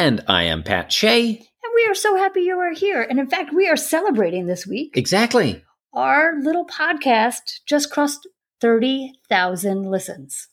And 0.00 0.24
I 0.26 0.44
am 0.44 0.62
Pat 0.62 0.90
Shea. 0.90 1.28
And 1.28 1.72
we 1.74 1.86
are 1.86 1.94
so 1.94 2.16
happy 2.16 2.40
you 2.40 2.58
are 2.58 2.72
here. 2.72 3.02
And 3.02 3.20
in 3.20 3.28
fact, 3.28 3.52
we 3.52 3.68
are 3.68 3.76
celebrating 3.76 4.46
this 4.46 4.66
week. 4.66 4.96
Exactly. 4.96 5.62
Our 5.92 6.40
little 6.40 6.64
podcast 6.64 7.60
just 7.66 7.90
crossed 7.90 8.26
30,000 8.62 9.82
listens. 9.82 10.48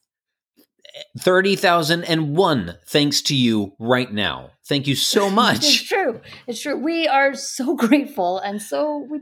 30,001 1.18 2.76
thanks 2.88 3.22
to 3.22 3.36
you 3.38 3.72
right 3.80 4.12
now. 4.12 4.50
Thank 4.68 4.86
you 4.86 4.96
so 4.96 5.30
much. 5.44 5.60
it's 5.60 5.84
true. 5.84 6.20
It's 6.46 6.62
true. 6.62 6.76
We 6.76 7.08
are 7.08 7.34
so 7.34 7.74
grateful 7.78 8.40
and 8.40 8.62
so 8.62 9.08
we, 9.10 9.20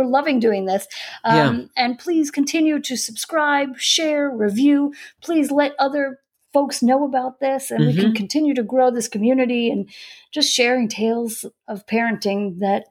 are 0.00 0.06
loving 0.06 0.40
doing 0.40 0.64
this. 0.64 0.86
Um, 1.22 1.36
yeah. 1.76 1.84
And 1.84 1.98
please 1.98 2.30
continue 2.30 2.80
to 2.80 2.96
subscribe, 2.96 3.76
share, 3.76 4.30
review. 4.30 4.94
Please 5.22 5.50
let 5.50 5.74
other 5.78 6.20
folks 6.56 6.82
know 6.82 7.04
about 7.04 7.38
this 7.38 7.70
and 7.70 7.80
mm-hmm. 7.80 7.88
we 7.88 7.94
can 7.94 8.04
mm-hmm. 8.06 8.14
continue 8.14 8.54
to 8.54 8.62
grow 8.62 8.90
this 8.90 9.08
community 9.08 9.68
and 9.68 9.90
just 10.32 10.50
sharing 10.50 10.88
tales 10.88 11.44
of 11.68 11.84
parenting 11.84 12.60
that 12.60 12.86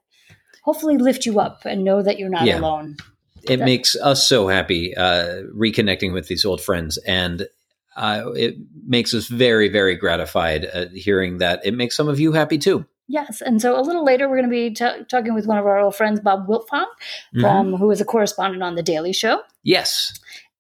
hopefully 0.63 0.99
lift 0.99 1.25
you 1.25 1.39
up 1.39 1.65
and 1.65 1.83
know 1.83 2.03
that 2.03 2.19
you're 2.19 2.29
not 2.29 2.45
yeah. 2.45 2.59
alone. 2.59 2.95
It 3.41 3.57
that- 3.57 3.65
makes 3.65 3.95
us 3.95 4.27
so 4.27 4.47
happy 4.47 4.95
uh, 4.95 5.41
reconnecting 5.51 6.13
with 6.13 6.27
these 6.27 6.45
old 6.45 6.61
friends 6.61 6.97
and 7.07 7.47
uh, 7.95 8.29
it 8.35 8.55
makes 8.85 9.15
us 9.15 9.27
very, 9.27 9.67
very 9.67 9.95
gratified 9.95 10.67
uh, 10.71 10.85
hearing 10.93 11.39
that. 11.39 11.65
It 11.65 11.73
makes 11.73 11.95
some 11.95 12.07
of 12.07 12.19
you 12.19 12.33
happy 12.33 12.59
too. 12.59 12.85
Yes, 13.07 13.41
and 13.41 13.59
so 13.61 13.79
a 13.79 13.81
little 13.81 14.03
later 14.03 14.27
we're 14.27 14.41
going 14.41 14.49
to 14.49 14.55
be 14.55 14.71
t- 14.71 15.03
talking 15.09 15.33
with 15.33 15.47
one 15.47 15.57
of 15.57 15.65
our 15.65 15.79
old 15.79 15.95
friends, 15.95 16.19
Bob 16.19 16.47
Wiltfong, 16.47 16.85
mm-hmm. 16.85 17.41
from 17.41 17.73
who 17.73 17.89
is 17.91 18.01
a 18.01 18.05
correspondent 18.05 18.61
on 18.63 18.75
the 18.75 18.83
Daily 18.83 19.13
Show. 19.13 19.41
Yes, 19.63 20.19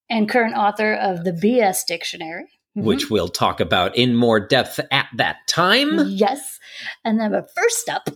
and 0.09 0.29
current 0.29 0.55
author 0.55 0.93
of 0.93 1.23
the 1.23 1.31
BS 1.31 1.85
Dictionary, 1.87 2.54
mm-hmm. 2.75 2.85
which 2.85 3.09
we'll 3.09 3.27
talk 3.27 3.59
about 3.59 3.95
in 3.95 4.15
more 4.15 4.39
depth 4.39 4.79
at 4.91 5.07
that 5.15 5.37
time. 5.47 5.99
Yes, 6.07 6.59
and 7.03 7.19
then 7.19 7.31
but 7.31 7.51
first 7.55 7.89
up, 7.89 8.09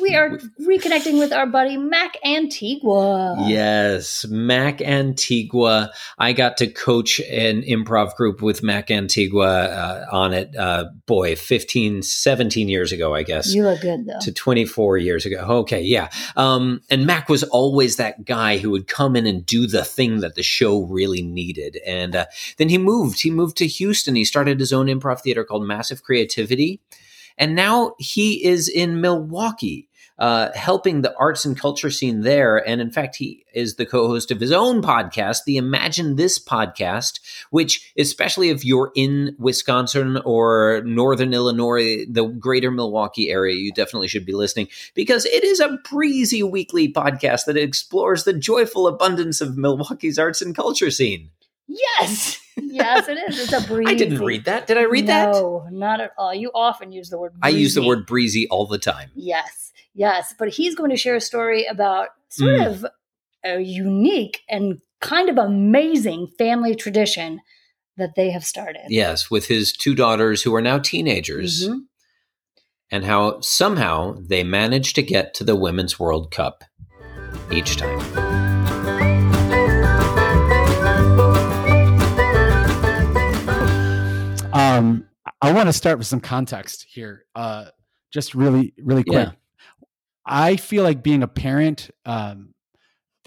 we 0.00 0.14
are 0.14 0.38
reconnecting 0.60 1.18
with 1.18 1.32
our 1.32 1.46
buddy 1.46 1.76
Mac 1.76 2.16
Antigua. 2.24 3.36
Yes, 3.46 4.24
Mac 4.26 4.80
Antigua. 4.80 5.92
I 6.18 6.32
got 6.32 6.56
to 6.58 6.66
coach 6.66 7.20
an 7.20 7.62
improv 7.62 8.14
group 8.16 8.40
with 8.40 8.62
Mac 8.62 8.90
Antigua 8.90 9.46
uh, 9.46 10.06
on 10.10 10.32
it, 10.32 10.56
uh, 10.56 10.86
boy, 11.06 11.36
15, 11.36 12.02
17 12.02 12.68
years 12.68 12.90
ago, 12.90 13.14
I 13.14 13.22
guess. 13.22 13.54
You 13.54 13.64
look 13.64 13.82
good, 13.82 14.06
though. 14.06 14.18
To 14.22 14.32
24 14.32 14.96
years 14.96 15.26
ago. 15.26 15.44
Okay, 15.60 15.82
yeah. 15.82 16.08
Um, 16.36 16.80
and 16.88 17.06
Mac 17.06 17.28
was 17.28 17.42
always 17.42 17.96
that 17.96 18.24
guy 18.24 18.56
who 18.56 18.70
would 18.70 18.88
come 18.88 19.14
in 19.14 19.26
and 19.26 19.44
do 19.44 19.66
the 19.66 19.84
thing 19.84 20.20
that 20.20 20.36
the 20.36 20.42
show 20.42 20.84
really 20.84 21.22
needed. 21.22 21.78
And 21.86 22.16
uh, 22.16 22.26
then 22.56 22.70
he 22.70 22.78
moved. 22.78 23.20
He 23.20 23.30
moved 23.30 23.58
to 23.58 23.66
Houston. 23.66 24.14
He 24.14 24.24
started 24.24 24.58
his 24.58 24.72
own 24.72 24.86
improv 24.86 25.20
theater 25.20 25.44
called 25.44 25.66
Massive 25.66 26.02
Creativity. 26.02 26.80
And 27.38 27.54
now 27.54 27.94
he 27.98 28.44
is 28.44 28.68
in 28.68 29.00
Milwaukee. 29.00 29.88
Uh, 30.18 30.52
helping 30.54 31.00
the 31.00 31.12
arts 31.16 31.44
and 31.44 31.58
culture 31.58 31.90
scene 31.90 32.20
there. 32.20 32.56
And 32.68 32.80
in 32.80 32.92
fact, 32.92 33.16
he 33.16 33.44
is 33.54 33.74
the 33.74 33.86
co 33.86 34.06
host 34.06 34.30
of 34.30 34.38
his 34.38 34.52
own 34.52 34.80
podcast, 34.80 35.38
the 35.46 35.56
Imagine 35.56 36.14
This 36.14 36.38
podcast, 36.38 37.18
which, 37.50 37.92
especially 37.98 38.50
if 38.50 38.64
you're 38.64 38.92
in 38.94 39.34
Wisconsin 39.38 40.18
or 40.18 40.82
Northern 40.84 41.34
Illinois, 41.34 42.04
the 42.08 42.26
greater 42.26 42.70
Milwaukee 42.70 43.30
area, 43.30 43.56
you 43.56 43.72
definitely 43.72 44.06
should 44.06 44.26
be 44.26 44.34
listening 44.34 44.68
because 44.94 45.24
it 45.24 45.42
is 45.42 45.58
a 45.58 45.78
breezy 45.90 46.42
weekly 46.42 46.92
podcast 46.92 47.46
that 47.46 47.56
explores 47.56 48.22
the 48.22 48.34
joyful 48.34 48.86
abundance 48.86 49.40
of 49.40 49.56
Milwaukee's 49.56 50.20
arts 50.20 50.42
and 50.42 50.54
culture 50.54 50.90
scene. 50.90 51.30
Yes. 51.68 52.38
Yes, 52.56 53.08
it 53.08 53.18
is. 53.28 53.40
It's 53.40 53.52
a 53.52 53.66
breezy. 53.66 53.90
I 53.94 53.94
didn't 53.94 54.20
read 54.20 54.44
that. 54.44 54.66
Did 54.66 54.78
I 54.78 54.82
read 54.82 55.06
no, 55.06 55.12
that? 55.12 55.32
No, 55.32 55.68
not 55.70 56.00
at 56.00 56.12
all. 56.18 56.34
You 56.34 56.50
often 56.54 56.92
use 56.92 57.08
the 57.10 57.18
word 57.18 57.32
breezy. 57.38 57.56
I 57.56 57.58
use 57.58 57.74
the 57.74 57.82
word 57.82 58.06
breezy 58.06 58.48
all 58.48 58.66
the 58.66 58.78
time. 58.78 59.10
Yes. 59.14 59.72
Yes. 59.94 60.34
But 60.38 60.48
he's 60.48 60.74
going 60.74 60.90
to 60.90 60.96
share 60.96 61.16
a 61.16 61.20
story 61.20 61.64
about 61.66 62.08
sort 62.28 62.60
mm. 62.60 62.66
of 62.66 62.86
a 63.44 63.60
unique 63.60 64.42
and 64.48 64.80
kind 65.00 65.28
of 65.28 65.38
amazing 65.38 66.28
family 66.38 66.74
tradition 66.74 67.40
that 67.96 68.14
they 68.16 68.30
have 68.30 68.44
started. 68.44 68.82
Yes, 68.88 69.30
with 69.30 69.46
his 69.46 69.72
two 69.72 69.94
daughters 69.94 70.42
who 70.42 70.54
are 70.54 70.62
now 70.62 70.78
teenagers. 70.78 71.68
Mm-hmm. 71.68 71.78
And 72.90 73.06
how 73.06 73.40
somehow 73.40 74.18
they 74.20 74.44
managed 74.44 74.96
to 74.96 75.02
get 75.02 75.32
to 75.34 75.44
the 75.44 75.56
Women's 75.56 75.98
World 75.98 76.30
Cup 76.30 76.62
each 77.50 77.78
time. 77.78 78.51
Um, 84.78 85.08
I 85.40 85.52
want 85.52 85.68
to 85.68 85.72
start 85.72 85.98
with 85.98 86.06
some 86.06 86.20
context 86.20 86.86
here, 86.88 87.24
uh, 87.34 87.66
just 88.12 88.34
really, 88.34 88.74
really 88.78 89.04
quick. 89.04 89.28
Yeah. 89.28 89.32
I 90.24 90.56
feel 90.56 90.84
like 90.84 91.02
being 91.02 91.22
a 91.22 91.28
parent 91.28 91.90
um, 92.04 92.54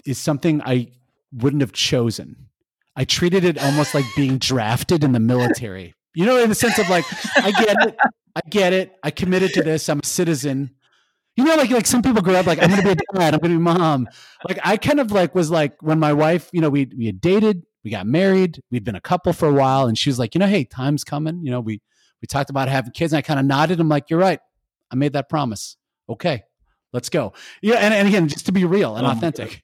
is 0.04 0.18
something 0.18 0.62
I 0.62 0.92
wouldn't 1.32 1.60
have 1.60 1.72
chosen. 1.72 2.48
I 2.96 3.04
treated 3.04 3.44
it 3.44 3.58
almost 3.58 3.94
like 3.94 4.04
being 4.16 4.38
drafted 4.38 5.04
in 5.04 5.12
the 5.12 5.20
military. 5.20 5.94
You 6.14 6.24
know, 6.24 6.38
in 6.38 6.48
the 6.48 6.54
sense 6.54 6.78
of 6.78 6.88
like, 6.88 7.04
I 7.36 7.50
get 7.50 7.76
it, 7.86 7.96
I 8.34 8.40
get 8.48 8.72
it, 8.72 8.96
I 9.02 9.10
committed 9.10 9.52
to 9.54 9.62
this. 9.62 9.88
I'm 9.88 10.00
a 10.00 10.06
citizen. 10.06 10.70
You 11.36 11.44
know, 11.44 11.54
like 11.56 11.68
like 11.68 11.86
some 11.86 12.00
people 12.00 12.22
grow 12.22 12.36
up 12.36 12.46
like 12.46 12.62
I'm 12.62 12.70
gonna 12.70 12.82
be 12.82 12.92
a 12.92 12.96
dad, 13.14 13.34
I'm 13.34 13.40
gonna 13.40 13.54
be 13.54 13.60
mom. 13.60 14.08
Like 14.48 14.58
I 14.64 14.78
kind 14.78 14.98
of 15.00 15.12
like 15.12 15.34
was 15.34 15.50
like 15.50 15.82
when 15.82 15.98
my 15.98 16.14
wife, 16.14 16.48
you 16.54 16.62
know, 16.62 16.70
we 16.70 16.90
we 16.96 17.04
had 17.04 17.20
dated, 17.20 17.64
we 17.86 17.90
got 17.92 18.04
married. 18.04 18.60
We'd 18.68 18.82
been 18.82 18.96
a 18.96 19.00
couple 19.00 19.32
for 19.32 19.48
a 19.48 19.52
while, 19.52 19.86
and 19.86 19.96
she 19.96 20.10
was 20.10 20.18
like, 20.18 20.34
you 20.34 20.40
know, 20.40 20.48
hey, 20.48 20.64
time's 20.64 21.04
coming. 21.04 21.44
You 21.44 21.52
know, 21.52 21.60
we 21.60 21.80
we 22.20 22.26
talked 22.26 22.50
about 22.50 22.66
having 22.68 22.90
kids, 22.90 23.12
and 23.12 23.18
I 23.18 23.22
kind 23.22 23.38
of 23.38 23.46
nodded. 23.46 23.78
I'm 23.78 23.88
like, 23.88 24.10
you're 24.10 24.18
right. 24.18 24.40
I 24.90 24.96
made 24.96 25.12
that 25.12 25.28
promise. 25.28 25.76
Okay, 26.08 26.42
let's 26.92 27.08
go. 27.08 27.32
Yeah, 27.62 27.76
and, 27.76 27.94
and 27.94 28.08
again, 28.08 28.26
just 28.26 28.46
to 28.46 28.52
be 28.52 28.64
real 28.64 28.96
and 28.96 29.06
oh 29.06 29.10
authentic. 29.10 29.62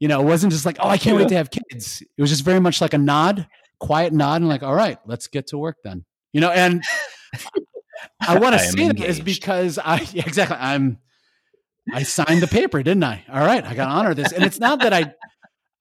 You 0.00 0.08
know, 0.08 0.20
it 0.20 0.24
wasn't 0.24 0.52
just 0.52 0.66
like, 0.66 0.76
oh, 0.80 0.88
I 0.90 0.98
can't 0.98 1.16
wait 1.16 1.28
to 1.28 1.34
have 1.34 1.48
kids. 1.50 2.02
It 2.02 2.20
was 2.20 2.28
just 2.28 2.44
very 2.44 2.60
much 2.60 2.82
like 2.82 2.92
a 2.92 2.98
nod, 2.98 3.46
quiet 3.80 4.12
nod, 4.12 4.42
and 4.42 4.50
like, 4.50 4.62
all 4.62 4.74
right, 4.74 4.98
let's 5.06 5.26
get 5.26 5.46
to 5.46 5.56
work 5.56 5.78
then. 5.82 6.04
You 6.34 6.42
know, 6.42 6.50
and 6.50 6.82
I 8.20 8.38
want 8.38 8.54
to 8.54 8.58
say 8.68 8.88
that 8.88 9.00
is 9.00 9.18
because 9.18 9.78
I 9.78 9.96
exactly 10.14 10.58
I'm 10.60 10.98
I 11.90 12.02
signed 12.02 12.42
the 12.42 12.48
paper, 12.48 12.82
didn't 12.82 13.04
I? 13.04 13.24
All 13.32 13.40
right, 13.40 13.64
I 13.64 13.74
got 13.74 13.86
to 13.86 13.92
honor 13.92 14.12
this. 14.12 14.30
And 14.32 14.44
it's 14.44 14.60
not 14.60 14.80
that 14.80 14.92
I 14.92 15.14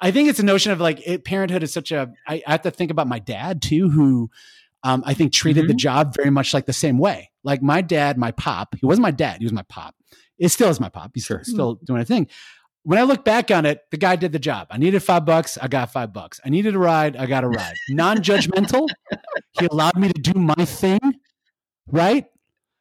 I 0.02 0.12
think 0.12 0.30
it's 0.30 0.40
a 0.40 0.44
notion 0.44 0.72
of 0.72 0.82
like 0.82 1.08
it, 1.08 1.24
parenthood 1.24 1.64
is 1.64 1.72
such 1.72 1.92
a. 1.92 2.12
I, 2.28 2.42
I 2.46 2.52
have 2.52 2.64
to 2.64 2.72
think 2.72 2.92
about 2.92 3.08
my 3.08 3.20
dad 3.20 3.62
too, 3.62 3.90
who 3.90 4.32
um, 4.84 5.04
I 5.06 5.14
think 5.14 5.32
treated 5.32 5.62
mm-hmm. 5.62 5.68
the 5.70 5.76
job 5.76 6.16
very 6.16 6.32
much 6.32 6.54
like 6.54 6.66
the 6.66 6.74
same 6.74 6.98
way. 6.98 7.32
Like 7.44 7.62
my 7.62 7.82
dad, 7.82 8.18
my 8.18 8.32
pop, 8.32 8.76
he 8.76 8.86
wasn't 8.86 9.04
my 9.04 9.12
dad, 9.12 9.38
he 9.40 9.46
was 9.46 9.54
my 9.54 9.64
pop. 9.64 9.96
It 10.40 10.50
still 10.50 10.70
is 10.70 10.80
my 10.80 10.90
pop. 10.90 11.12
He's 11.14 11.26
sure. 11.26 11.44
still 11.44 11.76
mm-hmm. 11.76 11.86
doing 11.86 12.02
a 12.02 12.06
thing. 12.06 12.28
When 12.84 12.98
I 12.98 13.04
look 13.04 13.24
back 13.24 13.52
on 13.52 13.68
it, 13.68 13.82
the 13.92 13.98
guy 13.98 14.16
did 14.16 14.32
the 14.32 14.40
job. 14.40 14.68
I 14.72 14.78
needed 14.80 15.04
five 15.04 15.24
bucks, 15.24 15.56
I 15.62 15.68
got 15.68 15.92
five 15.92 16.14
bucks. 16.14 16.40
I 16.44 16.50
needed 16.50 16.74
a 16.74 16.80
ride, 16.80 17.16
I 17.16 17.28
got 17.28 17.44
a 17.44 17.48
ride. 17.48 17.76
Non 17.90 18.18
judgmental. 18.18 18.88
he 19.60 19.68
allowed 19.68 19.98
me 19.98 20.08
to 20.12 20.20
do 20.20 20.40
my 20.40 20.66
thing, 20.66 21.00
right? 21.88 22.26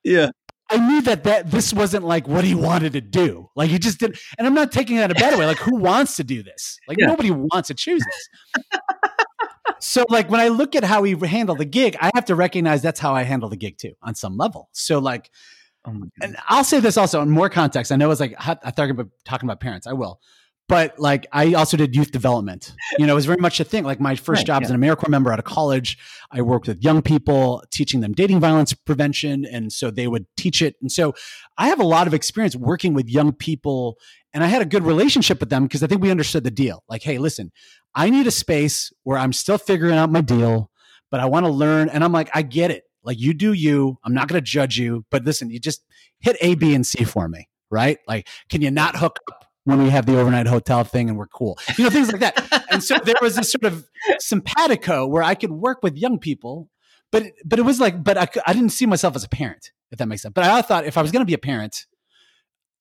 Yeah. 0.03 0.30
I 0.70 0.76
knew 0.78 1.03
that 1.03 1.25
that 1.25 1.50
this 1.50 1.72
wasn't 1.72 2.04
like 2.04 2.28
what 2.28 2.44
he 2.44 2.54
wanted 2.54 2.92
to 2.92 3.00
do. 3.00 3.50
Like 3.56 3.70
he 3.70 3.78
just 3.78 3.98
didn't. 3.98 4.19
and 4.38 4.47
I'm 4.47 4.54
not 4.54 4.70
taking 4.70 4.97
that 4.97 5.10
a 5.10 5.14
bad 5.14 5.38
way. 5.38 5.47
Like 5.47 5.58
who 5.58 5.76
wants 5.76 6.16
to 6.16 6.25
do 6.25 6.42
this? 6.42 6.78
Like 6.86 6.98
yeah. 6.98 7.06
nobody 7.06 7.31
wants 7.31 7.69
to 7.69 7.75
choose 7.75 8.03
this. 8.04 8.70
so 9.80 10.04
like 10.09 10.30
when 10.30 10.41
I 10.41 10.48
look 10.48 10.76
at 10.76 10.84
how 10.84 11.03
he 11.03 11.16
handled 11.26 11.59
the 11.59 11.64
gig, 11.64 11.97
I 12.00 12.10
have 12.14 12.25
to 12.26 12.34
recognize 12.34 12.82
that's 12.82 13.00
how 13.00 13.14
I 13.14 13.25
handle 13.25 13.48
the 13.48 13.56
gig 13.56 13.78
too, 13.78 13.94
on 14.03 14.14
some 14.14 14.36
level. 14.36 14.69
So 14.72 15.00
like, 15.00 15.30
oh 15.86 16.03
and 16.22 16.36
I'll 16.48 16.65
say 16.65 16.78
this 16.78 16.97
also 16.97 17.21
in 17.21 17.30
more 17.30 17.50
context. 17.50 17.91
I 17.91 17.97
know 17.97 18.10
it's 18.10 18.21
like 18.21 18.34
I 18.39 18.54
thought 18.71 18.91
about 18.91 19.09
talking 19.24 19.48
about 19.48 19.60
parents. 19.60 19.86
I 19.86 19.92
will 19.92 20.21
but 20.70 20.96
like 21.00 21.26
I 21.32 21.54
also 21.54 21.76
did 21.76 21.96
youth 21.96 22.12
development. 22.12 22.74
You 22.96 23.04
know, 23.04 23.12
it 23.12 23.16
was 23.16 23.26
very 23.26 23.40
much 23.40 23.58
a 23.58 23.64
thing. 23.64 23.82
Like 23.82 23.98
my 23.98 24.14
first 24.14 24.40
right, 24.40 24.46
job 24.46 24.62
yeah. 24.62 24.66
as 24.66 24.70
an 24.70 24.80
AmeriCorps 24.80 25.08
member 25.08 25.32
out 25.32 25.40
of 25.40 25.44
college, 25.44 25.98
I 26.30 26.42
worked 26.42 26.68
with 26.68 26.82
young 26.82 27.02
people, 27.02 27.64
teaching 27.72 28.00
them 28.00 28.12
dating 28.12 28.38
violence 28.38 28.72
prevention, 28.72 29.44
and 29.44 29.72
so 29.72 29.90
they 29.90 30.06
would 30.06 30.26
teach 30.36 30.62
it. 30.62 30.76
And 30.80 30.90
so 30.90 31.12
I 31.58 31.68
have 31.68 31.80
a 31.80 31.84
lot 31.84 32.06
of 32.06 32.14
experience 32.14 32.54
working 32.54 32.94
with 32.94 33.08
young 33.08 33.32
people, 33.32 33.98
and 34.32 34.44
I 34.44 34.46
had 34.46 34.62
a 34.62 34.64
good 34.64 34.84
relationship 34.84 35.40
with 35.40 35.50
them 35.50 35.64
because 35.64 35.82
I 35.82 35.88
think 35.88 36.02
we 36.02 36.10
understood 36.10 36.44
the 36.44 36.52
deal. 36.52 36.84
Like, 36.88 37.02
hey, 37.02 37.18
listen, 37.18 37.50
I 37.96 38.08
need 38.08 38.28
a 38.28 38.30
space 38.30 38.92
where 39.02 39.18
I'm 39.18 39.32
still 39.32 39.58
figuring 39.58 39.96
out 39.96 40.12
my 40.12 40.20
deal, 40.20 40.70
but 41.10 41.18
I 41.18 41.26
want 41.26 41.46
to 41.46 41.50
learn. 41.50 41.88
And 41.88 42.04
I'm 42.04 42.12
like, 42.12 42.30
I 42.32 42.42
get 42.42 42.70
it. 42.70 42.84
Like 43.02 43.18
you 43.18 43.34
do 43.34 43.52
you. 43.54 43.98
I'm 44.04 44.14
not 44.14 44.28
going 44.28 44.40
to 44.40 44.44
judge 44.44 44.78
you, 44.78 45.04
but 45.10 45.24
listen, 45.24 45.50
you 45.50 45.58
just 45.58 45.84
hit 46.20 46.36
A, 46.40 46.54
B, 46.54 46.76
and 46.76 46.86
C 46.86 47.02
for 47.02 47.26
me, 47.26 47.48
right? 47.70 47.98
Like, 48.06 48.28
can 48.48 48.62
you 48.62 48.70
not 48.70 48.94
hook 48.94 49.18
up 49.32 49.40
when 49.70 49.82
we 49.82 49.90
have 49.90 50.06
the 50.06 50.18
overnight 50.18 50.46
hotel 50.46 50.84
thing 50.84 51.08
and 51.08 51.18
we're 51.18 51.26
cool, 51.26 51.58
you 51.78 51.84
know, 51.84 51.90
things 51.90 52.10
like 52.12 52.20
that. 52.20 52.66
and 52.70 52.82
so 52.82 52.98
there 52.98 53.16
was 53.22 53.36
this 53.36 53.52
sort 53.52 53.64
of 53.64 53.88
simpatico 54.18 55.06
where 55.06 55.22
I 55.22 55.34
could 55.34 55.52
work 55.52 55.82
with 55.82 55.96
young 55.96 56.18
people, 56.18 56.68
but 57.10 57.24
but 57.44 57.58
it 57.58 57.62
was 57.62 57.80
like, 57.80 58.02
but 58.02 58.18
I, 58.18 58.28
I 58.46 58.52
didn't 58.52 58.70
see 58.70 58.86
myself 58.86 59.16
as 59.16 59.24
a 59.24 59.28
parent, 59.28 59.70
if 59.90 59.98
that 59.98 60.06
makes 60.06 60.22
sense. 60.22 60.32
But 60.34 60.44
I 60.44 60.62
thought 60.62 60.84
if 60.84 60.98
I 60.98 61.02
was 61.02 61.10
going 61.12 61.22
to 61.22 61.26
be 61.26 61.34
a 61.34 61.38
parent, 61.38 61.86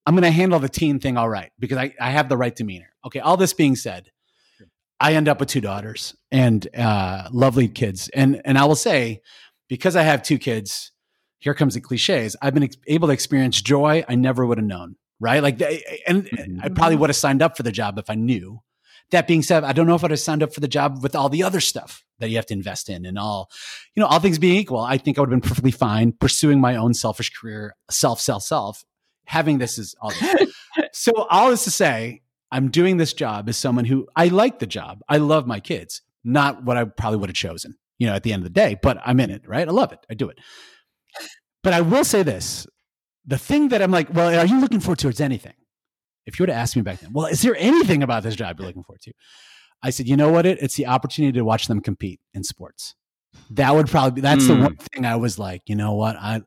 I'm 0.06 0.16
going 0.16 0.24
to 0.24 0.32
handle 0.32 0.60
the 0.60 0.70
teen 0.70 1.00
thing 1.00 1.18
all 1.18 1.30
right 1.30 1.52
because 1.60 1.78
I, 1.78 1.94
I 2.00 2.12
have 2.12 2.30
the 2.30 2.38
right 2.38 2.56
demeanor. 2.56 2.90
Okay. 3.06 3.20
All 3.20 3.38
this 3.38 3.54
being 3.54 3.76
said, 3.76 4.12
I 5.00 5.14
end 5.14 5.28
up 5.28 5.40
with 5.40 5.50
two 5.50 5.62
daughters 5.62 6.16
and 6.32 6.68
uh, 6.76 7.30
lovely 7.32 7.68
kids, 7.68 8.10
and 8.10 8.42
and 8.44 8.58
I 8.58 8.66
will 8.66 8.76
say 8.76 9.22
because 9.68 9.96
I 9.96 10.02
have 10.02 10.24
two 10.24 10.38
kids, 10.38 10.92
here 11.40 11.54
comes 11.54 11.76
the 11.76 11.82
cliches. 11.82 12.36
I've 12.42 12.54
been 12.54 12.64
ex- 12.64 12.78
able 12.88 13.08
to 13.08 13.14
experience 13.14 13.62
joy 13.62 14.04
I 14.10 14.16
never 14.16 14.46
would 14.46 14.58
have 14.58 14.68
known, 14.68 14.96
right? 15.20 15.42
Like, 15.42 15.62
and 16.08 16.26
mm-hmm. 16.26 16.60
I 16.62 16.70
probably 16.70 16.96
would 16.96 17.10
have 17.10 17.18
signed 17.18 17.42
up 17.42 17.58
for 17.58 17.64
the 17.64 17.72
job 17.72 17.98
if 17.98 18.10
I 18.10 18.16
knew. 18.16 18.62
That 19.12 19.28
being 19.28 19.42
said, 19.42 19.64
I 19.64 19.74
don't 19.74 19.88
know 19.88 19.96
if 19.96 20.04
I'd 20.04 20.12
have 20.12 20.20
signed 20.20 20.44
up 20.44 20.54
for 20.54 20.60
the 20.60 20.68
job 20.68 21.02
with 21.02 21.16
all 21.16 21.30
the 21.30 21.42
other 21.42 21.60
stuff 21.60 22.04
that 22.20 22.30
you 22.30 22.36
have 22.36 22.46
to 22.48 22.54
invest 22.54 22.90
in 22.90 23.08
and 23.08 23.18
all, 23.18 23.50
you 23.96 24.02
know, 24.02 24.08
all 24.08 24.20
things 24.20 24.38
being 24.38 24.56
equal. 24.56 24.82
I 24.82 24.98
think 24.98 25.18
I 25.18 25.22
would 25.22 25.32
have 25.32 25.42
been 25.42 25.50
perfectly 25.50 25.72
fine 25.72 26.12
pursuing 26.12 26.62
my 26.62 26.76
own 26.76 26.94
selfish 26.94 27.32
career, 27.32 27.76
self, 27.90 28.22
self, 28.22 28.44
self. 28.44 28.86
Having 29.26 29.58
this 29.58 29.78
is 29.80 29.96
all. 30.00 30.12
so 30.94 31.12
all 31.30 31.50
this 31.50 31.64
to 31.64 31.72
say, 31.72 32.22
I'm 32.52 32.70
doing 32.70 32.98
this 32.98 33.14
job 33.14 33.50
as 33.50 33.58
someone 33.58 33.86
who 33.86 34.08
I 34.16 34.28
like 34.28 34.60
the 34.60 34.68
job. 34.68 35.02
I 35.08 35.18
love 35.18 35.48
my 35.48 35.60
kids. 35.60 36.02
Not 36.24 36.64
what 36.64 36.78
I 36.78 36.84
probably 36.86 37.18
would 37.18 37.30
have 37.30 37.36
chosen, 37.36 37.78
you 37.98 38.08
know, 38.08 38.14
at 38.14 38.24
the 38.24 38.34
end 38.34 38.42
of 38.42 38.44
the 38.44 38.60
day, 38.60 38.78
but 38.82 39.00
I'm 39.06 39.20
in 39.20 39.30
it, 39.30 39.48
right? 39.48 39.68
I 39.68 39.72
love 39.72 39.92
it. 39.92 40.00
I 40.10 40.14
do 40.14 40.30
it. 40.30 40.38
But 41.64 41.74
I 41.74 41.82
will 41.82 42.04
say 42.04 42.24
this 42.24 42.68
the 43.30 43.38
thing 43.38 43.70
that 43.70 43.82
I'm 43.82 43.92
like, 43.92 44.12
well, 44.12 44.36
are 44.36 44.46
you 44.46 44.60
looking 44.60 44.80
forward 44.80 44.98
towards 44.98 45.22
anything? 45.22 45.54
If 46.26 46.40
you 46.40 46.44
were 46.44 46.48
to 46.48 46.54
ask 46.54 46.76
me 46.76 46.82
back 46.82 47.00
then, 47.00 47.14
well, 47.14 47.28
is 47.28 47.44
there 47.44 47.56
anything 47.58 48.02
about 48.02 48.24
this 48.24 48.36
job 48.36 48.60
you're 48.60 48.68
looking 48.68 48.84
forward 48.84 49.02
to? 49.02 49.14
I 49.84 49.92
said, 49.92 50.08
you 50.08 50.18
know 50.18 50.30
what? 50.30 50.48
It, 50.48 50.58
it's 50.62 50.76
the 50.76 50.88
opportunity 50.88 51.38
to 51.38 51.46
watch 51.46 51.68
them 51.68 51.80
compete 51.80 52.20
in 52.34 52.44
sports. 52.44 52.96
That 53.52 53.76
would 53.76 53.88
probably 53.88 54.16
be, 54.16 54.22
that's 54.22 54.46
mm. 54.46 54.48
the 54.48 54.56
hmm. 54.56 54.64
one 54.64 54.76
thing 54.78 55.06
I 55.06 55.16
was 55.16 55.38
like, 55.38 55.62
you 55.68 55.76
know 55.76 55.94
what? 55.94 56.16
I, 56.16 56.42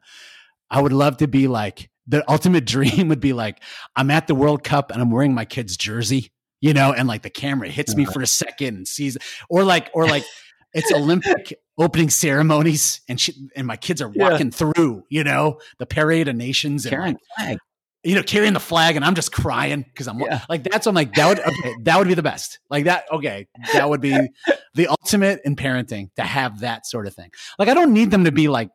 I 0.71 0.81
would 0.81 0.93
love 0.93 1.19
to 1.19 1.29
be 1.29 1.47
like, 1.47 1.89
the 2.09 2.29
ultimate 2.31 2.65
dream 2.67 3.09
would 3.09 3.21
be 3.21 3.33
like, 3.33 3.63
I'm 3.95 4.11
at 4.11 4.27
the 4.27 4.35
World 4.35 4.65
Cup 4.65 4.91
and 4.91 5.01
I'm 5.01 5.11
wearing 5.11 5.35
my 5.35 5.45
kid's 5.45 5.77
jersey, 5.77 6.33
you 6.61 6.75
know, 6.75 6.93
and 6.93 7.07
like 7.07 7.23
the 7.23 7.31
camera 7.31 7.69
hits 7.69 7.95
me 7.95 8.07
for 8.07 8.23
a 8.23 8.27
second 8.27 8.77
and 8.77 8.89
sees, 8.89 9.17
or 9.49 9.63
like, 9.63 9.89
or 9.95 10.09
like, 10.09 10.25
it's 10.75 10.93
Olympic 10.93 11.55
opening 11.79 12.11
ceremonies, 12.11 13.01
and 13.09 13.21
she, 13.21 13.35
and 13.57 13.67
my 13.67 13.77
kids 13.77 14.01
are 14.01 14.09
walking 14.09 14.49
yeah. 14.49 14.73
through, 14.73 15.05
you 15.09 15.25
know, 15.25 15.59
the 15.79 15.87
parade 15.87 16.29
of 16.29 16.37
nations, 16.37 16.87
carrying 16.87 17.09
and 17.09 17.19
like, 17.39 17.47
flag, 17.47 17.59
you 18.05 18.15
know, 18.15 18.23
carrying 18.23 18.53
the 18.53 18.61
flag, 18.61 18.97
and 18.97 19.05
I'm 19.05 19.15
just 19.15 19.33
crying 19.33 19.83
because 19.83 20.09
I'm 20.09 20.19
yeah. 20.21 20.45
like, 20.49 20.65
that's 20.65 20.87
I'm 20.87 20.95
like 20.95 21.15
that 21.15 21.29
would 21.29 21.39
okay, 21.41 21.75
that 21.83 21.99
would 21.99 22.09
be 22.09 22.15
the 22.15 22.23
best, 22.23 22.59
like 22.71 22.85
that. 22.85 23.05
Okay, 23.13 23.49
that 23.73 23.89
would 23.89 24.01
be 24.01 24.17
the 24.75 24.89
ultimate 24.89 25.41
in 25.45 25.57
parenting 25.57 26.13
to 26.17 26.23
have 26.23 26.61
that 26.61 26.87
sort 26.87 27.07
of 27.07 27.15
thing. 27.15 27.31
Like, 27.59 27.69
I 27.69 27.75
don't 27.75 27.93
need 27.93 28.11
them 28.11 28.25
to 28.25 28.33
be 28.33 28.49
like 28.49 28.71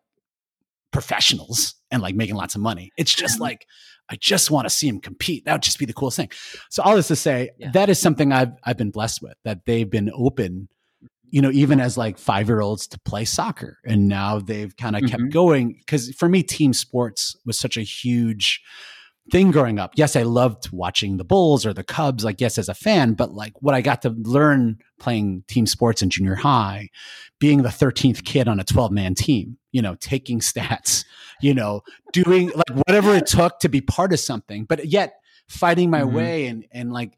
professionals 0.91 1.75
and 1.91 2.01
like 2.01 2.15
making 2.15 2.35
lots 2.35 2.55
of 2.55 2.61
money. 2.61 2.91
It's 2.97 3.13
just 3.13 3.39
like 3.39 3.65
I 4.09 4.15
just 4.15 4.51
want 4.51 4.65
to 4.65 4.69
see 4.69 4.89
them 4.89 5.01
compete. 5.01 5.45
That 5.45 5.53
would 5.53 5.63
just 5.63 5.79
be 5.79 5.85
the 5.85 5.93
coolest 5.93 6.17
thing. 6.17 6.31
So 6.69 6.81
all 6.83 6.95
this 6.95 7.09
to 7.09 7.15
say, 7.15 7.51
yeah. 7.57 7.71
that 7.71 7.89
is 7.89 8.00
something 8.00 8.31
I've 8.31 8.53
I've 8.63 8.77
been 8.77 8.91
blessed 8.91 9.21
with 9.21 9.35
that 9.43 9.65
they've 9.65 9.89
been 9.89 10.11
open 10.13 10.69
you 11.29 11.41
know, 11.41 11.51
even 11.51 11.79
as 11.79 11.97
like 11.97 12.18
five 12.18 12.47
year 12.47 12.62
olds 12.62 12.88
to 12.88 13.00
play 13.00 13.25
soccer. 13.25 13.79
And 13.85 14.07
now 14.07 14.39
they've 14.39 14.75
kind 14.75 14.95
of 14.95 15.03
mm-hmm. 15.03 15.12
kept 15.12 15.33
going. 15.33 15.81
Cause 15.88 16.12
for 16.18 16.29
me, 16.29 16.44
team 16.44 16.74
sports 16.74 17.35
was 17.45 17.59
such 17.59 17.77
a 17.77 17.81
huge 17.81 18.62
thing 19.31 19.51
growing 19.51 19.77
up. 19.77 19.91
Yes, 19.95 20.15
I 20.15 20.24
loved 20.24 20.71
watching 20.71 21.18
the 21.18 21.25
Bulls 21.25 21.65
or 21.65 21.74
the 21.74 21.83
Cubs, 21.83 22.24
like, 22.24 22.39
yes, 22.39 22.57
as 22.57 22.69
a 22.69 22.74
fan, 22.74 23.13
but 23.13 23.33
like 23.33 23.62
what 23.62 23.75
I 23.75 23.81
got 23.81 24.01
to 24.03 24.09
learn 24.09 24.77
playing 25.00 25.44
team 25.47 25.65
sports 25.65 26.01
in 26.01 26.09
junior 26.09 26.35
high, 26.35 26.89
being 27.39 27.62
the 27.62 27.69
13th 27.69 28.24
kid 28.24 28.47
on 28.47 28.59
a 28.59 28.63
12 28.63 28.91
man 28.91 29.15
team, 29.15 29.57
you 29.71 29.81
know, 29.81 29.95
taking 29.95 30.39
stats, 30.41 31.03
you 31.41 31.53
know, 31.53 31.81
doing 32.13 32.51
like 32.56 32.85
whatever 32.88 33.13
it 33.13 33.27
took 33.27 33.59
to 33.59 33.69
be 33.69 33.81
part 33.81 34.13
of 34.13 34.19
something, 34.19 34.63
but 34.63 34.85
yet 34.85 35.15
fighting 35.50 35.89
my 35.89 36.01
mm-hmm. 36.01 36.15
way 36.15 36.45
and, 36.45 36.65
and 36.71 36.94
like 36.94 37.13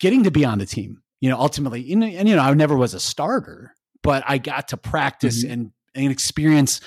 getting 0.00 0.24
to 0.24 0.30
be 0.30 0.44
on 0.44 0.58
the 0.58 0.66
team 0.66 1.02
you 1.20 1.28
know, 1.28 1.38
ultimately, 1.38 1.92
and, 1.92 2.02
and, 2.02 2.28
you 2.28 2.34
know, 2.34 2.42
I 2.42 2.52
never 2.54 2.76
was 2.76 2.94
a 2.94 3.00
starter, 3.00 3.74
but 4.02 4.24
I 4.26 4.38
got 4.38 4.68
to 4.68 4.76
practice 4.76 5.44
mm-hmm. 5.44 5.52
and 5.52 5.72
and 5.94 6.12
experience 6.12 6.80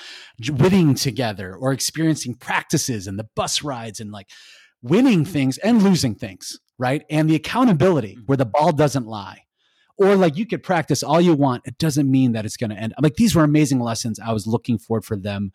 winning 0.48 0.94
together 0.94 1.54
or 1.54 1.72
experiencing 1.72 2.34
practices 2.34 3.06
and 3.06 3.18
the 3.18 3.28
bus 3.36 3.62
rides 3.62 4.00
and 4.00 4.10
like 4.10 4.30
winning 4.82 5.26
things 5.26 5.58
and 5.58 5.82
losing 5.82 6.14
things, 6.14 6.58
right? 6.78 7.04
And 7.10 7.28
the 7.28 7.34
accountability 7.34 8.14
mm-hmm. 8.14 8.24
where 8.24 8.36
the 8.36 8.46
ball 8.46 8.72
doesn't 8.72 9.06
lie. 9.06 9.42
Or 9.96 10.16
like 10.16 10.36
you 10.36 10.46
could 10.46 10.62
practice 10.62 11.02
all 11.02 11.20
you 11.20 11.34
want, 11.34 11.62
it 11.66 11.78
doesn't 11.78 12.10
mean 12.10 12.32
that 12.32 12.44
it's 12.44 12.56
going 12.56 12.70
to 12.70 12.76
end. 12.76 12.94
I'm 12.96 13.02
Like 13.02 13.16
these 13.16 13.34
were 13.34 13.44
amazing 13.44 13.78
lessons 13.78 14.18
I 14.18 14.32
was 14.32 14.46
looking 14.46 14.78
forward 14.78 15.04
for 15.04 15.16
them 15.16 15.52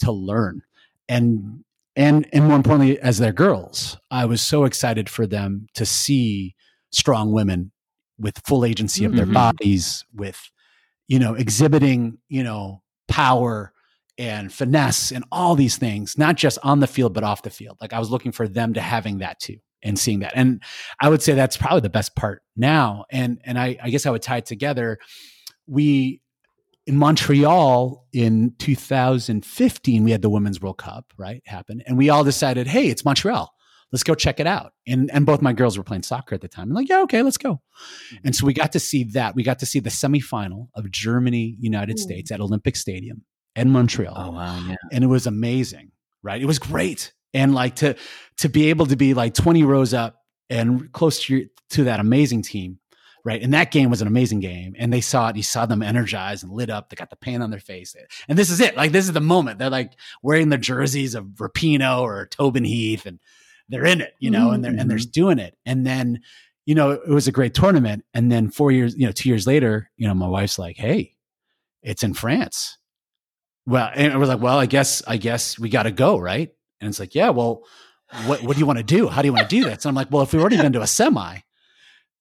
to 0.00 0.10
learn. 0.10 0.62
And 1.08 1.64
and 1.94 2.26
and 2.32 2.46
more 2.46 2.56
importantly 2.56 2.98
as 2.98 3.18
their 3.18 3.32
girls, 3.32 3.96
I 4.10 4.24
was 4.24 4.40
so 4.40 4.64
excited 4.64 5.08
for 5.08 5.26
them 5.26 5.68
to 5.74 5.86
see 5.86 6.56
strong 6.90 7.32
women 7.32 7.72
with 8.18 8.38
full 8.46 8.64
agency 8.64 9.04
of 9.04 9.14
their 9.14 9.24
mm-hmm. 9.24 9.34
bodies, 9.34 10.04
with 10.14 10.50
you 11.08 11.18
know 11.18 11.34
exhibiting 11.34 12.18
you 12.28 12.42
know 12.42 12.82
power 13.08 13.72
and 14.18 14.52
finesse 14.52 15.12
and 15.12 15.24
all 15.30 15.54
these 15.54 15.76
things, 15.76 16.16
not 16.16 16.36
just 16.36 16.58
on 16.62 16.80
the 16.80 16.86
field 16.86 17.12
but 17.12 17.24
off 17.24 17.42
the 17.42 17.50
field. 17.50 17.76
Like 17.80 17.92
I 17.92 17.98
was 17.98 18.10
looking 18.10 18.32
for 18.32 18.48
them 18.48 18.74
to 18.74 18.80
having 18.80 19.18
that 19.18 19.38
too 19.40 19.58
and 19.82 19.98
seeing 19.98 20.20
that, 20.20 20.32
and 20.34 20.62
I 21.00 21.08
would 21.08 21.22
say 21.22 21.34
that's 21.34 21.56
probably 21.56 21.80
the 21.80 21.90
best 21.90 22.16
part 22.16 22.42
now. 22.56 23.04
And 23.10 23.40
and 23.44 23.58
I, 23.58 23.76
I 23.82 23.90
guess 23.90 24.06
I 24.06 24.10
would 24.10 24.22
tie 24.22 24.38
it 24.38 24.46
together. 24.46 24.98
We 25.66 26.20
in 26.86 26.96
Montreal 26.96 28.06
in 28.12 28.54
2015, 28.58 30.04
we 30.04 30.12
had 30.12 30.22
the 30.22 30.30
Women's 30.30 30.60
World 30.60 30.78
Cup, 30.78 31.12
right? 31.18 31.42
Happen. 31.44 31.82
And 31.84 31.98
we 31.98 32.10
all 32.10 32.22
decided, 32.22 32.68
hey, 32.68 32.86
it's 32.88 33.04
Montreal 33.04 33.52
let's 33.92 34.02
go 34.02 34.14
check 34.14 34.40
it 34.40 34.46
out. 34.46 34.72
And 34.86 35.10
and 35.12 35.26
both 35.26 35.42
my 35.42 35.52
girls 35.52 35.76
were 35.78 35.84
playing 35.84 36.02
soccer 36.02 36.34
at 36.34 36.40
the 36.40 36.48
time. 36.48 36.68
I'm 36.68 36.74
like, 36.74 36.88
yeah, 36.88 37.02
okay, 37.02 37.22
let's 37.22 37.38
go. 37.38 37.60
And 38.24 38.34
so 38.34 38.46
we 38.46 38.52
got 38.52 38.72
to 38.72 38.80
see 38.80 39.04
that. 39.12 39.34
We 39.34 39.42
got 39.42 39.58
to 39.60 39.66
see 39.66 39.80
the 39.80 39.90
semifinal 39.90 40.68
of 40.74 40.90
Germany 40.90 41.56
United 41.60 41.98
Ooh. 41.98 42.02
States 42.02 42.30
at 42.30 42.40
Olympic 42.40 42.76
Stadium 42.76 43.22
in 43.54 43.70
Montreal. 43.70 44.14
Oh 44.16 44.30
wow, 44.32 44.60
yeah. 44.68 44.76
And 44.92 45.04
it 45.04 45.08
was 45.08 45.26
amazing, 45.26 45.92
right? 46.22 46.40
It 46.40 46.46
was 46.46 46.58
great. 46.58 47.12
And 47.34 47.54
like 47.54 47.76
to 47.76 47.96
to 48.38 48.48
be 48.48 48.70
able 48.70 48.86
to 48.86 48.96
be 48.96 49.14
like 49.14 49.34
20 49.34 49.64
rows 49.64 49.94
up 49.94 50.16
and 50.48 50.90
close 50.92 51.24
to 51.24 51.36
your, 51.36 51.46
to 51.70 51.84
that 51.84 52.00
amazing 52.00 52.42
team 52.42 52.78
right? 53.26 53.42
And 53.42 53.52
that 53.54 53.72
game 53.72 53.90
was 53.90 54.00
an 54.00 54.06
amazing 54.06 54.38
game. 54.38 54.76
And 54.78 54.92
they 54.92 55.00
saw 55.00 55.30
it. 55.30 55.36
You 55.36 55.42
saw 55.42 55.66
them 55.66 55.82
energized 55.82 56.44
and 56.44 56.52
lit 56.52 56.70
up. 56.70 56.88
They 56.88 56.94
got 56.94 57.10
the 57.10 57.16
paint 57.16 57.42
on 57.42 57.50
their 57.50 57.58
face. 57.58 57.96
And 58.28 58.38
this 58.38 58.50
is 58.50 58.60
it. 58.60 58.76
Like 58.76 58.92
this 58.92 59.06
is 59.06 59.12
the 59.12 59.20
moment. 59.20 59.58
They're 59.58 59.68
like 59.68 59.94
wearing 60.22 60.48
the 60.48 60.56
jerseys 60.56 61.16
of 61.16 61.24
Rapinoe 61.24 62.02
or 62.02 62.26
Tobin 62.26 62.64
Heath, 62.64 63.04
and 63.04 63.18
they're 63.68 63.84
in 63.84 64.00
it, 64.00 64.14
you 64.18 64.30
know, 64.30 64.46
mm-hmm. 64.46 64.54
and 64.54 64.64
they're 64.64 64.72
and 64.72 64.90
they're 64.90 64.98
mm-hmm. 64.98 65.10
doing 65.10 65.38
it. 65.38 65.56
And 65.64 65.86
then, 65.86 66.20
you 66.64 66.74
know, 66.74 66.92
it 66.92 67.08
was 67.08 67.28
a 67.28 67.32
great 67.32 67.54
tournament. 67.54 68.04
And 68.14 68.30
then 68.30 68.50
four 68.50 68.70
years, 68.70 68.96
you 68.96 69.06
know, 69.06 69.12
two 69.12 69.28
years 69.28 69.46
later, 69.46 69.90
you 69.96 70.06
know, 70.06 70.14
my 70.14 70.28
wife's 70.28 70.58
like, 70.58 70.76
"Hey, 70.76 71.14
it's 71.82 72.02
in 72.02 72.14
France." 72.14 72.78
Well, 73.66 73.90
and 73.94 74.12
I 74.12 74.16
was 74.16 74.28
like, 74.28 74.40
"Well, 74.40 74.58
I 74.58 74.66
guess 74.66 75.02
I 75.06 75.16
guess 75.16 75.58
we 75.58 75.68
got 75.68 75.84
to 75.84 75.90
go, 75.90 76.18
right?" 76.18 76.50
And 76.80 76.88
it's 76.88 77.00
like, 77.00 77.14
"Yeah, 77.14 77.30
well, 77.30 77.62
what 78.26 78.42
what 78.42 78.54
do 78.54 78.60
you 78.60 78.66
want 78.66 78.78
to 78.78 78.84
do? 78.84 79.08
How 79.08 79.22
do 79.22 79.28
you 79.28 79.32
want 79.32 79.48
to 79.48 79.56
do 79.56 79.64
this?" 79.64 79.84
And 79.84 79.90
I'm 79.90 79.94
like, 79.94 80.10
"Well, 80.10 80.22
if 80.22 80.32
we've 80.32 80.40
already 80.40 80.58
been 80.58 80.72
to 80.72 80.82
a 80.82 80.86
semi." 80.86 81.38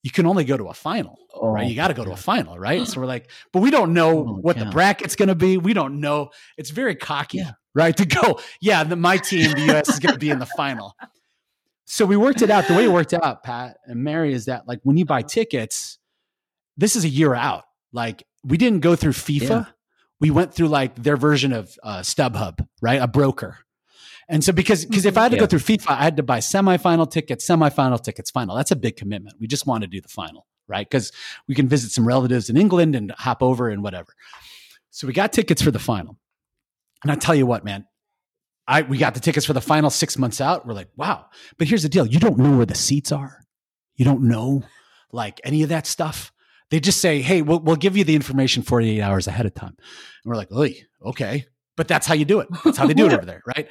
You 0.03 0.11
can 0.11 0.27
only 0.27 0.43
go 0.43 0.55
to 0.55 0.65
a 0.65 0.73
final, 0.75 1.17
oh, 1.33 1.49
right? 1.49 1.67
You 1.67 1.75
got 1.75 1.87
to 1.87 1.95
go 1.95 2.05
to 2.05 2.11
a 2.11 2.15
final, 2.15 2.59
right? 2.59 2.87
So 2.87 3.01
we're 3.01 3.07
like, 3.07 3.31
but 3.51 3.63
we 3.63 3.71
don't 3.71 3.91
know 3.91 4.19
oh, 4.19 4.37
what 4.39 4.55
the 4.55 4.65
bracket's 4.65 5.15
going 5.15 5.29
to 5.29 5.35
be. 5.35 5.57
We 5.57 5.73
don't 5.73 5.99
know. 5.99 6.29
It's 6.59 6.69
very 6.69 6.93
cocky, 6.93 7.39
yeah. 7.39 7.53
right? 7.73 7.97
To 7.97 8.05
go, 8.05 8.39
yeah, 8.61 8.83
the, 8.83 8.95
my 8.95 9.17
team, 9.17 9.51
the 9.53 9.61
U.S. 9.61 9.89
is 9.89 9.97
going 9.97 10.13
to 10.13 10.19
be 10.19 10.29
in 10.29 10.37
the 10.37 10.45
final 10.45 10.93
so 11.85 12.05
we 12.05 12.17
worked 12.17 12.41
it 12.41 12.49
out. 12.49 12.67
The 12.67 12.73
way 12.73 12.85
it 12.85 12.91
worked 12.91 13.13
out, 13.21 13.43
Pat 13.43 13.77
and 13.85 14.03
Mary, 14.03 14.33
is 14.33 14.45
that 14.45 14.67
like 14.67 14.79
when 14.83 14.97
you 14.97 15.05
buy 15.05 15.21
tickets, 15.21 15.99
this 16.77 16.95
is 16.95 17.03
a 17.03 17.09
year 17.09 17.33
out. 17.33 17.63
Like 17.93 18.23
we 18.43 18.57
didn't 18.57 18.81
go 18.81 18.95
through 18.95 19.13
FIFA. 19.13 19.49
Yeah. 19.49 19.65
We 20.19 20.31
went 20.31 20.53
through 20.53 20.69
like 20.69 20.95
their 20.95 21.17
version 21.17 21.53
of 21.53 21.77
uh, 21.83 21.99
StubHub, 21.99 22.65
right? 22.81 23.01
A 23.01 23.07
broker. 23.07 23.59
And 24.27 24.43
so 24.43 24.51
because 24.51 24.85
because 24.85 25.05
if 25.05 25.17
I 25.17 25.23
had 25.23 25.31
to 25.31 25.37
yeah. 25.37 25.41
go 25.41 25.45
through 25.47 25.59
FIFA, 25.59 25.91
I 25.91 26.03
had 26.03 26.17
to 26.17 26.23
buy 26.23 26.39
semifinal 26.39 27.09
tickets, 27.09 27.47
semifinal 27.47 28.01
tickets, 28.01 28.31
final. 28.31 28.55
That's 28.55 28.71
a 28.71 28.75
big 28.75 28.97
commitment. 28.97 29.37
We 29.39 29.47
just 29.47 29.67
want 29.67 29.83
to 29.83 29.87
do 29.87 30.01
the 30.01 30.07
final, 30.07 30.47
right? 30.67 30.87
Because 30.89 31.11
we 31.47 31.53
can 31.53 31.67
visit 31.67 31.91
some 31.91 32.07
relatives 32.07 32.49
in 32.49 32.57
England 32.57 32.95
and 32.95 33.11
hop 33.11 33.43
over 33.43 33.69
and 33.69 33.83
whatever. 33.83 34.13
So 34.89 35.05
we 35.05 35.13
got 35.13 35.31
tickets 35.31 35.61
for 35.61 35.71
the 35.71 35.79
final. 35.79 36.17
And 37.03 37.11
I 37.11 37.15
tell 37.15 37.35
you 37.35 37.45
what, 37.45 37.63
man, 37.63 37.85
I 38.67 38.81
we 38.81 38.97
got 38.97 39.13
the 39.13 39.19
tickets 39.19 39.45
for 39.45 39.53
the 39.53 39.61
final 39.61 39.89
six 39.89 40.17
months 40.17 40.41
out. 40.41 40.65
We're 40.65 40.73
like, 40.73 40.89
wow. 40.95 41.25
But 41.57 41.67
here's 41.67 41.83
the 41.83 41.89
deal: 41.89 42.05
you 42.05 42.19
don't 42.19 42.37
know 42.37 42.57
where 42.57 42.65
the 42.65 42.75
seats 42.75 43.11
are. 43.11 43.45
You 43.95 44.05
don't 44.05 44.23
know 44.23 44.63
like 45.11 45.39
any 45.43 45.63
of 45.63 45.69
that 45.69 45.87
stuff. 45.87 46.31
They 46.71 46.79
just 46.79 46.99
say, 46.99 47.21
hey, 47.21 47.41
we'll, 47.41 47.59
we'll 47.59 47.75
give 47.75 47.95
you 47.95 48.03
the 48.03 48.15
information 48.15 48.63
48 48.63 48.99
hours 49.01 49.27
ahead 49.27 49.45
of 49.45 49.53
time. 49.53 49.75
And 49.77 50.25
we're 50.25 50.35
like, 50.35 50.51
okay. 51.05 51.45
But 51.77 51.87
that's 51.87 52.07
how 52.07 52.15
you 52.15 52.25
do 52.25 52.39
it. 52.39 52.47
That's 52.63 52.77
how 52.77 52.87
they 52.87 52.93
do 52.93 53.05
it 53.05 53.13
over 53.13 53.25
there, 53.25 53.41
right? 53.45 53.67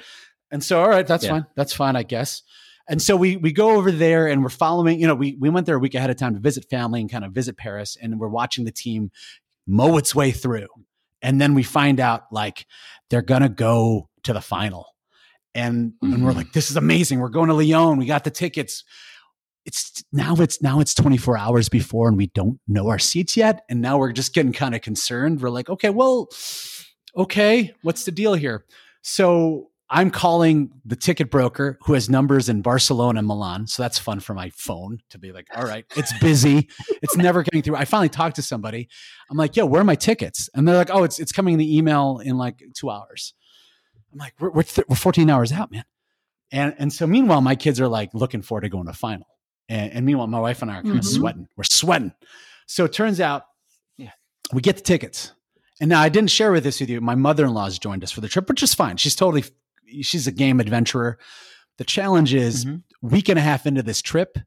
And 0.50 0.62
so, 0.62 0.80
all 0.80 0.88
right, 0.88 1.06
that's 1.06 1.24
yeah. 1.24 1.30
fine. 1.30 1.46
That's 1.56 1.72
fine, 1.72 1.96
I 1.96 2.02
guess. 2.02 2.42
And 2.88 3.00
so 3.00 3.16
we 3.16 3.36
we 3.36 3.50
go 3.50 3.70
over 3.76 3.90
there 3.90 4.26
and 4.28 4.42
we're 4.42 4.50
following, 4.50 5.00
you 5.00 5.06
know, 5.06 5.14
we 5.14 5.36
we 5.40 5.48
went 5.48 5.66
there 5.66 5.76
a 5.76 5.78
week 5.78 5.94
ahead 5.94 6.10
of 6.10 6.16
time 6.16 6.34
to 6.34 6.40
visit 6.40 6.66
family 6.68 7.00
and 7.00 7.10
kind 7.10 7.24
of 7.24 7.32
visit 7.32 7.56
Paris, 7.56 7.96
and 8.00 8.20
we're 8.20 8.28
watching 8.28 8.66
the 8.66 8.72
team 8.72 9.10
mow 9.66 9.96
its 9.96 10.14
way 10.14 10.32
through. 10.32 10.68
And 11.22 11.40
then 11.40 11.54
we 11.54 11.62
find 11.62 11.98
out 11.98 12.24
like 12.30 12.66
they're 13.08 13.22
gonna 13.22 13.48
go 13.48 14.10
to 14.24 14.32
the 14.32 14.40
final. 14.40 14.86
And, 15.54 15.92
mm-hmm. 15.92 16.12
and 16.12 16.24
we're 16.24 16.30
mm-hmm. 16.30 16.38
like, 16.38 16.52
this 16.52 16.70
is 16.70 16.76
amazing. 16.76 17.20
We're 17.20 17.28
going 17.28 17.48
to 17.48 17.54
Lyon. 17.54 17.98
We 17.98 18.06
got 18.06 18.24
the 18.24 18.30
tickets. 18.30 18.84
It's 19.64 20.04
now 20.12 20.34
it's 20.36 20.60
now 20.60 20.80
it's 20.80 20.92
24 20.92 21.38
hours 21.38 21.70
before 21.70 22.08
and 22.08 22.18
we 22.18 22.26
don't 22.28 22.60
know 22.68 22.88
our 22.88 22.98
seats 22.98 23.34
yet. 23.34 23.64
And 23.70 23.80
now 23.80 23.96
we're 23.96 24.12
just 24.12 24.34
getting 24.34 24.52
kind 24.52 24.74
of 24.74 24.82
concerned. 24.82 25.40
We're 25.40 25.48
like, 25.48 25.70
okay, 25.70 25.88
well, 25.88 26.28
okay, 27.16 27.72
what's 27.82 28.04
the 28.04 28.12
deal 28.12 28.34
here? 28.34 28.66
So 29.00 29.70
I'm 29.90 30.10
calling 30.10 30.70
the 30.84 30.96
ticket 30.96 31.30
broker 31.30 31.78
who 31.82 31.92
has 31.92 32.08
numbers 32.08 32.48
in 32.48 32.62
Barcelona 32.62 33.18
and 33.18 33.28
Milan. 33.28 33.66
So 33.66 33.82
that's 33.82 33.98
fun 33.98 34.20
for 34.20 34.34
my 34.34 34.50
phone 34.50 34.98
to 35.10 35.18
be 35.18 35.30
like, 35.30 35.46
all 35.54 35.64
right, 35.64 35.84
it's 35.94 36.12
busy. 36.18 36.68
it's 37.02 37.16
never 37.16 37.42
getting 37.42 37.62
through. 37.62 37.76
I 37.76 37.84
finally 37.84 38.08
talked 38.08 38.36
to 38.36 38.42
somebody. 38.42 38.88
I'm 39.30 39.36
like, 39.36 39.56
yo, 39.56 39.66
where 39.66 39.82
are 39.82 39.84
my 39.84 39.94
tickets? 39.94 40.48
And 40.54 40.66
they're 40.66 40.76
like, 40.76 40.90
oh, 40.90 41.04
it's, 41.04 41.18
it's 41.18 41.32
coming 41.32 41.52
in 41.52 41.58
the 41.58 41.76
email 41.76 42.20
in 42.24 42.38
like 42.38 42.62
two 42.74 42.90
hours. 42.90 43.34
I'm 44.14 44.18
like, 44.18 44.35
we're, 44.38 44.50
we're, 44.50 44.62
th- 44.62 44.87
we're 44.88 44.97
14 44.97 45.28
hours 45.28 45.52
out, 45.52 45.71
man. 45.71 45.85
And, 46.50 46.75
and 46.78 46.92
so 46.92 47.06
meanwhile, 47.06 47.40
my 47.40 47.56
kids 47.56 47.80
are 47.80 47.88
like 47.88 48.14
looking 48.14 48.40
forward 48.40 48.62
to 48.62 48.68
going 48.68 48.87
to 48.87 48.92
final. 48.92 49.26
And, 49.68 49.92
and 49.92 50.06
meanwhile, 50.06 50.28
my 50.28 50.38
wife 50.38 50.62
and 50.62 50.71
I 50.71 50.75
are 50.75 50.83
kind 50.83 50.94
mm-hmm. 50.94 50.99
of 51.00 51.04
sweating. 51.04 51.49
We're 51.56 51.64
sweating. 51.64 52.12
So 52.66 52.85
it 52.85 52.92
turns 52.92 53.21
out 53.21 53.42
yeah, 53.97 54.12
we 54.52 54.62
get 54.62 54.76
the 54.76 54.83
tickets. 54.83 55.33
And 55.80 55.90
now 55.90 56.00
I 56.00 56.09
didn't 56.09 56.30
share 56.30 56.52
with 56.52 56.62
this 56.62 56.80
with 56.80 56.88
you. 56.88 57.00
My 57.00 57.16
mother-in-law 57.16 57.64
has 57.64 57.78
joined 57.78 58.04
us 58.04 58.12
for 58.12 58.21
the 58.21 58.28
trip, 58.28 58.49
which 58.49 58.62
is 58.62 58.73
fine. 58.73 58.97
She's 58.97 59.16
totally, 59.16 59.44
she's 60.02 60.28
a 60.28 60.33
game 60.33 60.61
adventurer. 60.61 61.18
The 61.78 61.85
challenge 61.85 62.33
is 62.33 62.64
mm-hmm. 62.64 63.09
week 63.09 63.28
and 63.28 63.38
a 63.38 63.42
half 63.42 63.66
into 63.66 63.83
this 63.83 64.00
trip, 64.00 64.38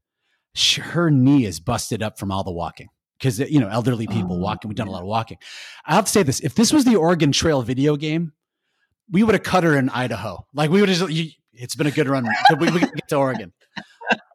she, 0.57 0.81
her 0.81 1.11
knee 1.11 1.45
is 1.45 1.59
busted 1.59 2.01
up 2.01 2.17
from 2.17 2.31
all 2.31 2.43
the 2.43 2.51
walking 2.51 2.87
because 3.19 3.39
you 3.39 3.59
know 3.59 3.69
elderly 3.69 4.07
people 4.07 4.37
oh, 4.37 4.39
walking. 4.39 4.69
We've 4.69 4.75
done 4.75 4.87
a 4.87 4.91
lot 4.91 5.01
of 5.01 5.07
walking. 5.07 5.37
I 5.85 5.95
have 5.95 6.05
to 6.05 6.11
say 6.11 6.23
this: 6.23 6.39
if 6.39 6.55
this 6.55 6.73
was 6.73 6.85
the 6.85 6.95
Oregon 6.95 7.31
Trail 7.31 7.61
video 7.61 7.95
game, 7.95 8.33
we 9.11 9.23
would 9.23 9.35
have 9.35 9.43
cut 9.43 9.63
her 9.63 9.75
in 9.75 9.89
Idaho. 9.89 10.45
Like 10.53 10.69
we 10.69 10.81
would 10.81 10.89
have. 10.89 11.09
You, 11.09 11.31
it's 11.53 11.75
been 11.75 11.87
a 11.87 11.91
good 11.91 12.07
run. 12.07 12.27
we, 12.59 12.69
we 12.71 12.79
get 12.79 13.07
to 13.09 13.15
Oregon. 13.15 13.53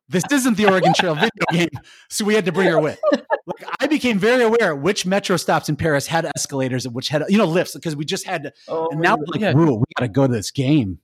This 0.09 0.25
isn't 0.31 0.57
the 0.57 0.67
Oregon 0.67 0.93
Trail 0.95 1.14
video 1.14 1.31
game, 1.50 1.69
so 2.11 2.25
we 2.25 2.35
had 2.35 2.45
to 2.45 2.52
bring 2.52 2.69
her 2.69 2.79
with. 2.79 3.00
Like 3.12 3.64
I 3.81 3.87
became 3.87 4.19
very 4.19 4.45
aware 4.45 4.76
which 4.76 5.07
metro 5.07 5.37
stops 5.37 5.69
in 5.69 5.76
Paris 5.76 6.07
had 6.07 6.26
escalators 6.37 6.85
and 6.85 6.95
which 6.95 7.09
had 7.09 7.25
you 7.29 7.38
know 7.38 7.47
lifts 7.47 7.75
because 7.75 7.97
we 7.97 8.05
just 8.05 8.26
had. 8.26 8.45
To, 8.45 8.52
oh, 8.69 8.88
and 8.91 9.00
now 9.00 9.17
like 9.26 9.41
yeah. 9.41 9.52
rule, 9.52 9.79
we 9.79 9.85
got 9.99 10.05
to 10.05 10.09
go 10.09 10.26
to 10.26 10.33
this 10.33 10.50
game, 10.50 10.99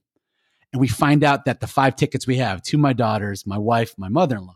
and 0.71 0.79
we 0.79 0.87
find 0.87 1.23
out 1.23 1.45
that 1.45 1.59
the 1.59 1.67
five 1.67 1.95
tickets 1.95 2.27
we 2.27 2.37
have 2.37 2.61
to 2.63 2.77
my 2.77 2.93
daughters, 2.93 3.47
my 3.47 3.57
wife, 3.57 3.95
my 3.97 4.09
mother-in-law, 4.09 4.55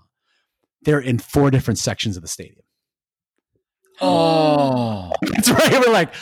they're 0.83 0.99
in 0.99 1.17
four 1.17 1.49
different 1.49 1.79
sections 1.79 2.15
of 2.15 2.21
the 2.21 2.29
stadium. 2.29 2.63
Oh, 4.01 5.11
that's 5.21 5.49
right. 5.49 5.71
We're 5.71 5.91
like, 5.91 6.13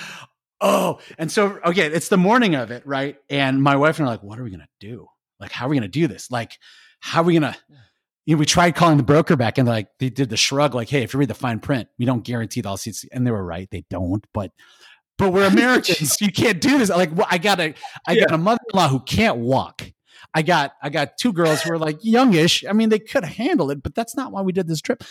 oh, 0.61 0.99
and 1.17 1.31
so 1.31 1.59
okay, 1.65 1.87
it's 1.87 2.09
the 2.09 2.17
morning 2.17 2.55
of 2.55 2.71
it, 2.71 2.85
right? 2.85 3.17
And 3.29 3.61
my 3.61 3.75
wife 3.75 3.99
and 3.99 4.07
I 4.07 4.11
are 4.11 4.13
like, 4.13 4.23
what 4.23 4.39
are 4.39 4.43
we 4.43 4.51
gonna 4.51 4.69
do? 4.79 5.07
Like, 5.39 5.51
how 5.51 5.65
are 5.65 5.69
we 5.69 5.75
gonna 5.75 5.87
do 5.87 6.07
this? 6.07 6.31
Like, 6.31 6.57
how 6.99 7.21
are 7.21 7.25
we 7.25 7.33
gonna? 7.33 7.57
You 8.25 8.35
know, 8.35 8.39
we 8.39 8.45
tried 8.45 8.75
calling 8.75 8.97
the 8.97 9.03
broker 9.03 9.35
back, 9.35 9.57
and 9.57 9.67
like 9.67 9.87
they 9.99 10.09
did 10.09 10.29
the 10.29 10.37
shrug, 10.37 10.75
like, 10.75 10.89
hey, 10.89 11.03
if 11.03 11.13
you 11.13 11.19
read 11.19 11.29
the 11.29 11.33
fine 11.33 11.59
print, 11.59 11.89
we 11.97 12.05
don't 12.05 12.23
guarantee 12.23 12.61
the 12.61 12.69
all 12.69 12.77
seats, 12.77 13.03
and 13.11 13.25
they 13.25 13.31
were 13.31 13.43
right, 13.43 13.69
they 13.71 13.83
don't, 13.89 14.25
but. 14.33 14.51
But 15.17 15.33
we're 15.33 15.45
Americans. 15.47 16.19
you 16.19 16.31
can't 16.31 16.59
do 16.59 16.79
this. 16.79 16.89
Like, 16.89 17.11
well, 17.13 17.27
I 17.29 17.37
got 17.37 17.59
a, 17.59 17.75
I 18.07 18.13
yeah. 18.13 18.21
got 18.21 18.33
a 18.33 18.37
mother-in-law 18.39 18.87
who 18.87 19.01
can't 19.01 19.37
walk. 19.37 19.83
I 20.33 20.41
got, 20.41 20.73
I 20.81 20.89
got 20.89 21.17
two 21.19 21.31
girls 21.31 21.61
who 21.61 21.73
are 21.73 21.77
like 21.77 21.99
youngish. 22.01 22.65
I 22.67 22.73
mean, 22.73 22.89
they 22.89 22.97
could 22.97 23.23
handle 23.23 23.69
it, 23.69 23.83
but 23.83 23.93
that's 23.93 24.15
not 24.15 24.31
why 24.31 24.41
we 24.41 24.51
did 24.51 24.67
this 24.67 24.81
trip. 24.81 25.03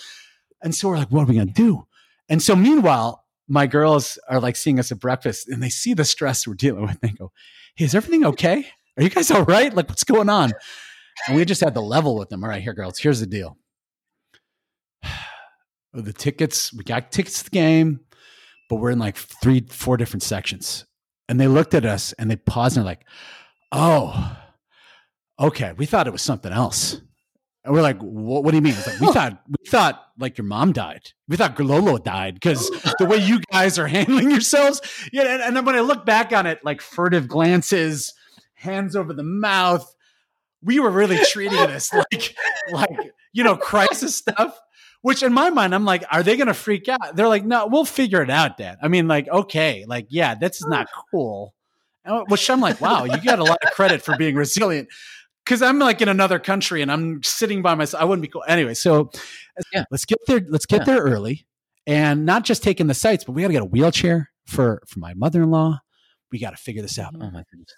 And 0.63 0.75
so 0.75 0.89
we're 0.89 0.97
like, 0.97 1.13
what 1.13 1.23
are 1.23 1.27
we 1.27 1.37
gonna 1.37 1.53
do? 1.53 1.87
And 2.29 2.43
so 2.43 2.55
meanwhile, 2.57 3.20
my 3.51 3.67
girls 3.67 4.17
are 4.29 4.41
like 4.41 4.55
seeing 4.55 4.79
us 4.79 4.93
at 4.93 5.01
breakfast 5.01 5.49
and 5.49 5.61
they 5.61 5.69
see 5.69 5.93
the 5.93 6.05
stress 6.05 6.47
we're 6.47 6.55
dealing 6.55 6.83
with. 6.83 7.01
They 7.01 7.09
go, 7.09 7.33
Hey, 7.75 7.85
is 7.85 7.95
everything 7.95 8.25
okay? 8.25 8.67
Are 8.97 9.03
you 9.03 9.11
guys 9.11 9.31
all 9.31 9.45
right? 9.45 9.75
Like, 9.75 9.89
what's 9.89 10.05
going 10.05 10.29
on? 10.29 10.53
And 11.27 11.37
we 11.37 11.45
just 11.45 11.61
had 11.61 11.75
the 11.75 11.83
level 11.83 12.17
with 12.17 12.29
them. 12.29 12.45
All 12.45 12.51
right, 12.51 12.63
here, 12.63 12.73
girls, 12.73 12.99
here's 12.99 13.21
the 13.21 13.27
deal. 13.27 13.59
The 15.93 16.13
tickets, 16.13 16.73
we 16.73 16.85
got 16.85 17.11
tickets 17.11 17.39
to 17.39 17.45
the 17.47 17.51
game, 17.51 17.99
but 18.69 18.77
we're 18.77 18.93
in 18.93 19.01
like 19.01 19.17
three, 19.17 19.67
four 19.69 19.97
different 19.97 20.23
sections. 20.23 20.87
And 21.29 21.41
they 21.41 21.49
looked 21.49 21.75
at 21.75 21.85
us 21.85 22.13
and 22.13 22.31
they 22.31 22.37
paused 22.37 22.77
and 22.77 22.87
they're 22.87 22.93
like, 22.93 23.05
Oh, 23.73 24.39
okay. 25.41 25.73
We 25.77 25.87
thought 25.87 26.07
it 26.07 26.13
was 26.13 26.23
something 26.23 26.53
else. 26.53 27.01
And 27.65 27.75
we're 27.75 27.83
like, 27.83 28.01
what, 28.01 28.43
what 28.43 28.53
do 28.53 28.57
you 28.57 28.63
mean? 28.63 28.73
It's 28.73 28.87
like, 28.87 29.01
we 29.01 29.13
thought, 29.13 29.43
we 29.47 29.69
thought 29.69 30.03
like 30.19 30.39
your 30.39 30.47
mom 30.47 30.73
died. 30.73 31.03
We 31.29 31.37
thought 31.37 31.59
Lolo 31.61 31.99
died 31.99 32.35
because 32.35 32.71
the 32.99 33.05
way 33.05 33.19
you 33.19 33.41
guys 33.53 33.79
are 33.79 33.87
handling 33.87 34.31
yourselves. 34.31 34.81
Yeah. 35.13 35.25
And, 35.25 35.43
and 35.43 35.57
then 35.57 35.65
when 35.67 35.75
I 35.75 35.81
look 35.81 36.07
back 36.07 36.33
on 36.33 36.47
it, 36.47 36.61
like 36.65 36.81
furtive 36.81 37.29
glances, 37.29 38.15
hands 38.55 38.97
over 38.97 39.13
the 39.13 39.23
mouth, 39.23 39.95
we 40.63 40.81
were 40.81 40.91
really 40.91 41.19
treating 41.27 41.59
this 41.59 41.93
like, 42.13 42.35
like, 42.73 43.13
you 43.33 43.45
know, 43.45 43.57
crisis 43.57 44.17
stuff. 44.17 44.59
Which 45.03 45.23
in 45.23 45.33
my 45.33 45.49
mind, 45.49 45.75
I'm 45.75 45.87
like, 45.87 46.05
are 46.13 46.23
they 46.23 46.37
going 46.37 46.49
to 46.49 46.55
freak 46.55 46.87
out? 46.87 47.17
They're 47.17 47.29
like, 47.29 47.45
no, 47.45 47.67
we'll 47.67 47.87
figure 47.87 48.21
it 48.21 48.29
out, 48.29 48.59
Dad. 48.59 48.77
I 48.83 48.89
mean, 48.89 49.09
like, 49.09 49.29
okay, 49.29 49.87
like, 49.89 50.07
yeah, 50.11 50.35
that's 50.35 50.63
not 50.67 50.89
cool. 51.11 51.55
Uh, 52.05 52.25
which 52.29 52.51
I'm 52.51 52.61
like, 52.61 52.83
wow, 52.83 53.05
you 53.05 53.17
got 53.23 53.39
a 53.39 53.45
lot 53.45 53.59
of 53.65 53.73
credit 53.73 54.03
for 54.03 54.17
being 54.19 54.35
resilient 54.35 54.89
because 55.51 55.63
I'm 55.63 55.81
like 55.81 56.01
in 56.01 56.09
another 56.09 56.39
country 56.39 56.81
and 56.81 56.93
I'm 56.93 57.25
sitting 57.25 57.61
by 57.61 57.75
myself. 57.75 58.01
I 58.01 58.05
wouldn't 58.05 58.23
be 58.23 58.29
cool 58.29 58.45
anyway. 58.47 58.75
So 58.75 59.11
yeah. 59.73 59.83
let's 59.91 60.05
get 60.05 60.19
there. 60.29 60.41
Let's 60.49 60.65
get 60.65 60.83
yeah. 60.83 60.85
there 60.85 61.03
early, 61.03 61.45
and 61.89 62.25
not 62.25 62.45
just 62.45 62.63
taking 62.63 62.87
the 62.87 62.95
sights, 62.95 63.25
but 63.25 63.33
we 63.33 63.43
got 63.43 63.49
to 63.49 63.55
get 63.55 63.63
a 63.63 63.67
wheelchair 63.67 64.31
for 64.47 64.81
for 64.87 65.01
my 65.01 65.13
mother 65.15 65.43
in 65.43 65.51
law. 65.51 65.81
We 66.31 66.39
got 66.39 66.51
to 66.51 66.57
figure 66.57 66.83
this 66.83 67.01
out. 67.01 67.15
Oh 67.17 67.31
my 67.33 67.43
goodness. 67.51 67.75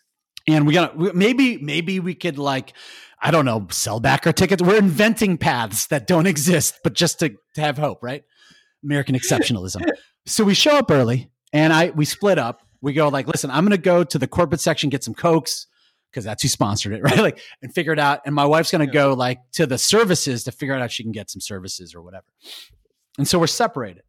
And 0.46 0.66
we 0.66 0.74
got 0.74 0.98
to 0.98 1.14
maybe 1.14 1.56
maybe 1.62 1.98
we 1.98 2.14
could 2.14 2.36
like 2.36 2.74
I 3.22 3.30
don't 3.30 3.46
know 3.46 3.66
sell 3.70 4.00
back 4.00 4.26
our 4.26 4.34
tickets. 4.34 4.62
We're 4.62 4.76
inventing 4.76 5.38
paths 5.38 5.86
that 5.86 6.06
don't 6.06 6.26
exist, 6.26 6.78
but 6.84 6.92
just 6.92 7.20
to, 7.20 7.30
to 7.54 7.60
have 7.62 7.78
hope, 7.78 8.02
right? 8.02 8.22
American 8.84 9.14
exceptionalism. 9.14 9.82
so 10.26 10.44
we 10.44 10.52
show 10.52 10.76
up 10.76 10.90
early, 10.90 11.30
and 11.54 11.72
I 11.72 11.88
we 11.88 12.04
split 12.04 12.38
up. 12.38 12.60
We 12.82 12.92
go 12.92 13.08
like, 13.08 13.28
listen, 13.28 13.50
I'm 13.50 13.64
going 13.64 13.70
to 13.70 13.78
go 13.78 14.04
to 14.04 14.18
the 14.18 14.26
corporate 14.26 14.60
section, 14.60 14.90
get 14.90 15.04
some 15.04 15.14
cokes 15.14 15.68
because 16.12 16.24
that's 16.24 16.42
who 16.42 16.48
sponsored 16.48 16.92
it, 16.92 17.02
right? 17.02 17.18
Like, 17.18 17.40
and 17.62 17.74
figure 17.74 17.92
it 17.92 17.98
out. 17.98 18.20
And 18.26 18.34
my 18.34 18.44
wife's 18.44 18.70
going 18.70 18.86
to 18.86 18.92
go 18.92 19.14
like 19.14 19.38
to 19.52 19.66
the 19.66 19.78
services 19.78 20.44
to 20.44 20.52
figure 20.52 20.74
out 20.74 20.80
how 20.80 20.86
she 20.86 21.02
can 21.02 21.12
get 21.12 21.30
some 21.30 21.40
services 21.40 21.94
or 21.94 22.02
whatever. 22.02 22.26
And 23.18 23.26
so 23.26 23.38
we're 23.38 23.46
separated. 23.46 24.02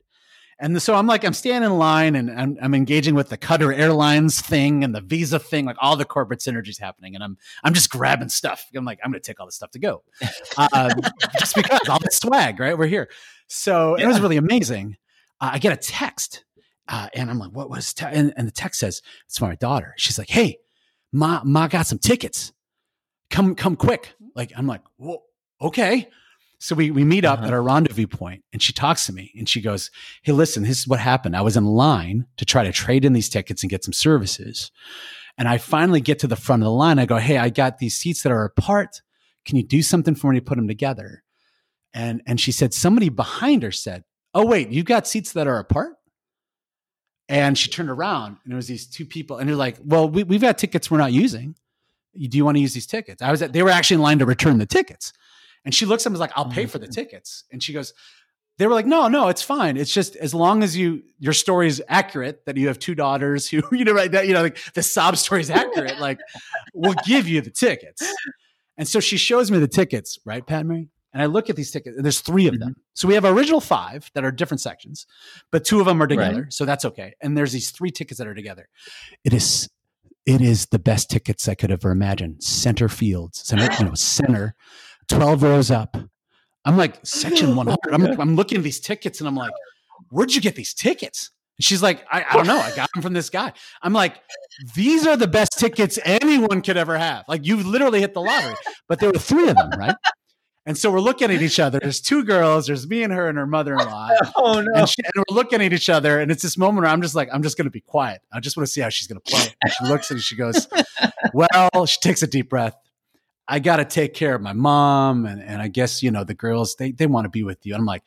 And 0.59 0.79
so 0.81 0.95
I'm 0.95 1.07
like, 1.07 1.25
I'm 1.25 1.33
standing 1.33 1.69
in 1.69 1.77
line 1.77 2.15
and 2.15 2.29
I'm, 2.31 2.57
I'm, 2.61 2.73
engaging 2.75 3.15
with 3.15 3.29
the 3.29 3.37
Qatar 3.37 3.75
Airlines 3.77 4.39
thing 4.39 4.83
and 4.83 4.93
the 4.93 5.01
Visa 5.01 5.39
thing, 5.39 5.65
like 5.65 5.75
all 5.79 5.97
the 5.97 6.05
corporate 6.05 6.39
synergies 6.39 6.79
happening. 6.79 7.15
And 7.15 7.23
I'm, 7.23 7.37
I'm 7.63 7.73
just 7.73 7.89
grabbing 7.89 8.29
stuff. 8.29 8.65
I'm 8.75 8.85
like, 8.85 8.99
I'm 9.03 9.11
going 9.11 9.21
to 9.21 9.25
take 9.27 9.39
all 9.39 9.47
this 9.47 9.55
stuff 9.55 9.71
to 9.71 9.79
go, 9.79 10.03
uh, 10.57 10.93
just 11.39 11.55
because 11.55 11.89
all 11.89 11.99
the 11.99 12.11
swag, 12.11 12.59
right? 12.59 12.77
We're 12.77 12.87
here. 12.87 13.09
So 13.47 13.97
yeah. 13.97 14.05
it 14.05 14.07
was 14.07 14.21
really 14.21 14.37
amazing. 14.37 14.95
Uh, 15.41 15.51
I 15.53 15.59
get 15.59 15.73
a 15.73 15.77
text, 15.77 16.45
uh, 16.87 17.09
and 17.13 17.29
I'm 17.29 17.39
like, 17.39 17.51
what 17.51 17.69
was? 17.69 17.93
Te-? 17.93 18.05
And, 18.05 18.33
and 18.37 18.47
the 18.47 18.51
text 18.51 18.79
says 18.79 19.01
it's 19.25 19.41
my 19.41 19.55
daughter. 19.55 19.95
She's 19.97 20.17
like, 20.17 20.29
hey, 20.29 20.59
Ma, 21.13 21.41
Ma 21.45 21.67
got 21.67 21.87
some 21.87 21.99
tickets. 21.99 22.51
Come, 23.29 23.55
come 23.55 23.75
quick. 23.75 24.15
Like, 24.35 24.51
I'm 24.57 24.67
like, 24.67 24.81
well, 24.97 25.23
okay. 25.61 26.09
So 26.59 26.75
we, 26.75 26.91
we 26.91 27.03
meet 27.03 27.25
up 27.25 27.39
uh-huh. 27.39 27.47
at 27.47 27.53
our 27.53 27.61
rendezvous 27.61 28.07
point 28.07 28.43
and 28.53 28.61
she 28.61 28.71
talks 28.73 29.05
to 29.05 29.13
me 29.13 29.33
and 29.37 29.47
she 29.47 29.61
goes, 29.61 29.91
Hey, 30.21 30.31
listen, 30.31 30.63
this 30.63 30.79
is 30.79 30.87
what 30.87 30.99
happened. 30.99 31.35
I 31.35 31.41
was 31.41 31.57
in 31.57 31.65
line 31.65 32.25
to 32.37 32.45
try 32.45 32.63
to 32.63 32.71
trade 32.71 33.03
in 33.03 33.11
these 33.11 33.27
tickets 33.27 33.63
and 33.63 33.69
get 33.69 33.83
some 33.83 33.91
services. 33.91 34.71
And 35.37 35.47
I 35.47 35.57
finally 35.57 35.99
get 35.99 36.19
to 36.19 36.27
the 36.27 36.37
front 36.37 36.61
of 36.61 36.65
the 36.65 36.71
line. 36.71 36.99
I 36.99 37.05
go, 37.05 37.17
Hey, 37.17 37.37
I 37.37 37.49
got 37.49 37.79
these 37.79 37.97
seats 37.97 38.23
that 38.23 38.31
are 38.31 38.45
apart. 38.45 39.01
Can 39.45 39.57
you 39.57 39.63
do 39.63 39.81
something 39.81 40.15
for 40.15 40.31
me 40.31 40.39
to 40.39 40.45
put 40.45 40.55
them 40.55 40.69
together? 40.69 41.23
And, 41.93 42.21
and 42.25 42.39
she 42.39 42.53
said, 42.53 42.73
somebody 42.73 43.09
behind 43.09 43.61
her 43.63 43.71
said, 43.71 44.05
Oh, 44.33 44.45
wait, 44.45 44.69
you've 44.69 44.85
got 44.85 45.05
seats 45.05 45.33
that 45.33 45.47
are 45.47 45.59
apart? 45.59 45.95
And 47.29 47.57
she 47.57 47.69
turned 47.69 47.89
around 47.89 48.37
and 48.43 48.53
it 48.53 48.55
was 48.55 48.67
these 48.67 48.85
two 48.85 49.05
people. 49.05 49.37
And 49.37 49.49
they're 49.49 49.55
like, 49.55 49.77
well, 49.83 50.09
we, 50.09 50.23
we've 50.23 50.41
got 50.41 50.57
tickets 50.57 50.91
we're 50.91 50.97
not 50.97 51.13
using. 51.13 51.55
Do 52.15 52.37
you 52.37 52.45
want 52.45 52.57
to 52.57 52.61
use 52.61 52.73
these 52.73 52.85
tickets? 52.85 53.21
I 53.21 53.31
was 53.31 53.41
at, 53.41 53.53
they 53.53 53.63
were 53.63 53.69
actually 53.69 53.95
in 53.95 54.01
line 54.01 54.19
to 54.19 54.25
return 54.25 54.57
the 54.57 54.65
tickets. 54.65 55.13
And 55.65 55.73
she 55.73 55.85
looks 55.85 56.05
at 56.05 56.11
me 56.11 56.17
like, 56.17 56.31
I'll 56.35 56.49
pay 56.49 56.65
mm. 56.65 56.69
for 56.69 56.77
the 56.77 56.87
tickets. 56.87 57.45
And 57.51 57.63
she 57.63 57.73
goes, 57.73 57.93
they 58.57 58.67
were 58.67 58.73
like, 58.73 58.85
no, 58.85 59.07
no, 59.07 59.29
it's 59.29 59.41
fine. 59.41 59.77
It's 59.77 59.91
just 59.91 60.15
as 60.17 60.33
long 60.33 60.61
as 60.61 60.77
you 60.77 61.01
your 61.17 61.33
story 61.33 61.67
is 61.67 61.81
accurate 61.87 62.45
that 62.45 62.55
you 62.55 62.67
have 62.67 62.77
two 62.77 62.93
daughters 62.93 63.49
who, 63.49 63.63
you 63.71 63.83
know, 63.83 63.93
right 63.93 64.11
that, 64.11 64.27
you 64.27 64.33
know, 64.33 64.43
like 64.43 64.59
the 64.73 64.83
sob 64.83 65.17
story 65.17 65.41
is 65.41 65.49
accurate, 65.49 65.99
like 65.99 66.19
we'll 66.73 66.95
give 67.05 67.27
you 67.27 67.41
the 67.41 67.49
tickets. 67.49 68.03
And 68.77 68.87
so 68.87 68.99
she 68.99 69.17
shows 69.17 69.49
me 69.49 69.59
the 69.59 69.67
tickets, 69.67 70.19
right, 70.25 70.45
Pat 70.45 70.65
Mary? 70.65 70.89
And 71.13 71.21
I 71.21 71.27
look 71.27 71.49
at 71.49 71.55
these 71.55 71.71
tickets, 71.71 71.95
there's 71.99 72.21
three 72.21 72.47
of 72.47 72.59
them. 72.59 72.71
Mm-hmm. 72.71 72.81
So 72.93 73.07
we 73.07 73.13
have 73.13 73.23
original 73.23 73.61
five 73.61 74.09
that 74.15 74.25
are 74.25 74.31
different 74.31 74.61
sections, 74.61 75.05
but 75.51 75.63
two 75.63 75.79
of 75.79 75.85
them 75.85 76.01
are 76.01 76.07
together. 76.07 76.43
Right. 76.43 76.53
So 76.53 76.65
that's 76.65 76.85
okay. 76.85 77.13
And 77.21 77.37
there's 77.37 77.51
these 77.51 77.71
three 77.71 77.91
tickets 77.91 78.17
that 78.17 78.27
are 78.27 78.33
together. 78.33 78.67
It 79.23 79.33
is 79.33 79.69
it 80.25 80.41
is 80.41 80.67
the 80.67 80.79
best 80.79 81.09
tickets 81.09 81.47
I 81.47 81.55
could 81.55 81.71
ever 81.71 81.91
imagine. 81.91 82.39
Center 82.39 82.87
fields, 82.87 83.45
center, 83.45 83.67
you 83.77 83.85
know, 83.85 83.93
center, 83.93 84.55
12 85.09 85.43
rows 85.43 85.69
up. 85.69 85.97
I'm 86.65 86.77
like, 86.77 87.05
section 87.05 87.55
100. 87.55 87.77
I'm, 87.91 88.19
I'm 88.19 88.35
looking 88.35 88.57
at 88.57 88.63
these 88.63 88.79
tickets 88.79 89.19
and 89.19 89.27
I'm 89.27 89.35
like, 89.35 89.51
where'd 90.09 90.33
you 90.33 90.41
get 90.41 90.55
these 90.55 90.73
tickets? 90.73 91.31
And 91.57 91.65
she's 91.65 91.83
like, 91.83 92.05
I, 92.09 92.25
I 92.29 92.33
don't 92.35 92.47
know. 92.47 92.57
I 92.57 92.73
got 92.75 92.89
them 92.93 93.03
from 93.03 93.13
this 93.13 93.29
guy. 93.29 93.51
I'm 93.81 93.93
like, 93.93 94.15
these 94.75 95.05
are 95.05 95.17
the 95.17 95.27
best 95.27 95.59
tickets 95.59 95.99
anyone 96.03 96.61
could 96.61 96.77
ever 96.77 96.97
have. 96.97 97.25
Like, 97.27 97.45
you 97.45 97.57
literally 97.57 97.99
hit 97.99 98.13
the 98.13 98.21
lottery. 98.21 98.55
But 98.87 98.99
there 98.99 99.11
were 99.11 99.19
three 99.19 99.49
of 99.49 99.55
them, 99.57 99.71
right? 99.77 99.95
And 100.65 100.77
so 100.77 100.89
we're 100.89 101.01
looking 101.01 101.29
at 101.29 101.41
each 101.41 101.59
other. 101.59 101.77
There's 101.79 101.99
two 101.99 102.23
girls. 102.23 102.67
There's 102.67 102.87
me 102.87 103.03
and 103.03 103.11
her 103.11 103.27
and 103.27 103.37
her 103.37 103.45
mother-in-law. 103.45 104.09
oh 104.37 104.61
no! 104.61 104.79
And, 104.79 104.89
she, 104.89 104.95
and, 105.03 105.25
we're 105.29 105.35
looking 105.35 105.61
at 105.61 105.73
each 105.73 105.89
other, 105.89 106.21
and 106.21 106.31
it's 106.31 106.41
this 106.41 106.57
moment 106.57 106.83
where 106.83 106.91
I'm 106.91 107.01
just 107.01 107.15
like, 107.15 107.27
I'm 107.33 107.43
just 107.43 107.57
going 107.57 107.65
to 107.65 107.71
be 107.71 107.81
quiet. 107.81 108.21
I 108.31 108.39
just 108.39 108.55
want 108.55 108.65
to 108.67 108.71
see 108.71 108.79
how 108.79 108.87
she's 108.87 109.07
going 109.07 109.19
to 109.19 109.29
play. 109.29 109.53
And 109.61 109.73
she 109.73 109.85
looks 109.85 110.09
at 110.09 110.15
and 110.15 110.23
she 110.23 110.37
goes, 110.37 110.67
"Well," 111.33 111.85
she 111.85 111.99
takes 111.99 112.23
a 112.23 112.27
deep 112.27 112.49
breath. 112.49 112.77
I 113.45 113.59
got 113.59 113.77
to 113.77 113.85
take 113.85 114.13
care 114.13 114.35
of 114.35 114.41
my 114.41 114.53
mom, 114.53 115.25
and, 115.25 115.43
and 115.43 115.61
I 115.61 115.67
guess 115.67 116.01
you 116.01 116.11
know 116.11 116.23
the 116.23 116.33
girls 116.33 116.75
they 116.77 116.91
they 116.91 117.07
want 117.07 117.25
to 117.25 117.29
be 117.29 117.43
with 117.43 117.65
you. 117.65 117.73
And 117.73 117.81
I'm 117.81 117.85
like, 117.85 118.03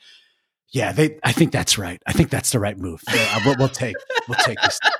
yeah, 0.70 0.92
they. 0.92 1.18
I 1.22 1.32
think 1.32 1.52
that's 1.52 1.76
right. 1.76 2.02
I 2.06 2.12
think 2.12 2.30
that's 2.30 2.52
the 2.52 2.58
right 2.58 2.78
move. 2.78 3.02
Yeah, 3.12 3.38
we'll, 3.44 3.56
we'll 3.58 3.68
take 3.68 3.96
we'll 4.28 4.38
take 4.38 4.58
this. 4.62 4.80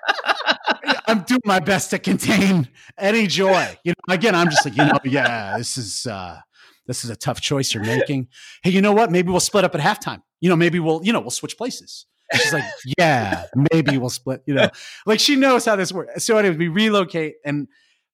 I'm 1.08 1.22
doing 1.22 1.40
my 1.44 1.60
best 1.60 1.90
to 1.90 1.98
contain 1.98 2.68
any 2.98 3.26
joy. 3.28 3.78
You 3.84 3.92
know, 3.92 4.14
again, 4.14 4.34
I'm 4.34 4.50
just 4.50 4.64
like, 4.64 4.76
you 4.76 4.84
know, 4.84 4.98
yeah, 5.04 5.56
this 5.56 5.78
is 5.78 6.06
uh 6.06 6.40
this 6.86 7.04
is 7.04 7.10
a 7.10 7.16
tough 7.16 7.40
choice 7.40 7.74
you're 7.74 7.84
making. 7.84 8.28
Hey, 8.62 8.70
you 8.70 8.80
know 8.80 8.92
what? 8.92 9.10
Maybe 9.10 9.30
we'll 9.30 9.40
split 9.40 9.64
up 9.64 9.74
at 9.74 9.80
halftime. 9.80 10.22
You 10.40 10.48
know, 10.48 10.56
maybe 10.56 10.78
we'll, 10.78 11.04
you 11.04 11.12
know, 11.12 11.20
we'll 11.20 11.30
switch 11.30 11.56
places. 11.56 12.06
She's 12.34 12.52
like, 12.52 12.64
yeah, 12.98 13.46
maybe 13.72 13.98
we'll 13.98 14.10
split, 14.10 14.42
you 14.46 14.54
know, 14.54 14.68
like 15.04 15.20
she 15.20 15.36
knows 15.36 15.64
how 15.64 15.76
this 15.76 15.92
works. 15.92 16.24
So 16.24 16.36
anyway, 16.38 16.56
we 16.56 16.68
relocate 16.68 17.36
and 17.44 17.68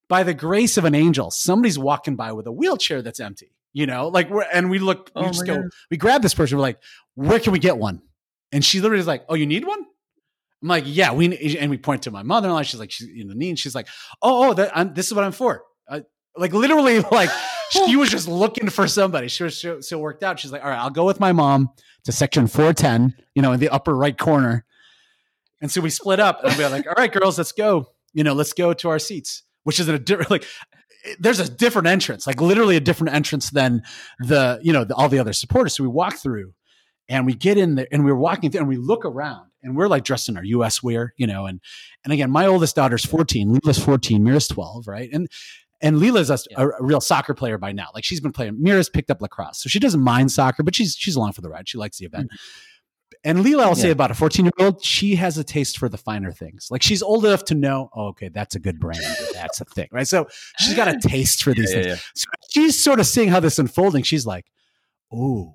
by 0.08 0.22
the 0.22 0.34
grace 0.34 0.76
of 0.76 0.84
an 0.84 0.94
angel, 0.94 1.30
somebody's 1.30 1.78
walking 1.78 2.16
by 2.16 2.32
with 2.32 2.46
a 2.46 2.52
wheelchair 2.52 3.00
that's 3.00 3.20
empty, 3.20 3.52
you 3.72 3.86
know, 3.86 4.08
like 4.08 4.28
we're, 4.28 4.42
and 4.42 4.68
we 4.70 4.78
look, 4.78 5.10
we 5.16 5.22
oh 5.22 5.28
just 5.28 5.46
go, 5.46 5.56
God. 5.56 5.70
we 5.90 5.96
grab 5.96 6.22
this 6.22 6.34
person. 6.34 6.58
We're 6.58 6.62
like, 6.62 6.78
where 7.14 7.40
can 7.40 7.52
we 7.52 7.58
get 7.58 7.78
one? 7.78 8.02
And 8.52 8.64
she 8.64 8.80
literally 8.80 9.00
is 9.00 9.06
like, 9.06 9.24
oh, 9.28 9.34
you 9.34 9.46
need 9.46 9.66
one? 9.66 9.80
I'm 10.62 10.68
like, 10.68 10.84
yeah, 10.86 11.12
we, 11.12 11.56
and 11.58 11.70
we 11.70 11.78
point 11.78 12.02
to 12.02 12.10
my 12.10 12.22
mother-in-law. 12.22 12.62
She's 12.62 12.78
like, 12.78 12.90
she's 12.90 13.08
in 13.08 13.28
the 13.28 13.34
knee. 13.34 13.48
And 13.48 13.58
she's 13.58 13.74
like, 13.74 13.88
oh, 14.20 14.50
oh, 14.50 14.54
that, 14.54 14.76
I'm, 14.76 14.92
this 14.94 15.06
is 15.06 15.14
what 15.14 15.24
I'm 15.24 15.32
for. 15.32 15.64
I, 15.88 16.02
like 16.36 16.52
literally 16.52 17.00
like 17.12 17.30
she 17.70 17.96
was 17.96 18.10
just 18.10 18.28
looking 18.28 18.68
for 18.68 18.86
somebody. 18.86 19.28
She 19.28 19.44
was 19.44 19.60
so, 19.60 19.80
so 19.80 19.98
worked 19.98 20.22
out. 20.22 20.38
She's 20.38 20.52
like, 20.52 20.62
all 20.62 20.70
right, 20.70 20.78
I'll 20.78 20.90
go 20.90 21.04
with 21.04 21.20
my 21.20 21.32
mom 21.32 21.70
to 22.04 22.12
section 22.12 22.46
410, 22.46 23.14
you 23.34 23.42
know, 23.42 23.52
in 23.52 23.60
the 23.60 23.68
upper 23.68 23.94
right 23.94 24.16
corner. 24.16 24.64
And 25.60 25.70
so 25.70 25.80
we 25.80 25.90
split 25.90 26.20
up 26.20 26.42
and 26.42 26.56
we 26.56 26.66
like, 26.66 26.86
all 26.86 26.94
right, 26.96 27.12
girls, 27.12 27.38
let's 27.38 27.52
go. 27.52 27.86
You 28.12 28.24
know, 28.24 28.34
let's 28.34 28.52
go 28.52 28.72
to 28.74 28.88
our 28.88 28.98
seats, 28.98 29.42
which 29.62 29.78
is 29.78 29.88
a 29.88 29.98
different, 29.98 30.30
like, 30.30 30.44
there's 31.18 31.40
a 31.40 31.50
different 31.50 31.88
entrance, 31.88 32.26
like 32.26 32.40
literally 32.40 32.76
a 32.76 32.80
different 32.80 33.14
entrance 33.14 33.50
than 33.50 33.82
the, 34.20 34.60
you 34.62 34.72
know, 34.72 34.84
the, 34.84 34.94
all 34.94 35.08
the 35.08 35.18
other 35.18 35.32
supporters. 35.32 35.76
So 35.76 35.82
we 35.82 35.88
walk 35.88 36.16
through 36.16 36.52
and 37.08 37.26
we 37.26 37.34
get 37.34 37.58
in 37.58 37.74
there 37.74 37.88
and 37.90 38.04
we're 38.04 38.14
walking 38.14 38.50
through 38.50 38.60
and 38.60 38.68
we 38.68 38.76
look 38.76 39.04
around 39.04 39.50
and 39.62 39.76
we're 39.76 39.88
like 39.88 40.04
dressed 40.04 40.28
in 40.28 40.36
our 40.36 40.44
US 40.44 40.82
wear, 40.82 41.12
you 41.16 41.26
know, 41.26 41.46
and, 41.46 41.60
and 42.04 42.12
again, 42.12 42.30
my 42.30 42.46
oldest 42.46 42.76
daughter's 42.76 43.04
14, 43.04 43.52
Lila's 43.52 43.78
14, 43.78 44.22
Mira's 44.22 44.48
12, 44.48 44.86
right? 44.86 45.10
And 45.12 45.28
and 45.82 45.98
Lila's 45.98 46.30
a, 46.30 46.38
yeah. 46.50 46.62
a, 46.62 46.68
a, 46.68 46.82
real 46.82 47.00
soccer 47.00 47.34
player 47.34 47.58
by 47.58 47.72
now. 47.72 47.88
Like 47.94 48.04
she's 48.04 48.20
been 48.20 48.32
playing. 48.32 48.62
Mira's 48.62 48.88
picked 48.88 49.10
up 49.10 49.20
lacrosse, 49.20 49.60
so 49.60 49.68
she 49.68 49.78
doesn't 49.78 50.00
mind 50.00 50.30
soccer, 50.30 50.62
but 50.62 50.74
she's 50.74 50.94
she's 50.96 51.16
along 51.16 51.32
for 51.32 51.40
the 51.40 51.50
ride. 51.50 51.68
She 51.68 51.78
likes 51.78 51.98
the 51.98 52.06
event. 52.06 52.28
Mm-hmm. 52.28 52.68
And 53.24 53.42
Lila, 53.42 53.64
I'll 53.64 53.68
yeah. 53.70 53.74
say 53.74 53.90
about 53.90 54.10
a 54.10 54.14
14 54.14 54.46
year 54.46 54.52
old, 54.58 54.84
she 54.84 55.14
has 55.14 55.38
a 55.38 55.44
taste 55.44 55.78
for 55.78 55.88
the 55.88 55.98
finer 55.98 56.32
things. 56.32 56.68
Like 56.70 56.82
she's 56.82 57.02
old 57.02 57.24
enough 57.24 57.44
to 57.46 57.54
know, 57.54 57.88
oh, 57.94 58.06
okay, 58.08 58.28
that's 58.28 58.56
a 58.56 58.58
good 58.58 58.80
brand. 58.80 59.04
That's 59.32 59.60
a 59.60 59.64
thing, 59.64 59.88
right? 59.92 60.08
So 60.08 60.26
she's 60.58 60.74
got 60.74 60.88
a 60.88 60.98
taste 61.08 61.44
for 61.44 61.54
these 61.54 61.72
yeah, 61.72 61.82
things. 61.82 62.10
So 62.14 62.26
she's 62.50 62.82
sort 62.82 62.98
of 62.98 63.06
seeing 63.06 63.28
how 63.28 63.38
this 63.38 63.60
unfolding. 63.60 64.02
She's 64.02 64.26
like, 64.26 64.46
oh, 65.12 65.54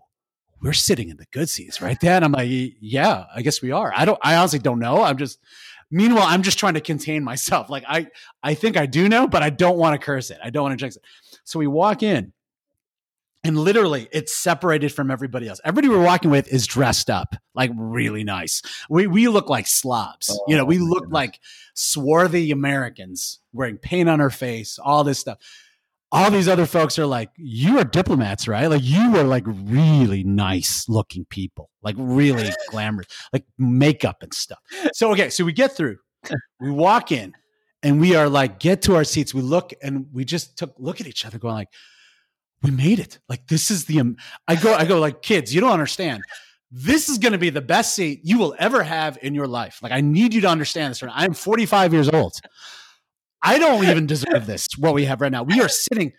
we're 0.62 0.74
sitting 0.74 1.10
in 1.10 1.18
the 1.18 1.26
good 1.32 1.50
seats 1.50 1.82
right 1.82 2.00
there. 2.00 2.14
And 2.14 2.24
I'm 2.24 2.32
like, 2.32 2.50
yeah, 2.50 3.26
I 3.36 3.42
guess 3.42 3.62
we 3.62 3.72
are. 3.72 3.92
I 3.94 4.06
don't, 4.06 4.20
I 4.24 4.36
honestly 4.36 4.60
don't 4.60 4.80
know. 4.80 5.04
I'm 5.04 5.18
just, 5.18 5.40
Meanwhile, 5.90 6.26
I'm 6.28 6.44
just 6.44 6.60
trying 6.60 6.74
to 6.74 6.82
contain 6.82 7.24
myself. 7.24 7.70
Like 7.70 7.86
I, 7.88 8.08
I 8.44 8.54
think 8.54 8.78
I 8.78 8.86
do 8.86 9.08
know, 9.08 9.28
but 9.28 9.44
I 9.44 9.50
don't 9.50 9.78
want 9.78 10.00
to 10.00 10.06
curse 10.06 10.30
it. 10.30 10.38
I 10.44 10.50
don't 10.50 10.64
want 10.64 10.74
to 10.74 10.78
jinx 10.78 10.96
it. 10.98 11.04
So 11.44 11.60
we 11.60 11.68
walk 11.68 12.04
in, 12.04 12.34
and 13.44 13.58
literally 13.58 14.10
it's 14.12 14.36
separated 14.36 14.92
from 14.92 15.10
everybody 15.10 15.48
else. 15.48 15.62
Everybody 15.64 15.88
we're 15.88 16.04
walking 16.04 16.30
with 16.30 16.52
is 16.52 16.68
dressed 16.68 17.10
up 17.10 17.36
like 17.56 17.72
really 17.76 18.24
nice. 18.24 18.62
We 18.90 19.08
we 19.08 19.28
look 19.30 19.50
like 19.50 19.68
slobs. 19.68 20.30
Oh, 20.30 20.46
you 20.48 20.58
know, 20.58 20.64
oh 20.64 20.66
we 20.66 20.80
look 20.80 21.04
goodness. 21.04 21.14
like 21.14 21.40
swarthy 21.74 22.52
Americans 22.52 23.40
wearing 23.54 23.78
paint 23.78 24.10
on 24.10 24.20
our 24.20 24.30
face, 24.30 24.80
all 24.80 25.04
this 25.04 25.20
stuff 25.20 25.38
all 26.12 26.32
these 26.32 26.48
other 26.48 26.66
folks 26.66 26.98
are 26.98 27.06
like, 27.06 27.30
you 27.36 27.78
are 27.80 27.84
diplomats, 27.84 28.48
right? 28.48 28.68
Like 28.68 28.84
you 28.84 29.18
are 29.18 29.24
like 29.24 29.44
really 29.46 30.24
nice 30.24 30.88
looking 30.88 31.26
people, 31.26 31.70
like 31.82 31.96
really 31.98 32.50
glamorous, 32.70 33.08
like 33.34 33.44
makeup 33.58 34.18
and 34.22 34.34
stuff. 34.34 34.60
So, 34.94 35.12
okay. 35.12 35.30
So 35.30 35.44
we 35.44 35.54
get 35.54 35.76
through, 35.76 35.98
we 36.62 36.72
walk 36.72 37.12
in 37.12 37.34
and 37.84 38.00
we 38.00 38.16
are 38.16 38.30
like, 38.30 38.60
get 38.60 38.82
to 38.84 38.96
our 38.96 39.04
seats. 39.04 39.34
We 39.34 39.42
look 39.42 39.74
and 39.82 40.08
we 40.14 40.24
just 40.24 40.58
took, 40.58 40.74
look 40.78 41.02
at 41.02 41.08
each 41.08 41.26
other 41.26 41.40
going 41.40 41.56
like, 41.56 41.70
we 42.64 42.72
made 42.72 43.00
it. 43.00 43.20
Like 43.28 43.48
this 43.48 43.70
is 43.70 43.86
the, 43.86 44.00
um, 44.00 44.16
I 44.48 44.56
go, 44.56 44.74
I 44.74 44.86
go 44.86 45.00
like 45.00 45.22
kids, 45.22 45.54
you 45.54 45.60
don't 45.60 45.72
understand. 45.72 46.24
This 46.72 47.10
is 47.10 47.18
going 47.18 47.34
to 47.34 47.38
be 47.38 47.50
the 47.50 47.62
best 47.62 47.96
seat 47.96 48.22
you 48.24 48.38
will 48.38 48.56
ever 48.60 48.82
have 48.82 49.18
in 49.22 49.36
your 49.36 49.48
life. 49.48 49.80
Like 49.84 49.92
I 49.92 50.02
need 50.02 50.34
you 50.34 50.42
to 50.42 50.48
understand 50.48 50.92
this. 50.92 51.04
I'm 51.04 51.34
45 51.34 51.94
years 51.94 52.10
old. 52.10 52.34
I 53.42 53.60
don't 53.60 53.86
even 53.86 54.08
deserve 54.08 54.46
this, 54.46 54.68
what 54.78 54.94
we 54.94 55.06
have 55.06 55.22
right 55.22 55.32
now. 55.32 55.44
We 55.44 55.62
are 55.62 55.70
sitting, 55.70 56.14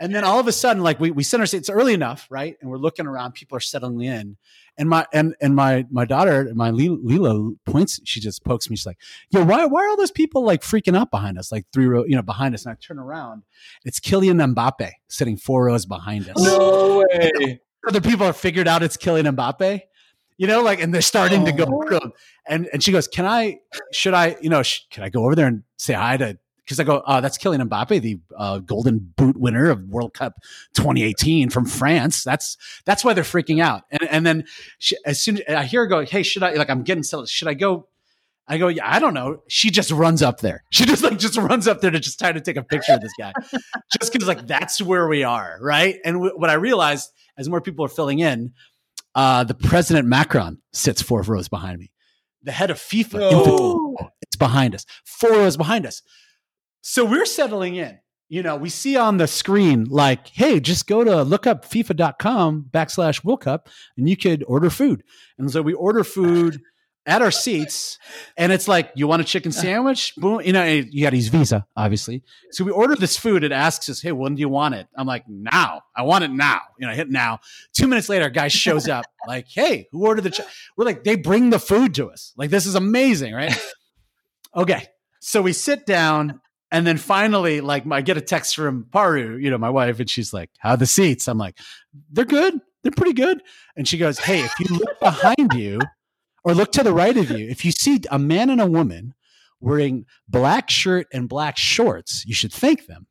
and 0.00 0.14
then 0.14 0.24
all 0.24 0.40
of 0.40 0.46
a 0.46 0.52
sudden, 0.52 0.82
like 0.82 1.00
we, 1.00 1.10
we 1.10 1.22
sit 1.22 1.40
our 1.40 1.46
seats 1.46 1.70
early 1.70 1.94
enough, 1.94 2.26
right? 2.30 2.56
And 2.60 2.70
we're 2.70 2.78
looking 2.78 3.06
around, 3.06 3.32
people 3.32 3.56
are 3.56 3.60
settling 3.60 4.00
in. 4.02 4.36
And 4.76 4.88
my 4.88 5.06
and 5.12 5.34
and 5.40 5.56
my 5.56 5.86
my 5.90 6.04
daughter, 6.04 6.52
my 6.54 6.70
Lila 6.70 7.50
points, 7.66 8.00
she 8.04 8.20
just 8.20 8.44
pokes 8.44 8.70
me. 8.70 8.76
She's 8.76 8.86
like, 8.86 8.98
"Yo, 9.30 9.44
why 9.44 9.64
why 9.64 9.84
are 9.84 9.88
all 9.88 9.96
those 9.96 10.12
people 10.12 10.44
like 10.44 10.62
freaking 10.62 10.96
out 10.96 11.10
behind 11.10 11.36
us, 11.36 11.50
like 11.50 11.66
three 11.72 11.86
rows, 11.86 12.06
you 12.08 12.14
know, 12.14 12.22
behind 12.22 12.54
us?" 12.54 12.64
And 12.64 12.72
I 12.72 12.76
turn 12.80 13.00
around, 13.00 13.42
it's 13.84 13.98
Kylian 13.98 14.54
Mbappe 14.54 14.92
sitting 15.08 15.36
four 15.36 15.64
rows 15.64 15.84
behind 15.84 16.28
us. 16.28 16.40
No 16.40 17.04
way. 17.10 17.60
Other 17.88 18.00
people 18.00 18.24
are 18.24 18.32
figured 18.32 18.68
out 18.68 18.84
it's 18.84 18.96
Kylian 18.96 19.34
Mbappe 19.34 19.82
you 20.38 20.46
know, 20.46 20.62
like, 20.62 20.80
and 20.80 20.94
they're 20.94 21.02
starting 21.02 21.42
oh. 21.42 21.46
to 21.46 21.52
go 21.52 21.64
oh. 21.92 22.10
And 22.46 22.68
and 22.72 22.82
she 22.82 22.92
goes, 22.92 23.08
"Can 23.08 23.26
I? 23.26 23.58
Should 23.92 24.14
I? 24.14 24.36
You 24.40 24.48
know, 24.48 24.62
sh- 24.62 24.82
can 24.90 25.02
I 25.02 25.08
go 25.08 25.24
over 25.24 25.34
there 25.34 25.48
and 25.48 25.64
say 25.76 25.94
hi 25.94 26.16
to 26.16 26.38
because 26.68 26.78
I 26.78 26.84
go, 26.84 26.98
uh, 26.98 27.22
that's 27.22 27.38
Kylian 27.38 27.66
Mbappe, 27.66 28.02
the 28.02 28.20
uh, 28.36 28.58
Golden 28.58 28.98
Boot 28.98 29.38
winner 29.38 29.70
of 29.70 29.84
World 29.84 30.12
Cup 30.12 30.34
2018 30.74 31.48
from 31.48 31.64
France. 31.64 32.22
That's 32.22 32.58
that's 32.84 33.02
why 33.02 33.14
they're 33.14 33.24
freaking 33.24 33.62
out. 33.62 33.84
And, 33.90 34.02
and 34.10 34.26
then 34.26 34.44
she, 34.78 34.94
as 35.06 35.18
soon 35.18 35.38
as 35.48 35.54
I 35.54 35.64
hear 35.64 35.80
her 35.80 35.86
go, 35.86 36.04
hey, 36.04 36.22
should 36.22 36.42
I 36.42 36.52
like 36.52 36.68
I'm 36.68 36.82
getting 36.82 37.02
settled? 37.02 37.30
Should 37.30 37.48
I 37.48 37.54
go? 37.54 37.88
I 38.46 38.58
go, 38.58 38.68
yeah, 38.68 38.82
I 38.84 38.98
don't 38.98 39.14
know. 39.14 39.42
She 39.48 39.70
just 39.70 39.90
runs 39.90 40.22
up 40.22 40.40
there. 40.40 40.62
She 40.70 40.84
just 40.84 41.02
like 41.02 41.18
just 41.18 41.38
runs 41.38 41.66
up 41.66 41.80
there 41.80 41.90
to 41.90 42.00
just 42.00 42.18
try 42.18 42.32
to 42.32 42.40
take 42.40 42.58
a 42.58 42.62
picture 42.62 42.92
of 42.92 43.00
this 43.00 43.12
guy, 43.18 43.32
just 43.98 44.12
because 44.12 44.28
like 44.28 44.46
that's 44.46 44.82
where 44.82 45.08
we 45.08 45.24
are, 45.24 45.58
right? 45.62 45.96
And 46.04 46.16
w- 46.16 46.38
what 46.38 46.50
I 46.50 46.54
realized 46.54 47.10
as 47.38 47.48
more 47.48 47.62
people 47.62 47.86
are 47.86 47.88
filling 47.88 48.18
in, 48.18 48.52
uh, 49.14 49.44
the 49.44 49.54
President 49.54 50.06
Macron 50.06 50.58
sits 50.74 51.00
four 51.00 51.22
rows 51.22 51.48
behind 51.48 51.78
me. 51.78 51.90
The 52.42 52.52
head 52.52 52.70
of 52.70 52.76
FIFA, 52.76 53.30
no. 53.30 53.96
it's 54.20 54.36
behind 54.36 54.74
us. 54.74 54.84
Four 55.04 55.30
rows 55.30 55.56
behind 55.56 55.86
us. 55.86 56.02
So 56.80 57.04
we're 57.04 57.26
settling 57.26 57.76
in. 57.76 57.98
You 58.28 58.42
know, 58.42 58.56
we 58.56 58.68
see 58.68 58.96
on 58.96 59.16
the 59.16 59.26
screen 59.26 59.84
like, 59.84 60.28
hey, 60.28 60.60
just 60.60 60.86
go 60.86 61.02
to 61.02 61.22
look 61.22 61.46
up 61.46 61.64
FIFA.com 61.64 62.66
backslash 62.70 63.24
World 63.24 63.40
Cup 63.40 63.70
and 63.96 64.08
you 64.08 64.18
could 64.18 64.44
order 64.46 64.68
food. 64.68 65.02
And 65.38 65.50
so 65.50 65.62
we 65.62 65.72
order 65.72 66.04
food 66.04 66.60
at 67.06 67.22
our 67.22 67.30
seats, 67.30 67.98
and 68.36 68.52
it's 68.52 68.68
like, 68.68 68.90
you 68.94 69.08
want 69.08 69.22
a 69.22 69.24
chicken 69.24 69.50
sandwich? 69.64 70.12
Boom. 70.16 70.42
You 70.42 70.52
know, 70.52 70.62
you 70.62 71.02
got 71.02 71.10
to 71.10 71.16
use 71.16 71.28
Visa, 71.28 71.66
obviously. 71.74 72.22
So 72.50 72.64
we 72.64 72.70
order 72.70 72.94
this 72.96 73.16
food. 73.16 73.44
It 73.44 73.50
asks 73.50 73.88
us, 73.88 74.02
hey, 74.02 74.12
when 74.12 74.34
do 74.34 74.40
you 74.40 74.48
want 74.50 74.74
it? 74.74 74.88
I'm 74.94 75.06
like, 75.06 75.24
now. 75.26 75.80
I 75.96 76.02
want 76.02 76.24
it 76.24 76.30
now. 76.30 76.60
You 76.78 76.86
know, 76.86 76.92
I 76.92 76.96
hit 76.96 77.08
now. 77.08 77.40
Two 77.72 77.86
minutes 77.86 78.10
later, 78.10 78.26
a 78.26 78.30
guy 78.30 78.48
shows 78.48 78.88
up, 78.88 79.06
like, 79.26 79.46
hey, 79.48 79.88
who 79.90 80.06
ordered 80.06 80.20
the? 80.20 80.30
Ch-? 80.30 80.42
We're 80.76 80.84
like, 80.84 81.02
they 81.02 81.16
bring 81.16 81.48
the 81.48 81.58
food 81.58 81.94
to 81.94 82.10
us. 82.10 82.34
Like, 82.36 82.50
this 82.50 82.66
is 82.66 82.74
amazing, 82.74 83.32
right? 83.32 83.58
Okay. 84.54 84.86
So 85.20 85.40
we 85.40 85.54
sit 85.54 85.86
down 85.86 86.40
and 86.70 86.86
then 86.86 86.98
finally, 86.98 87.60
like 87.60 87.84
I 87.90 88.02
get 88.02 88.16
a 88.16 88.20
text 88.20 88.54
from 88.54 88.86
Paru, 88.90 89.36
you 89.36 89.50
know, 89.50 89.58
my 89.58 89.70
wife, 89.70 90.00
and 90.00 90.10
she's 90.10 90.32
like, 90.32 90.50
"How 90.58 90.76
the 90.76 90.86
seats?" 90.86 91.26
I'm 91.28 91.38
like, 91.38 91.58
"They're 92.10 92.24
good. 92.24 92.60
They're 92.82 92.92
pretty 92.92 93.14
good." 93.14 93.42
And 93.76 93.88
she 93.88 93.96
goes, 93.96 94.18
"Hey, 94.18 94.40
if 94.40 94.52
you 94.60 94.76
look 94.76 95.00
behind 95.00 95.54
you, 95.54 95.80
or 96.44 96.54
look 96.54 96.72
to 96.72 96.82
the 96.82 96.92
right 96.92 97.16
of 97.16 97.30
you, 97.30 97.48
if 97.48 97.64
you 97.64 97.72
see 97.72 98.00
a 98.10 98.18
man 98.18 98.50
and 98.50 98.60
a 98.60 98.66
woman 98.66 99.14
wearing 99.60 100.04
black 100.28 100.68
shirt 100.70 101.06
and 101.12 101.28
black 101.28 101.56
shorts, 101.56 102.24
you 102.26 102.34
should 102.34 102.52
thank 102.52 102.86
them." 102.86 103.06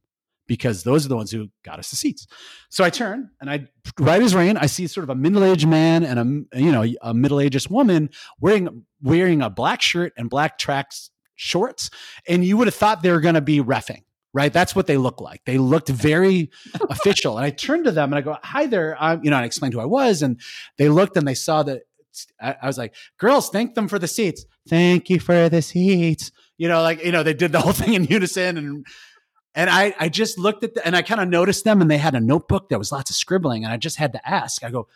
Because 0.46 0.84
those 0.84 1.06
are 1.06 1.10
the 1.10 1.17
ones 1.17 1.30
who 1.32 1.50
got 1.65 1.78
us 1.78 1.89
the 1.89 1.98
seats. 1.98 2.26
So 2.70 2.86
I 2.86 2.89
turn 2.89 3.32
and 3.41 3.50
I, 3.50 3.67
right 4.00 4.22
as 4.22 4.34
rain, 4.34 4.56
I 4.56 4.67
see 4.67 4.88
sort 4.88 5.04
of 5.04 5.10
a 5.10 5.15
middle-aged 5.15 5.67
man 5.67 6.06
and 6.06 6.48
a 6.54 6.62
you 6.62 6.72
know 6.72 6.86
a 7.02 7.13
middle-aged 7.13 7.70
woman 7.70 8.12
wearing 8.39 8.86
wearing 9.02 9.41
a 9.41 9.50
black 9.50 9.82
shirt 9.82 10.13
and 10.15 10.30
black 10.30 10.58
tracks 10.58 11.10
shorts, 11.38 11.89
and 12.28 12.43
you 12.43 12.58
would 12.58 12.67
have 12.67 12.76
thought 12.76 13.02
they 13.02 13.12
were 13.12 13.21
going 13.21 13.36
to 13.36 13.41
be 13.41 13.62
refing. 13.62 14.04
Right, 14.34 14.52
that's 14.52 14.76
what 14.76 14.86
they 14.86 14.97
look 14.97 15.21
like. 15.21 15.45
They 15.45 15.58
looked 15.58 15.88
very 15.89 16.52
official, 16.89 17.38
and 17.38 17.45
I 17.45 17.50
turned 17.50 17.86
to 17.86 17.91
them 17.91 18.12
and 18.12 18.19
I 18.19 18.21
go, 18.21 18.38
"Hi 18.43 18.67
there," 18.67 18.95
I'm, 19.02 19.23
you 19.23 19.32
know, 19.32 19.38
I 19.38 19.45
explained 19.45 19.73
who 19.73 19.80
I 19.80 19.86
was, 19.86 20.21
and 20.21 20.39
they 20.78 20.89
looked 20.89 21.15
and 21.17 21.26
they 21.26 21.34
saw 21.34 21.63
that 21.63 21.84
I, 22.39 22.56
I 22.62 22.67
was 22.67 22.78
like, 22.78 22.93
"Girls, 23.17 23.50
thank 23.50 23.73
them 23.73 23.88
for 23.88 23.97
the 23.97 24.08
seats. 24.08 24.45
Thank 24.67 25.10
you 25.10 25.19
for 25.19 25.47
the 25.50 25.62
seats." 25.62 26.32
You 26.58 26.67
know, 26.67 26.82
like 26.84 27.04
you 27.04 27.12
know, 27.12 27.23
they 27.23 27.34
did 27.34 27.52
the 27.52 27.62
whole 27.62 27.71
thing 27.73 27.93
in 27.93 28.04
unison, 28.04 28.58
and 28.58 28.86
And 29.56 29.71
I, 29.71 29.95
I 30.00 30.10
just 30.10 30.38
looked 30.38 30.63
at 30.63 30.76
the, 30.76 30.86
and 30.86 30.95
I 30.95 31.02
kind 31.02 31.19
of 31.19 31.28
noticed 31.30 31.63
them 31.63 31.82
and 31.82 31.89
they 31.89 31.97
had 31.97 32.13
a 32.13 32.19
notebook 32.19 32.69
that 32.69 32.78
was 32.78 32.91
lots 32.91 33.10
of 33.10 33.15
scribbling. 33.15 33.63
And 33.63 33.73
I 33.73 33.78
just 33.78 33.97
had 33.97 34.13
to 34.13 34.30
ask, 34.30 34.63
I 34.63 34.69
go, 34.69 34.88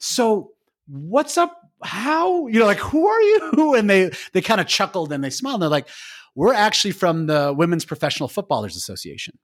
so 0.00 0.50
what's 0.88 1.38
up? 1.38 1.61
How, 1.82 2.46
you 2.46 2.58
know, 2.58 2.66
like, 2.66 2.78
who 2.78 3.06
are 3.06 3.20
you? 3.20 3.74
And 3.76 3.88
they, 3.88 4.10
they 4.32 4.40
kind 4.40 4.60
of 4.60 4.66
chuckled 4.66 5.12
and 5.12 5.22
they 5.24 5.30
smiled. 5.30 5.56
And 5.56 5.62
they're 5.62 5.70
like, 5.70 5.88
we're 6.34 6.54
actually 6.54 6.92
from 6.92 7.26
the 7.26 7.54
Women's 7.56 7.84
Professional 7.84 8.28
Footballers 8.28 8.76
Association. 8.76 9.38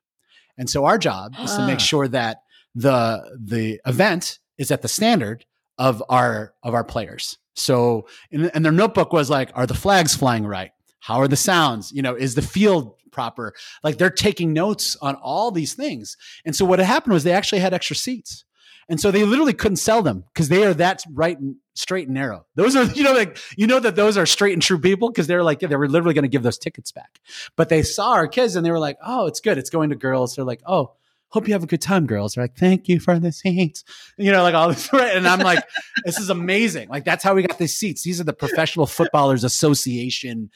And 0.57 0.69
so 0.69 0.85
our 0.85 0.99
job 0.99 1.35
is 1.41 1.55
to 1.55 1.67
make 1.67 1.81
sure 1.81 2.09
that 2.09 2.43
the, 2.75 3.39
the 3.41 3.81
event 3.87 4.39
is 4.59 4.71
at 4.71 4.83
the 4.83 4.89
standard 4.89 5.45
of 5.79 6.03
our, 6.09 6.53
of 6.63 6.75
our 6.75 6.85
players. 6.85 7.39
So, 7.55 8.09
and, 8.33 8.51
and 8.55 8.65
their 8.65 8.73
notebook 8.73 9.13
was 9.13 9.31
like, 9.31 9.51
are 9.55 9.67
the 9.67 9.75
flags 9.75 10.15
flying 10.15 10.47
right? 10.47 10.73
How 11.01 11.21
are 11.21 11.29
the 11.29 11.37
sounds? 11.37 11.93
You 11.93 12.03
know, 12.03 12.15
is 12.15 12.35
the 12.35 12.43
field 12.43 12.95
proper? 13.13 13.55
Like 13.83 13.99
they're 13.99 14.11
taking 14.11 14.53
notes 14.53 14.97
on 15.01 15.15
all 15.17 15.51
these 15.51 15.75
things. 15.75 16.17
And 16.45 16.55
so 16.55 16.65
what 16.65 16.79
had 16.79 16.87
happened 16.87 17.15
was 17.15 17.25
they 17.25 17.33
actually 17.33 17.61
had 17.61 17.75
extra 17.75 17.97
seats. 17.97 18.45
And 18.89 19.01
so 19.01 19.11
they 19.11 19.25
literally 19.25 19.53
couldn't 19.53 19.77
sell 19.77 20.03
them 20.03 20.25
because 20.33 20.49
they 20.49 20.65
are 20.65 20.75
that 20.75 21.03
right 21.13 21.39
and 21.39 21.57
straight 21.75 22.09
and 22.09 22.15
narrow. 22.15 22.47
Those 22.55 22.75
are, 22.75 22.85
you 22.95 23.03
know, 23.03 23.13
like, 23.13 23.39
you 23.57 23.67
know, 23.67 23.81
that 23.81 23.97
those 23.97 24.17
are 24.17 24.27
straight 24.27 24.55
and 24.55 24.63
true 24.63 24.79
people 24.79 25.11
because 25.11 25.27
they're 25.27 25.43
like, 25.43 25.63
yeah, 25.63 25.69
they 25.69 25.77
were 25.77 25.89
literally 25.89 26.15
going 26.15 26.23
to 26.23 26.29
give 26.29 26.43
those 26.43 26.59
tickets 26.59 26.93
back. 26.93 27.21
But 27.57 27.69
they 27.69 27.83
saw 27.83 28.13
our 28.13 28.29
kids 28.29 28.57
and 28.57 28.65
they 28.65 28.71
were 28.71 28.79
like, 28.79 28.99
oh, 29.05 29.27
it's 29.27 29.41
good. 29.41 29.59
It's 29.59 29.71
going 29.71 29.91
to 29.91 29.97
girls. 29.97 30.37
They're 30.37 30.45
like, 30.45 30.63
oh, 30.67 30.93
hope 31.29 31.47
you 31.47 31.53
have 31.53 31.63
a 31.63 31.67
good 31.67 31.83
time, 31.83 32.07
girls. 32.07 32.35
They're 32.35 32.45
like, 32.45 32.57
thank 32.57 32.89
you 32.89 33.01
for 33.01 33.19
the 33.19 33.33
seats. 33.33 33.85
You 34.17 34.33
know, 34.33 34.43
like 34.43 34.55
all 34.55 34.69
this, 34.69 34.91
right? 34.93 35.17
And 35.17 35.27
I'm 35.27 35.41
like, 35.41 35.63
this 36.05 36.19
is 36.19 36.31
amazing. 36.31 36.89
Like, 36.89 37.05
that's 37.05 37.23
how 37.23 37.35
we 37.35 37.43
got 37.43 37.59
these 37.59 37.75
seats. 37.75 38.03
These 38.03 38.21
are 38.21 38.25
the 38.25 38.33
Professional 38.33 38.87
Footballers 38.87 39.45
Association 39.45 40.51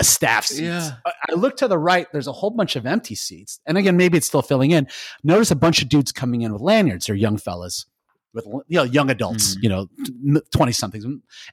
staff 0.00 0.46
seats. 0.46 0.60
Yeah. 0.60 0.92
I 1.06 1.34
look 1.34 1.56
to 1.58 1.68
the 1.68 1.78
right, 1.78 2.06
there's 2.12 2.26
a 2.26 2.32
whole 2.32 2.50
bunch 2.50 2.76
of 2.76 2.86
empty 2.86 3.14
seats. 3.14 3.60
And 3.66 3.76
again, 3.78 3.96
maybe 3.96 4.18
it's 4.18 4.26
still 4.26 4.42
filling 4.42 4.70
in. 4.70 4.88
Notice 5.24 5.50
a 5.50 5.56
bunch 5.56 5.82
of 5.82 5.88
dudes 5.88 6.12
coming 6.12 6.42
in 6.42 6.52
with 6.52 6.62
lanyards 6.62 7.08
or 7.08 7.14
young 7.14 7.36
fellas 7.36 7.86
with 8.34 8.46
you 8.46 8.78
know 8.78 8.84
young 8.84 9.10
adults, 9.10 9.56
mm. 9.56 9.62
you 9.62 9.68
know, 9.68 10.40
20 10.52 10.72
somethings. 10.72 11.04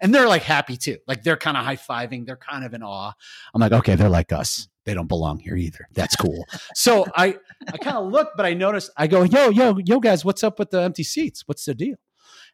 And 0.01 0.13
they're 0.13 0.27
like 0.27 0.43
happy 0.43 0.77
too. 0.77 0.97
Like 1.07 1.23
they're 1.23 1.37
kind 1.37 1.57
of 1.57 1.65
high-fiving, 1.65 2.25
they're 2.25 2.37
kind 2.37 2.63
of 2.63 2.73
in 2.73 2.83
awe. 2.83 3.11
I'm 3.53 3.61
like, 3.61 3.71
"Okay, 3.71 3.95
they're 3.95 4.09
like 4.09 4.31
us. 4.31 4.67
They 4.85 4.93
don't 4.93 5.07
belong 5.07 5.39
here 5.39 5.55
either. 5.55 5.87
That's 5.93 6.15
cool." 6.15 6.45
so 6.75 7.05
I 7.15 7.37
I 7.67 7.77
kind 7.77 7.97
of 7.97 8.11
look, 8.11 8.29
but 8.35 8.45
I 8.45 8.53
notice 8.53 8.89
I 8.97 9.07
go, 9.07 9.23
"Yo, 9.23 9.49
yo, 9.49 9.77
yo 9.83 9.99
guys, 9.99 10.23
what's 10.23 10.43
up 10.43 10.59
with 10.59 10.69
the 10.71 10.81
empty 10.81 11.03
seats? 11.03 11.43
What's 11.45 11.65
the 11.65 11.73
deal?" 11.73 11.95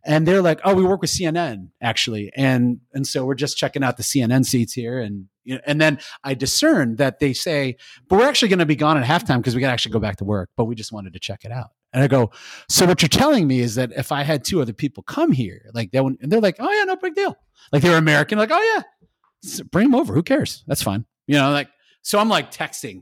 And 0.06 0.28
they're 0.28 0.42
like, 0.42 0.60
"Oh, 0.64 0.74
we 0.74 0.84
work 0.84 1.02
with 1.02 1.10
CNN 1.10 1.70
actually," 1.82 2.32
and 2.36 2.80
and 2.94 3.06
so 3.06 3.26
we're 3.26 3.36
just 3.36 3.58
checking 3.58 3.84
out 3.84 3.98
the 3.98 4.04
CNN 4.04 4.46
seats 4.46 4.74
here, 4.74 5.00
and 5.00 5.26
you 5.44 5.56
know, 5.56 5.62
and 5.66 5.82
then 5.82 6.00
I 6.24 6.34
discern 6.36 6.98
that 6.98 7.20
they 7.20 7.34
say, 7.34 7.78
"But 8.08 8.20
we're 8.20 8.28
actually 8.28 8.50
going 8.50 8.60
to 8.60 8.66
be 8.66 8.76
gone 8.76 8.98
at 8.98 9.06
halftime 9.06 9.38
because 9.38 9.56
we 9.56 9.62
got 9.62 9.68
to 9.68 9.74
actually 9.74 9.94
go 9.94 10.00
back 10.00 10.18
to 10.18 10.26
work, 10.26 10.50
but 10.56 10.66
we 10.66 10.76
just 10.76 10.92
wanted 10.92 11.14
to 11.14 11.20
check 11.20 11.44
it 11.44 11.52
out." 11.52 11.72
And 11.92 12.04
I 12.04 12.08
go, 12.08 12.32
"So 12.70 12.86
what 12.86 13.02
you're 13.02 13.10
telling 13.10 13.48
me 13.48 13.60
is 13.60 13.76
that 13.76 13.92
if 13.94 14.12
I 14.12 14.24
had 14.24 14.44
two 14.44 14.62
other 14.62 14.74
people 14.74 15.04
come 15.04 15.32
here, 15.32 15.70
like 15.74 15.92
that, 15.92 16.04
and 16.04 16.32
they're 16.32 16.42
like, 16.42 16.58
"Oh 16.60 16.72
yeah, 16.72 16.84
no 16.84 16.96
big 16.96 17.16
deal," 17.16 17.36
like 17.72 17.82
they're 17.82 17.98
American, 17.98 18.38
like, 18.38 18.52
"Oh 18.52 18.76
yeah, 18.76 19.62
bring 19.72 19.90
them 19.90 19.96
over, 19.96 20.14
who 20.14 20.24
cares? 20.24 20.64
That's 20.68 20.84
fine," 20.84 21.06
you 21.28 21.36
know, 21.36 21.52
like. 21.52 21.70
So 22.02 22.20
I'm 22.20 22.30
like 22.30 22.52
texting 22.52 23.02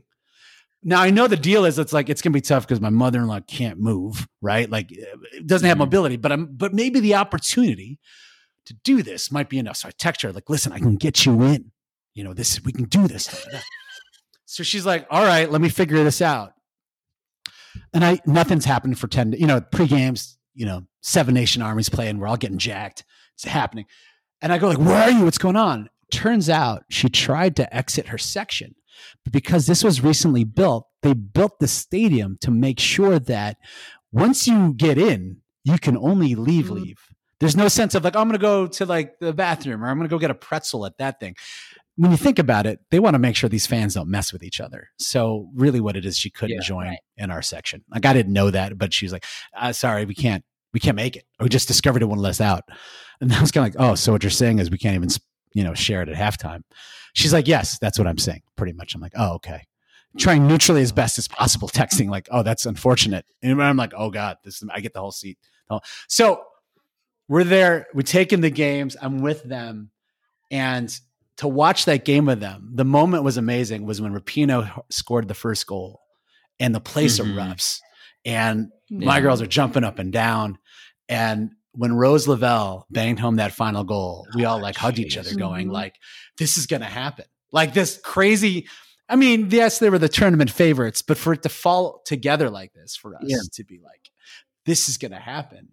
now 0.84 1.00
I 1.00 1.10
know 1.10 1.26
the 1.26 1.36
deal 1.36 1.64
is 1.64 1.78
it's 1.78 1.92
like 1.92 2.08
it's 2.08 2.20
gonna 2.20 2.34
be 2.34 2.42
tough 2.42 2.66
because 2.66 2.80
my 2.80 2.90
mother 2.90 3.18
in 3.18 3.26
law 3.26 3.40
can't 3.40 3.80
move, 3.80 4.28
right? 4.42 4.68
Like 4.68 4.92
it 4.92 5.46
doesn't 5.46 5.66
have 5.66 5.76
mm-hmm. 5.76 5.80
mobility, 5.80 6.16
but 6.16 6.30
I'm 6.30 6.46
but 6.54 6.74
maybe 6.74 7.00
the 7.00 7.14
opportunity 7.14 7.98
to 8.66 8.74
do 8.84 9.02
this 9.02 9.32
might 9.32 9.48
be 9.48 9.58
enough. 9.58 9.78
So 9.78 9.88
I 9.88 9.92
text 9.98 10.22
her 10.22 10.32
like, 10.32 10.50
listen, 10.50 10.72
I 10.72 10.78
can 10.78 10.96
get 10.96 11.24
you 11.24 11.42
in. 11.42 11.72
You 12.14 12.24
know, 12.24 12.34
this 12.34 12.62
we 12.62 12.72
can 12.72 12.84
do 12.84 13.08
this. 13.08 13.46
so 14.44 14.62
she's 14.62 14.84
like, 14.84 15.06
all 15.10 15.24
right, 15.24 15.50
let 15.50 15.60
me 15.60 15.70
figure 15.70 16.04
this 16.04 16.20
out. 16.20 16.52
And 17.92 18.04
I 18.04 18.20
nothing's 18.26 18.66
happened 18.66 18.98
for 18.98 19.08
10, 19.08 19.32
you 19.32 19.46
know, 19.46 19.62
pre-games, 19.62 20.36
you 20.54 20.66
know, 20.66 20.86
seven 21.02 21.34
nation 21.34 21.62
armies 21.62 21.88
playing, 21.88 22.18
we're 22.18 22.28
all 22.28 22.36
getting 22.36 22.58
jacked. 22.58 23.04
It's 23.34 23.44
happening. 23.44 23.86
And 24.42 24.52
I 24.52 24.58
go, 24.58 24.68
like, 24.68 24.78
where 24.78 25.02
are 25.04 25.10
you? 25.10 25.24
What's 25.24 25.38
going 25.38 25.56
on? 25.56 25.88
Turns 26.10 26.50
out 26.50 26.84
she 26.90 27.08
tried 27.08 27.56
to 27.56 27.74
exit 27.74 28.08
her 28.08 28.18
section 28.18 28.74
but 29.24 29.32
because 29.32 29.66
this 29.66 29.84
was 29.84 30.02
recently 30.02 30.44
built, 30.44 30.86
they 31.02 31.12
built 31.12 31.58
the 31.58 31.68
stadium 31.68 32.38
to 32.40 32.50
make 32.50 32.80
sure 32.80 33.18
that 33.18 33.56
once 34.12 34.46
you 34.46 34.74
get 34.74 34.98
in, 34.98 35.38
you 35.64 35.78
can 35.78 35.96
only 35.96 36.34
leave, 36.34 36.66
mm-hmm. 36.66 36.74
leave. 36.74 37.00
There's 37.40 37.56
no 37.56 37.68
sense 37.68 37.94
of 37.94 38.04
like, 38.04 38.16
I'm 38.16 38.28
going 38.28 38.38
to 38.38 38.42
go 38.42 38.66
to 38.66 38.86
like 38.86 39.18
the 39.18 39.32
bathroom 39.32 39.82
or 39.84 39.88
I'm 39.88 39.98
going 39.98 40.08
to 40.08 40.14
go 40.14 40.18
get 40.18 40.30
a 40.30 40.34
pretzel 40.34 40.86
at 40.86 40.96
that 40.98 41.20
thing. 41.20 41.34
When 41.96 42.10
you 42.10 42.16
think 42.16 42.38
about 42.38 42.66
it, 42.66 42.80
they 42.90 42.98
want 42.98 43.14
to 43.14 43.18
make 43.18 43.36
sure 43.36 43.48
these 43.48 43.66
fans 43.66 43.94
don't 43.94 44.08
mess 44.08 44.32
with 44.32 44.42
each 44.42 44.60
other. 44.60 44.88
So 44.98 45.48
really 45.54 45.80
what 45.80 45.96
it 45.96 46.04
is, 46.04 46.16
she 46.16 46.30
couldn't 46.30 46.56
yeah, 46.56 46.62
join 46.62 46.86
right. 46.86 46.98
in 47.16 47.30
our 47.30 47.42
section. 47.42 47.84
Like 47.90 48.06
I 48.06 48.12
didn't 48.12 48.32
know 48.32 48.50
that, 48.50 48.78
but 48.78 48.92
she's 48.92 49.12
like, 49.12 49.24
uh, 49.56 49.72
sorry, 49.72 50.04
we 50.04 50.14
can't, 50.14 50.44
we 50.72 50.80
can't 50.80 50.96
make 50.96 51.16
it. 51.16 51.24
We 51.38 51.48
just 51.48 51.68
discovered 51.68 52.02
it 52.02 52.06
one 52.06 52.18
less 52.18 52.40
out. 52.40 52.64
And 53.20 53.32
I 53.32 53.40
was 53.40 53.52
kind 53.52 53.68
of 53.68 53.74
like, 53.74 53.90
oh, 53.90 53.94
so 53.94 54.12
what 54.12 54.22
you're 54.22 54.30
saying 54.30 54.58
is 54.58 54.70
we 54.70 54.78
can't 54.78 54.96
even, 54.96 55.08
you 55.54 55.64
know, 55.64 55.72
share 55.74 56.02
it 56.02 56.08
at 56.08 56.16
halftime. 56.16 56.62
She's 57.14 57.32
like, 57.32 57.48
yes, 57.48 57.78
that's 57.78 57.98
what 57.98 58.06
I'm 58.06 58.18
saying. 58.18 58.42
Pretty 58.56 58.72
much. 58.72 58.94
I'm 58.94 59.00
like, 59.00 59.14
oh, 59.16 59.34
okay. 59.34 59.62
Trying 60.16 60.46
neutrally 60.46 60.82
as 60.82 60.92
best 60.92 61.18
as 61.18 61.26
possible, 61.26 61.68
texting 61.68 62.08
like, 62.08 62.28
oh, 62.30 62.42
that's 62.42 62.66
unfortunate. 62.66 63.24
And 63.42 63.60
I'm 63.60 63.76
like, 63.76 63.92
oh 63.96 64.10
God, 64.10 64.36
this 64.44 64.62
is, 64.62 64.68
I 64.72 64.80
get 64.80 64.92
the 64.92 65.00
whole 65.00 65.10
seat. 65.10 65.38
So 66.08 66.42
we're 67.26 67.42
there, 67.42 67.86
we're 67.94 68.02
taking 68.02 68.40
the 68.40 68.50
games, 68.50 68.96
I'm 69.00 69.22
with 69.22 69.42
them. 69.42 69.90
And 70.52 70.96
to 71.38 71.48
watch 71.48 71.86
that 71.86 72.04
game 72.04 72.26
with 72.26 72.38
them, 72.38 72.70
the 72.74 72.84
moment 72.84 73.24
was 73.24 73.38
amazing 73.38 73.86
was 73.86 74.00
when 74.00 74.14
Rapinoe 74.14 74.82
scored 74.90 75.26
the 75.26 75.34
first 75.34 75.66
goal 75.66 76.00
and 76.60 76.72
the 76.72 76.80
place 76.80 77.18
mm-hmm. 77.18 77.36
erupts. 77.36 77.80
And 78.24 78.68
yeah. 78.88 79.06
my 79.06 79.20
girls 79.20 79.42
are 79.42 79.46
jumping 79.46 79.82
up 79.82 79.98
and 79.98 80.12
down. 80.12 80.58
And 81.08 81.50
when 81.74 81.92
Rose 81.92 82.28
Lavelle 82.28 82.86
banged 82.90 83.18
home 83.18 83.36
that 83.36 83.52
final 83.52 83.84
goal, 83.84 84.26
we 84.34 84.44
all 84.44 84.60
like 84.60 84.76
hugged 84.76 84.98
each 84.98 85.18
other, 85.18 85.34
going 85.34 85.66
mm-hmm. 85.66 85.74
like, 85.74 85.96
"This 86.38 86.56
is 86.56 86.66
gonna 86.66 86.84
happen!" 86.84 87.26
Like 87.52 87.74
this 87.74 88.00
crazy. 88.02 88.68
I 89.08 89.16
mean, 89.16 89.48
yes, 89.50 89.80
they 89.80 89.90
were 89.90 89.98
the 89.98 90.08
tournament 90.08 90.50
favorites, 90.50 91.02
but 91.02 91.18
for 91.18 91.34
it 91.34 91.42
to 91.42 91.48
fall 91.48 92.00
together 92.06 92.48
like 92.48 92.72
this, 92.72 92.96
for 92.96 93.14
us 93.16 93.24
yeah. 93.26 93.38
to 93.54 93.64
be 93.64 93.80
like, 93.82 94.10
"This 94.66 94.88
is 94.88 94.96
gonna 94.98 95.20
happen," 95.20 95.70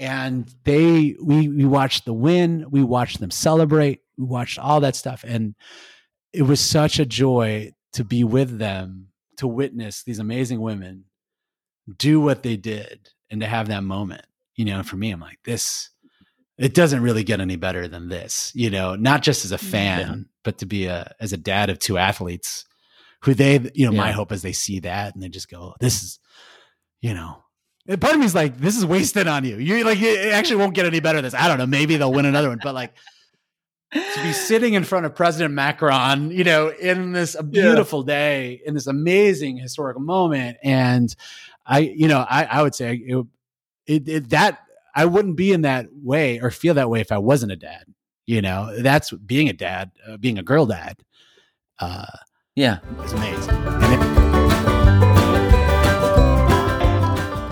and 0.00 0.52
they, 0.64 1.14
we, 1.22 1.48
we 1.48 1.64
watched 1.64 2.06
the 2.06 2.14
win, 2.14 2.66
we 2.70 2.82
watched 2.82 3.20
them 3.20 3.30
celebrate, 3.30 4.00
we 4.16 4.24
watched 4.24 4.58
all 4.58 4.80
that 4.80 4.96
stuff, 4.96 5.24
and 5.26 5.54
it 6.32 6.42
was 6.42 6.60
such 6.60 6.98
a 6.98 7.06
joy 7.06 7.72
to 7.92 8.02
be 8.02 8.24
with 8.24 8.58
them, 8.58 9.08
to 9.36 9.46
witness 9.46 10.02
these 10.02 10.18
amazing 10.18 10.60
women 10.60 11.04
do 11.98 12.18
what 12.18 12.42
they 12.42 12.56
did, 12.56 13.10
and 13.30 13.42
to 13.42 13.46
have 13.46 13.68
that 13.68 13.84
moment 13.84 14.24
you 14.56 14.64
know, 14.64 14.82
for 14.82 14.96
me, 14.96 15.10
I'm 15.10 15.20
like, 15.20 15.38
this, 15.44 15.90
it 16.58 16.74
doesn't 16.74 17.02
really 17.02 17.24
get 17.24 17.40
any 17.40 17.56
better 17.56 17.88
than 17.88 18.08
this, 18.08 18.52
you 18.54 18.70
know, 18.70 18.94
not 18.94 19.22
just 19.22 19.44
as 19.44 19.52
a 19.52 19.58
mm, 19.58 19.70
fan, 19.70 20.00
yeah. 20.00 20.24
but 20.42 20.58
to 20.58 20.66
be 20.66 20.86
a, 20.86 21.12
as 21.20 21.32
a 21.32 21.36
dad 21.36 21.70
of 21.70 21.78
two 21.78 21.98
athletes 21.98 22.64
who 23.22 23.34
they, 23.34 23.58
you 23.74 23.86
know, 23.86 23.92
yeah. 23.92 24.00
my 24.00 24.12
hope 24.12 24.32
is 24.32 24.42
they 24.42 24.52
see 24.52 24.80
that 24.80 25.14
and 25.14 25.22
they 25.22 25.28
just 25.28 25.50
go, 25.50 25.74
this 25.80 26.02
is, 26.02 26.18
you 27.00 27.14
know, 27.14 27.42
part 28.00 28.14
of 28.14 28.20
me 28.20 28.26
is 28.26 28.34
like, 28.34 28.58
this 28.58 28.76
is 28.76 28.86
wasted 28.86 29.26
on 29.26 29.44
you. 29.44 29.56
You 29.56 29.84
like, 29.84 30.00
it 30.00 30.32
actually 30.32 30.56
won't 30.56 30.74
get 30.74 30.86
any 30.86 31.00
better 31.00 31.18
than 31.18 31.24
this. 31.24 31.34
I 31.34 31.48
don't 31.48 31.58
know. 31.58 31.66
Maybe 31.66 31.96
they'll 31.96 32.12
win 32.12 32.26
another 32.26 32.48
one, 32.48 32.60
but 32.62 32.74
like, 32.74 32.94
to 33.92 34.22
be 34.22 34.32
sitting 34.32 34.74
in 34.74 34.84
front 34.84 35.06
of 35.06 35.14
President 35.14 35.54
Macron, 35.54 36.30
you 36.30 36.44
know, 36.44 36.68
in 36.68 37.12
this 37.12 37.36
beautiful 37.42 38.00
yeah. 38.00 38.14
day, 38.14 38.62
in 38.64 38.74
this 38.74 38.86
amazing 38.86 39.56
historical 39.56 40.02
moment, 40.02 40.56
and 40.62 41.14
I, 41.66 41.80
you 41.80 42.08
know, 42.08 42.24
I, 42.28 42.44
I 42.44 42.62
would 42.62 42.74
say 42.74 42.94
it, 42.94 43.26
it, 43.86 44.08
it, 44.08 44.30
that 44.30 44.60
I 44.94 45.04
wouldn't 45.06 45.36
be 45.36 45.52
in 45.52 45.62
that 45.62 45.88
way 45.92 46.40
or 46.40 46.50
feel 46.50 46.74
that 46.74 46.90
way 46.90 47.00
if 47.00 47.12
I 47.12 47.18
wasn't 47.18 47.52
a 47.52 47.56
dad. 47.56 47.84
You 48.26 48.40
know, 48.40 48.74
that's 48.80 49.10
being 49.12 49.48
a 49.48 49.52
dad, 49.52 49.90
uh, 50.06 50.16
being 50.16 50.38
a 50.38 50.42
girl 50.42 50.66
dad. 50.66 50.96
Uh, 51.78 52.06
yeah, 52.54 52.78
it's 53.00 53.12
amazing. 53.12 53.54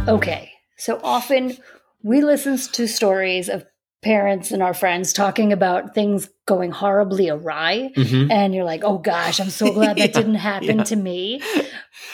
okay, 0.08 0.50
so 0.78 1.00
often 1.02 1.58
we 2.02 2.22
listen 2.22 2.56
to 2.56 2.88
stories 2.88 3.48
of 3.48 3.66
parents 4.02 4.50
and 4.50 4.62
our 4.62 4.74
friends 4.74 5.12
talking 5.12 5.52
about 5.52 5.94
things 5.94 6.28
going 6.46 6.72
horribly 6.72 7.28
awry 7.28 7.90
mm-hmm. 7.96 8.30
and 8.32 8.52
you're 8.52 8.64
like 8.64 8.82
oh 8.82 8.98
gosh 8.98 9.38
i'm 9.38 9.48
so 9.48 9.72
glad 9.72 9.96
that 9.96 9.98
yeah, 10.08 10.20
didn't 10.20 10.34
happen 10.34 10.78
yeah. 10.78 10.82
to 10.82 10.96
me 10.96 11.40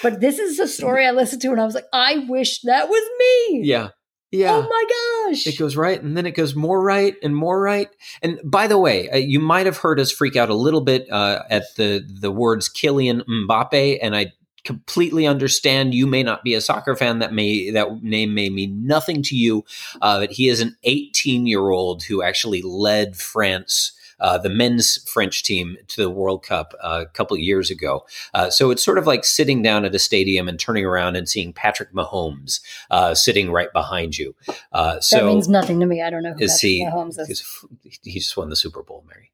but 0.03 0.21
this 0.21 0.39
is 0.39 0.59
a 0.59 0.69
story 0.69 1.07
i 1.07 1.11
listened 1.11 1.41
to 1.41 1.51
and 1.51 1.59
i 1.59 1.65
was 1.65 1.75
like 1.75 1.87
i 1.95 2.27
wish 2.29 2.61
that 2.61 2.91
was 2.91 3.03
me 3.19 3.63
yeah 3.67 3.89
yeah. 4.31 4.55
Oh 4.55 4.69
my 4.69 5.31
gosh. 5.31 5.47
It 5.47 5.59
goes 5.59 5.77
right 5.77 6.01
and 6.03 6.17
then 6.17 6.27
it 6.27 6.33
goes 6.33 6.55
more 6.55 6.83
right 6.83 7.15
and 7.23 7.35
more 7.35 7.61
right. 7.61 7.89
And 8.23 8.39
by 8.45 8.67
the 8.67 8.79
way, 8.79 9.09
uh, 9.09 9.17
you 9.17 9.41
might 9.41 9.67
have 9.67 9.79
heard 9.79 9.99
us 9.99 10.13
freak 10.13 10.37
out 10.37 10.51
a 10.51 10.55
little 10.55 10.81
bit 10.81 11.11
uh, 11.11 11.43
at 11.49 11.65
the 11.77 12.05
the 12.09 12.31
words 12.31 12.69
Kylian 12.69 13.23
Mbappe 13.27 13.99
and 14.03 14.15
I 14.15 14.33
completely 14.65 15.27
understand 15.27 15.95
you 15.95 16.07
may 16.07 16.23
not 16.23 16.45
be 16.45 16.53
a 16.53 16.61
soccer 16.61 16.95
fan 16.95 17.21
that 17.21 17.33
may 17.33 17.71
that 17.71 18.03
name 18.03 18.35
may 18.35 18.51
mean 18.51 18.87
nothing 18.87 19.23
to 19.23 19.37
you 19.37 19.65
uh, 20.03 20.21
but 20.21 20.33
he 20.33 20.49
is 20.49 20.61
an 20.61 20.77
18 20.85 21.47
year 21.47 21.71
old 21.71 22.03
who 22.03 22.23
actually 22.23 22.61
led 22.61 23.17
france 23.17 23.93
uh, 24.21 24.39
the 24.39 24.49
men's 24.49 24.99
French 25.09 25.43
team 25.43 25.77
to 25.89 26.03
the 26.03 26.11
World 26.11 26.43
Cup 26.43 26.75
uh, 26.83 27.05
a 27.07 27.11
couple 27.11 27.37
of 27.37 27.41
years 27.41 27.71
ago. 27.71 28.07
Uh, 28.35 28.51
so 28.51 28.71
it's 28.71 28.83
sort 28.83 28.99
of 28.99 29.07
like 29.07 29.25
sitting 29.25 29.63
down 29.63 29.85
at 29.85 29.95
a 29.95 29.99
stadium 29.99 30.49
and 30.49 30.59
turning 30.59 30.85
around 30.85 31.17
and 31.17 31.29
seeing 31.29 31.53
Patrick 31.53 31.93
Mahomes 31.93 32.61
uh, 32.91 33.15
sitting 33.15 33.51
right 33.51 33.73
behind 33.73 34.19
you. 34.19 34.35
Uh, 34.73 35.01
so 35.01 35.19
that 35.19 35.27
means 35.27 35.49
nothing 35.49 35.81
to 35.81 35.87
me. 35.87 36.03
I 36.03 36.11
don't 36.11 36.23
know 36.23 36.35
who 36.35 36.43
is 36.43 36.53
Patrick 36.53 36.71
he, 36.71 36.85
Mahomes 36.85 37.19
is. 37.19 37.65
He 38.03 38.19
just 38.19 38.37
won 38.37 38.51
the 38.51 38.57
Super 38.57 38.83
Bowl, 38.83 39.05
Mary. 39.09 39.33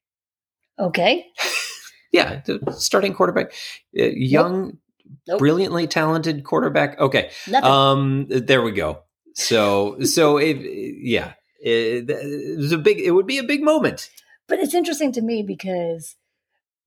Okay. 0.79 1.27
yeah, 2.13 2.43
starting 2.73 3.15
quarterback, 3.15 3.53
young. 3.93 4.65
Nope. 4.67 4.79
Nope. 5.27 5.39
brilliantly 5.39 5.87
talented 5.87 6.45
quarterback. 6.45 6.99
Okay. 6.99 7.31
Nothing. 7.49 7.71
Um, 7.71 8.27
there 8.29 8.63
we 8.63 8.73
go. 8.73 9.03
So, 9.35 10.01
so 10.03 10.39
if, 10.39 10.59
yeah, 10.61 11.33
it, 11.63 12.09
it 12.11 12.59
was 12.59 12.73
a 12.73 12.79
big, 12.79 13.01
it 13.01 13.11
would 13.13 13.27
be 13.27 13.39
a 13.39 13.43
big 13.43 13.63
moment. 13.63 14.11
But 14.49 14.59
it's 14.59 14.75
interesting 14.75 15.13
to 15.13 15.23
me 15.23 15.43
because 15.43 16.17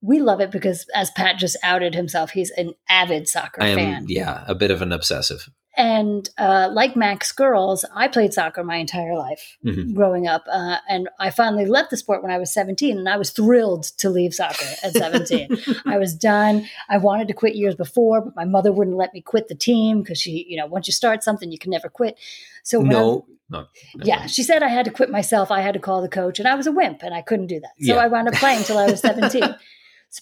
we 0.00 0.20
love 0.20 0.40
it 0.40 0.50
because 0.50 0.86
as 0.94 1.10
Pat 1.10 1.38
just 1.38 1.56
outed 1.62 1.94
himself, 1.94 2.30
he's 2.30 2.50
an 2.52 2.72
avid 2.88 3.28
soccer 3.28 3.62
I 3.62 3.68
am, 3.68 3.76
fan. 3.76 4.06
Yeah, 4.08 4.44
a 4.46 4.54
bit 4.54 4.70
of 4.70 4.80
an 4.82 4.92
obsessive. 4.92 5.48
And 5.76 6.28
uh, 6.38 6.70
like 6.72 6.96
Mac's 6.96 7.30
girls, 7.30 7.84
I 7.94 8.08
played 8.08 8.34
soccer 8.34 8.64
my 8.64 8.76
entire 8.76 9.16
life 9.16 9.56
Mhm. 9.64 9.94
growing 9.94 10.26
up. 10.26 10.44
Uh, 10.50 10.78
and 10.88 11.08
I 11.20 11.30
finally 11.30 11.66
left 11.66 11.90
the 11.90 11.96
sport 11.96 12.20
when 12.20 12.32
I 12.32 12.38
was 12.38 12.52
17, 12.52 12.98
and 12.98 13.08
I 13.08 13.16
was 13.16 13.30
thrilled 13.30 13.84
to 13.98 14.10
leave 14.10 14.34
soccer 14.34 14.66
at 14.82 14.92
17. 14.92 15.48
I 15.86 15.98
was 15.98 16.14
done. 16.16 16.66
I 16.88 16.98
wanted 16.98 17.28
to 17.28 17.34
quit 17.34 17.54
years 17.54 17.76
before, 17.76 18.20
but 18.22 18.34
my 18.34 18.44
mother 18.44 18.72
wouldn't 18.72 18.96
let 18.96 19.14
me 19.14 19.20
quit 19.20 19.46
the 19.46 19.54
team 19.54 20.02
because 20.02 20.20
she, 20.20 20.46
you 20.48 20.56
know, 20.56 20.66
once 20.66 20.88
you 20.88 20.92
start 20.92 21.22
something, 21.22 21.52
you 21.52 21.58
can 21.58 21.70
never 21.70 21.88
quit. 21.88 22.18
So 22.64 22.80
no, 22.80 23.26
no, 23.50 23.60
no. 23.60 23.66
yeah, 24.04 24.26
she 24.26 24.42
said 24.42 24.62
I 24.62 24.68
had 24.68 24.84
to 24.84 24.90
quit 24.90 25.10
myself. 25.10 25.50
I 25.50 25.60
had 25.60 25.74
to 25.74 25.80
call 25.80 26.02
the 26.02 26.08
coach, 26.08 26.38
and 26.38 26.46
I 26.48 26.54
was 26.54 26.66
a 26.66 26.72
wimp, 26.72 27.02
and 27.02 27.14
I 27.14 27.22
couldn't 27.22 27.46
do 27.46 27.60
that. 27.60 27.70
So 27.80 27.94
Yeah. 27.94 27.96
I 27.96 28.06
wound 28.08 28.28
up 28.28 28.34
playing 28.34 28.58
until 28.58 28.78
I 28.78 28.90
was 28.90 29.00
17. 29.02 29.54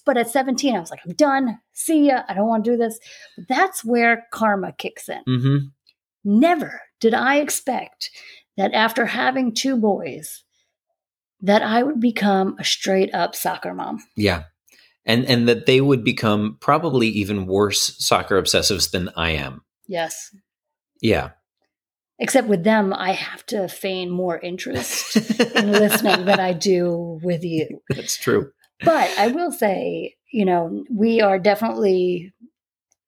But 0.04 0.16
at 0.16 0.28
17, 0.28 0.74
I 0.74 0.80
was 0.80 0.90
like, 0.90 1.00
I'm 1.06 1.14
done. 1.14 1.58
See 1.72 2.08
ya. 2.08 2.22
I 2.28 2.34
don't 2.34 2.48
want 2.48 2.64
to 2.64 2.70
do 2.72 2.76
this. 2.76 2.98
But 3.36 3.46
that's 3.48 3.84
where 3.84 4.26
karma 4.32 4.72
kicks 4.72 5.08
in. 5.08 5.22
Mm-hmm. 5.28 5.56
Never 6.24 6.80
did 7.00 7.14
I 7.14 7.36
expect 7.36 8.10
that 8.56 8.72
after 8.72 9.06
having 9.06 9.54
two 9.54 9.76
boys, 9.76 10.42
that 11.40 11.62
I 11.62 11.82
would 11.84 12.00
become 12.00 12.56
a 12.58 12.64
straight 12.64 13.14
up 13.14 13.36
soccer 13.36 13.74
mom. 13.74 13.98
Yeah. 14.16 14.44
And, 15.04 15.24
and 15.26 15.48
that 15.48 15.66
they 15.66 15.80
would 15.80 16.02
become 16.02 16.56
probably 16.60 17.06
even 17.08 17.46
worse 17.46 17.94
soccer 18.04 18.42
obsessives 18.42 18.90
than 18.90 19.10
I 19.14 19.30
am. 19.32 19.62
Yes. 19.86 20.34
Yeah. 21.00 21.30
Except 22.18 22.48
with 22.48 22.64
them, 22.64 22.94
I 22.94 23.12
have 23.12 23.44
to 23.46 23.68
feign 23.68 24.10
more 24.10 24.38
interest 24.38 25.16
in 25.40 25.70
listening 25.72 26.24
than 26.24 26.40
I 26.40 26.52
do 26.54 27.20
with 27.22 27.44
you. 27.44 27.82
That's 27.90 28.16
true. 28.16 28.52
But 28.84 29.10
I 29.18 29.28
will 29.28 29.52
say, 29.52 30.16
you 30.32 30.44
know, 30.46 30.84
we 30.90 31.20
are 31.20 31.38
definitely 31.38 32.32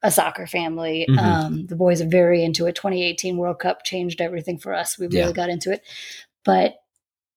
a 0.02 0.10
soccer 0.10 0.46
family. 0.46 1.06
Mhm. 1.08 1.18
Um, 1.18 1.66
the 1.66 1.74
boys 1.76 2.00
are 2.02 2.06
very 2.08 2.44
into 2.44 2.66
it. 2.66 2.74
2018 2.74 3.36
World 3.38 3.58
Cup 3.58 3.82
changed 3.84 4.20
everything 4.20 4.58
for 4.58 4.74
us. 4.74 4.98
We 4.98 5.06
really 5.06 5.18
Yeah. 5.20 5.32
got 5.32 5.48
into 5.50 5.72
it. 5.72 5.82
But 6.44 6.74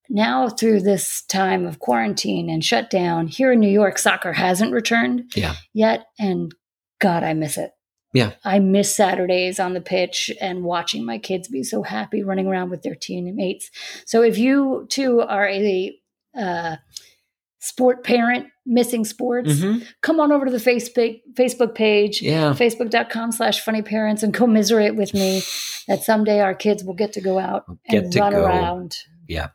now, 0.10 0.50
through 0.50 0.82
this 0.82 1.22
time 1.24 1.66
of 1.66 1.80
quarantine 1.80 2.50
and 2.50 2.64
shutdown, 2.64 3.28
here 3.28 3.54
in 3.54 3.60
New 3.62 3.70
York, 3.72 3.98
soccer 3.98 4.34
hasn't 4.34 4.74
returned 4.74 5.32
Yeah. 5.36 5.56
yet. 5.74 6.06
And 6.20 6.54
God, 7.00 7.24
I 7.24 7.34
miss 7.34 7.58
it. 7.58 7.72
Yeah. 8.13 8.32
I 8.43 8.60
miss 8.60 8.95
Saturdays 8.95 9.60
on 9.60 9.74
the 9.74 9.82
pitch 9.82 10.32
and 10.41 10.63
watching 10.63 11.06
my 11.06 11.17
kids 11.17 11.47
be 11.47 11.63
so 11.63 11.82
happy 11.84 12.24
running 12.24 12.47
around 12.47 12.69
with 12.69 12.82
their 12.84 12.95
teammates. 12.95 13.71
So 14.06 14.21
if 14.21 14.38
you 14.38 14.86
too 14.89 15.21
are 15.21 15.47
a 15.47 15.97
uh, 16.38 16.76
sport 17.60 18.04
parent 18.04 18.47
missing 18.65 19.06
sports, 19.06 19.50
Mhm. 19.60 19.86
come 20.02 20.19
on 20.19 20.32
over 20.32 20.45
to 20.45 20.52
the 20.52 20.58
Facebook 20.58 21.21
Facebook 21.36 21.74
page, 21.76 22.21
Yeah. 22.21 22.54
facebook.com 22.54 23.32
slash 23.32 23.62
funny 23.62 23.82
parents 23.82 24.24
and 24.24 24.34
commiserate 24.34 24.95
with 24.95 25.13
me 25.13 25.41
that 25.88 26.04
someday 26.04 26.39
our 26.41 26.54
kids 26.56 26.84
will 26.84 26.93
get 26.95 27.13
to 27.13 27.21
go 27.21 27.39
out 27.39 27.65
Get 27.89 28.04
and 28.04 28.13
to 28.13 28.19
run 28.19 28.34
go. 28.34 28.43
around. 28.45 28.97
Yeah. 29.28 29.50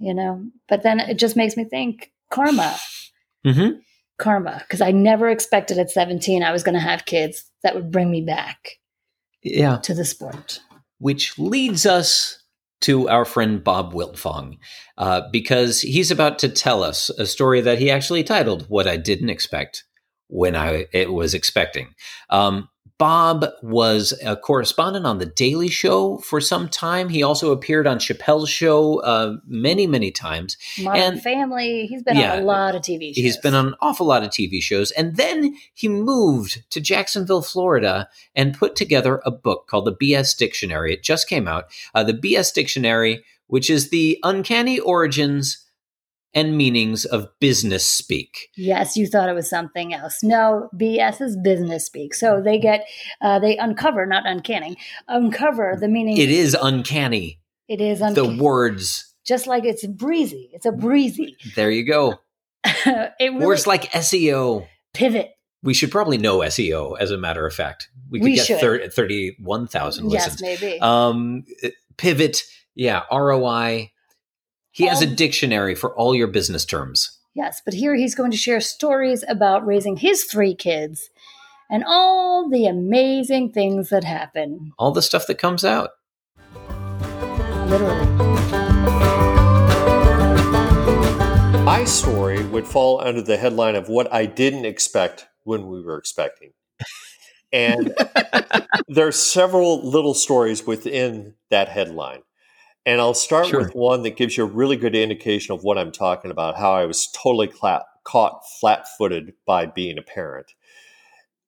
You 0.00 0.14
know, 0.14 0.44
but 0.68 0.82
then 0.82 1.00
it 1.00 1.18
just 1.18 1.36
makes 1.36 1.56
me 1.56 1.64
think 1.64 2.12
karma, 2.30 2.76
hmm 3.44 3.70
karma, 4.18 4.58
because 4.66 4.80
I 4.80 4.90
never 4.90 5.28
expected 5.28 5.78
at 5.78 5.90
17 5.90 6.42
I 6.42 6.52
was 6.52 6.62
going 6.62 6.74
to 6.74 6.80
have 6.80 7.04
kids 7.06 7.44
that 7.62 7.74
would 7.74 7.90
bring 7.90 8.10
me 8.10 8.20
back 8.22 8.78
Yeah. 9.42 9.76
to 9.78 9.94
the 9.94 10.04
sport. 10.04 10.60
which 10.98 11.38
leads 11.38 11.86
us 11.86 12.42
to 12.80 13.08
our 13.08 13.24
friend 13.24 13.62
Bob 13.62 13.92
Wiltfong, 13.92 14.58
uh, 14.96 15.22
because 15.32 15.80
he's 15.80 16.10
about 16.10 16.38
to 16.40 16.48
tell 16.48 16.82
us 16.82 17.08
a 17.10 17.26
story 17.26 17.60
that 17.60 17.78
he 17.78 17.90
actually 17.90 18.22
titled 18.24 18.66
"What 18.68 18.86
I 18.88 18.96
Didn't 18.96 19.30
Expect 19.30 19.84
When 20.28 20.54
I 20.56 20.86
It 20.92 21.12
Was 21.12 21.34
Expecting." 21.34 21.94
Um, 22.30 22.68
Bob 22.98 23.46
was 23.62 24.12
a 24.24 24.36
correspondent 24.36 25.06
on 25.06 25.18
The 25.18 25.26
Daily 25.26 25.68
Show 25.68 26.18
for 26.18 26.40
some 26.40 26.68
time. 26.68 27.08
He 27.08 27.22
also 27.22 27.52
appeared 27.52 27.86
on 27.86 27.98
Chappelle's 28.00 28.50
show 28.50 28.98
uh, 29.02 29.36
many, 29.46 29.86
many 29.86 30.10
times. 30.10 30.56
Modern 30.80 31.02
And- 31.14 31.22
Family, 31.22 31.86
he's 31.86 32.02
been 32.02 32.16
Yeah. 32.16 32.32
on 32.34 32.38
a 32.40 32.44
lot 32.44 32.74
of 32.74 32.82
TV 32.82 33.14
shows. 33.14 33.22
He's 33.22 33.36
been 33.36 33.54
on 33.54 33.68
an 33.68 33.74
awful 33.80 34.04
lot 34.06 34.24
of 34.24 34.30
TV 34.30 34.60
shows. 34.60 34.90
And 34.90 35.16
then 35.16 35.56
he 35.72 35.88
moved 35.88 36.64
to 36.70 36.80
Jacksonville, 36.80 37.42
Florida, 37.42 38.08
and 38.34 38.52
put 38.58 38.74
together 38.74 39.22
a 39.24 39.30
book 39.30 39.68
called 39.68 39.84
the 39.84 39.92
BS 39.94 40.36
Dictionary. 40.36 40.92
It 40.92 41.04
just 41.04 41.28
came 41.28 41.46
out. 41.46 41.66
Uh, 41.94 42.02
the 42.02 42.14
BS 42.14 42.52
Dictionary, 42.52 43.24
which 43.46 43.70
is 43.70 43.90
the 43.90 44.18
uncanny 44.24 44.80
origins 44.80 45.64
and 46.34 46.56
meanings 46.56 47.04
of 47.04 47.28
business 47.40 47.86
speak. 47.86 48.48
Yes, 48.56 48.96
you 48.96 49.06
thought 49.06 49.28
it 49.28 49.32
was 49.34 49.48
something 49.48 49.94
else. 49.94 50.22
No, 50.22 50.68
BS 50.74 51.20
is 51.22 51.36
business 51.42 51.86
speak. 51.86 52.14
So 52.14 52.40
they 52.44 52.58
get, 52.58 52.86
uh, 53.20 53.38
they 53.38 53.56
uncover, 53.56 54.04
not 54.06 54.26
uncanny, 54.26 54.76
uncover 55.08 55.76
the 55.80 55.88
meaning. 55.88 56.16
It 56.18 56.30
is 56.30 56.56
uncanny. 56.60 57.40
It 57.68 57.80
is 57.80 58.00
uncanny. 58.00 58.36
The 58.36 58.42
words. 58.42 59.14
Just 59.26 59.46
like 59.46 59.64
it's 59.64 59.86
breezy. 59.86 60.50
It's 60.52 60.66
a 60.66 60.72
breezy. 60.72 61.36
There 61.56 61.70
you 61.70 61.84
go. 61.86 62.20
it 62.64 63.12
really 63.20 63.44
Words 63.46 63.66
like 63.66 63.90
SEO. 63.92 64.66
pivot. 64.94 65.30
We 65.62 65.74
should 65.74 65.90
probably 65.90 66.18
know 66.18 66.38
SEO, 66.38 66.96
as 66.98 67.10
a 67.10 67.18
matter 67.18 67.46
of 67.46 67.52
fact. 67.54 67.88
We 68.10 68.20
could 68.20 68.24
We 68.24 68.34
get 68.36 68.46
should. 68.46 68.60
thir- 68.60 68.88
31,000 68.88 70.04
listens. 70.08 70.40
Yes, 70.40 70.60
maybe. 70.60 70.80
um 70.80 71.44
pivot 71.96 72.42
yeah 72.74 73.02
roi 73.12 73.90
he 74.78 74.88
has 74.88 75.02
a 75.02 75.06
dictionary 75.06 75.74
for 75.74 75.94
all 75.96 76.14
your 76.14 76.28
business 76.28 76.64
terms 76.64 77.18
yes, 77.34 77.62
but 77.64 77.74
here 77.74 77.94
he's 77.94 78.14
going 78.14 78.30
to 78.30 78.36
share 78.36 78.60
stories 78.60 79.24
about 79.28 79.66
raising 79.66 79.96
his 79.96 80.24
three 80.24 80.54
kids 80.54 81.10
and 81.70 81.84
all 81.86 82.48
the 82.48 82.66
amazing 82.66 83.52
things 83.52 83.90
that 83.90 84.04
happen. 84.04 84.72
all 84.78 84.92
the 84.92 85.02
stuff 85.02 85.26
that 85.26 85.38
comes 85.38 85.64
out 85.64 85.90
Literally. 87.68 88.06
My 91.62 91.84
story 91.84 92.42
would 92.46 92.66
fall 92.66 92.98
under 93.02 93.20
the 93.20 93.36
headline 93.36 93.76
of 93.76 93.90
what 93.90 94.10
I 94.10 94.24
didn't 94.24 94.64
expect 94.64 95.28
when 95.44 95.68
we 95.68 95.82
were 95.82 95.98
expecting. 95.98 96.52
And 97.52 97.94
there 98.88 99.06
are 99.06 99.12
several 99.12 99.86
little 99.86 100.14
stories 100.14 100.66
within 100.66 101.34
that 101.50 101.68
headline. 101.68 102.22
And 102.88 103.02
I'll 103.02 103.12
start 103.12 103.48
Sure. 103.48 103.60
with 103.60 103.74
one 103.74 104.02
that 104.04 104.16
gives 104.16 104.38
you 104.38 104.44
a 104.44 104.46
really 104.46 104.76
good 104.76 104.94
indication 104.94 105.54
of 105.54 105.62
what 105.62 105.76
I'm 105.76 105.92
talking 105.92 106.30
about, 106.30 106.56
how 106.56 106.72
I 106.72 106.86
was 106.86 107.06
totally 107.08 107.46
cla- 107.46 107.84
caught 108.02 108.40
flat 108.58 108.86
footed 108.96 109.34
by 109.44 109.66
being 109.66 109.98
a 109.98 110.02
parent. 110.02 110.54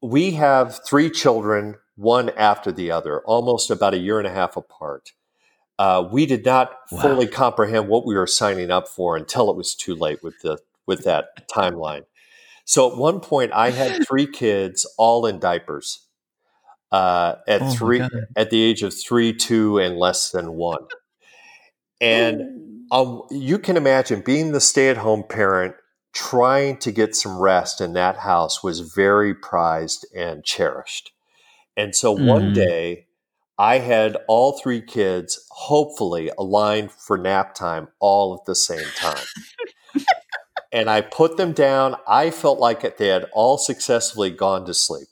We 0.02 0.32
have 0.32 0.84
three 0.84 1.08
children, 1.08 1.76
one 1.96 2.28
after 2.36 2.70
the 2.70 2.90
other, 2.90 3.22
almost 3.22 3.70
about 3.70 3.94
a 3.94 3.98
year 3.98 4.18
and 4.18 4.26
a 4.26 4.32
half 4.32 4.54
apart. 4.54 5.12
Uh, 5.78 6.06
we 6.12 6.26
did 6.26 6.44
not 6.44 6.76
Wow. 6.92 7.00
fully 7.00 7.26
comprehend 7.26 7.88
what 7.88 8.04
we 8.04 8.16
were 8.16 8.26
signing 8.26 8.70
up 8.70 8.86
for 8.86 9.16
until 9.16 9.48
it 9.50 9.56
was 9.56 9.74
too 9.74 9.94
late 9.94 10.22
with 10.22 10.38
the 10.42 10.58
with 10.86 11.04
that 11.04 11.48
timeline. 11.48 12.04
So 12.66 12.92
at 12.92 12.98
one 12.98 13.20
point, 13.20 13.52
I 13.54 13.70
had 13.70 14.04
three 14.06 14.26
kids, 14.26 14.84
all 14.98 15.24
in 15.24 15.38
diapers, 15.38 16.06
uh, 16.92 17.36
at 17.48 17.62
Oh 17.62 17.74
three 17.76 18.02
at 18.36 18.50
the 18.50 18.60
age 18.60 18.82
of 18.82 18.92
three, 18.92 19.32
two, 19.32 19.78
and 19.78 19.96
less 19.96 20.32
than 20.32 20.52
one. 20.52 20.84
And 22.00 22.86
um, 22.90 23.22
you 23.30 23.58
can 23.58 23.76
imagine 23.76 24.20
being 24.22 24.52
the 24.52 24.60
stay-at-home 24.60 25.24
parent 25.28 25.74
trying 26.12 26.76
to 26.78 26.90
get 26.90 27.14
some 27.14 27.38
rest 27.38 27.80
in 27.80 27.92
that 27.92 28.18
house 28.18 28.62
was 28.62 28.80
very 28.80 29.34
prized 29.34 30.06
and 30.14 30.44
cherished. 30.44 31.12
And 31.76 31.94
so 31.94 32.12
one 32.12 32.50
Mhm. 32.50 32.54
day, 32.54 33.06
I 33.58 33.78
had 33.78 34.16
all 34.26 34.52
three 34.58 34.80
kids 34.80 35.46
hopefully 35.50 36.30
aligned 36.38 36.92
for 36.92 37.18
nap 37.18 37.54
time 37.54 37.88
all 38.00 38.34
at 38.34 38.44
the 38.46 38.54
same 38.54 38.88
time. 38.96 39.26
and 40.72 40.88
I 40.90 41.00
put 41.00 41.36
them 41.36 41.52
down. 41.52 41.96
I 42.06 42.30
felt 42.30 42.58
like 42.58 42.96
they 42.96 43.08
had 43.08 43.26
all 43.32 43.58
successfully 43.58 44.30
gone 44.30 44.64
to 44.66 44.74
sleep. 44.74 45.08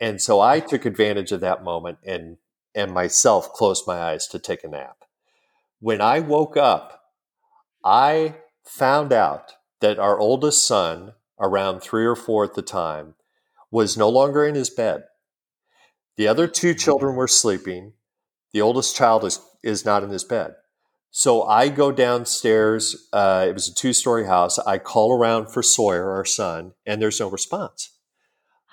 And 0.00 0.20
so 0.20 0.40
I 0.40 0.60
took 0.60 0.84
advantage 0.84 1.32
of 1.32 1.40
that 1.40 1.64
moment 1.64 1.98
and 2.04 2.38
and 2.74 2.92
myself 2.92 3.52
closed 3.52 3.86
my 3.86 3.96
eyes 4.00 4.26
to 4.28 4.38
take 4.38 4.64
a 4.64 4.68
nap. 4.68 5.03
When 5.84 6.00
I 6.00 6.20
woke 6.20 6.56
up, 6.56 7.02
I 7.84 8.36
found 8.64 9.12
out 9.12 9.52
that 9.82 9.98
our 9.98 10.18
oldest 10.18 10.66
son, 10.66 11.12
around 11.38 11.80
three 11.80 12.06
or 12.06 12.16
four 12.16 12.42
at 12.42 12.54
the 12.54 12.62
time, 12.62 13.16
was 13.70 13.94
no 13.94 14.08
longer 14.08 14.46
in 14.46 14.54
his 14.54 14.70
bed. 14.70 15.02
The 16.16 16.26
other 16.26 16.48
two 16.48 16.70
mm-hmm. 16.70 16.78
children 16.78 17.16
were 17.16 17.28
sleeping. 17.28 17.92
The 18.54 18.62
oldest 18.62 18.96
child 18.96 19.26
is, 19.26 19.40
is 19.62 19.84
not 19.84 20.02
in 20.02 20.08
his 20.08 20.24
bed. 20.24 20.54
So 21.10 21.42
I 21.42 21.68
go 21.68 21.92
downstairs. 21.92 23.06
Uh, 23.12 23.44
it 23.46 23.52
was 23.52 23.68
a 23.68 23.74
two 23.74 23.92
story 23.92 24.24
house. 24.24 24.58
I 24.60 24.78
call 24.78 25.12
around 25.12 25.50
for 25.50 25.62
Sawyer, 25.62 26.12
our 26.12 26.24
son, 26.24 26.72
and 26.86 27.02
there's 27.02 27.20
no 27.20 27.28
response. 27.28 27.90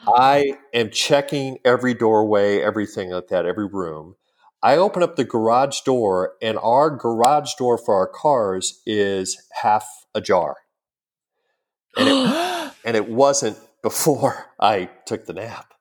I 0.07 0.53
am 0.73 0.89
checking 0.91 1.57
every 1.65 1.93
doorway, 1.93 2.61
everything 2.61 3.09
like 3.09 3.27
that, 3.27 3.45
every 3.45 3.67
room. 3.67 4.15
I 4.63 4.77
open 4.77 5.01
up 5.01 5.15
the 5.15 5.23
garage 5.23 5.81
door, 5.81 6.33
and 6.41 6.57
our 6.61 6.89
garage 6.89 7.53
door 7.55 7.77
for 7.77 7.95
our 7.95 8.07
cars 8.07 8.81
is 8.85 9.41
half 9.61 9.87
ajar. 10.13 10.57
And 11.97 12.07
it, 12.07 12.73
and 12.85 12.97
it 12.97 13.09
wasn't 13.09 13.57
before 13.81 14.45
I 14.59 14.89
took 15.05 15.25
the 15.25 15.33
nap. 15.33 15.73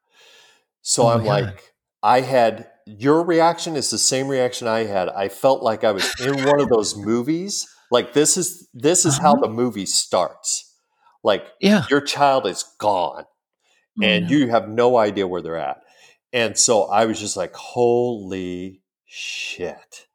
So 0.83 1.05
oh 1.05 1.09
I'm 1.09 1.25
like, 1.25 1.73
I 2.03 2.23
had 2.23 2.69
your 2.87 3.23
reaction 3.23 3.77
is 3.77 3.91
the 3.91 3.99
same 3.99 4.29
reaction 4.29 4.67
I 4.67 4.85
had. 4.85 5.09
I 5.11 5.29
felt 5.29 5.63
like 5.63 5.85
I 5.85 5.93
was 5.93 6.13
in 6.21 6.45
one 6.45 6.61
of 6.61 6.69
those 6.69 6.97
movies. 6.97 7.69
Like 7.91 8.13
this 8.15 8.37
is 8.37 8.69
this 8.73 9.05
is 9.05 9.19
uh-huh. 9.19 9.29
how 9.29 9.35
the 9.37 9.49
movie 9.49 9.87
starts. 9.87 10.75
Like 11.23 11.45
yeah. 11.61 11.85
your 11.91 12.01
child 12.01 12.47
is 12.47 12.65
gone 12.79 13.25
oh, 13.27 14.05
and 14.05 14.31
you 14.31 14.49
have 14.49 14.69
no 14.69 14.97
idea 14.97 15.27
where 15.27 15.43
they're 15.43 15.59
at. 15.59 15.83
And 16.33 16.57
so 16.57 16.85
I 16.85 17.07
was 17.07 17.19
just 17.19 17.37
like, 17.37 17.55
holy 17.55 18.83
shit. 19.07 20.07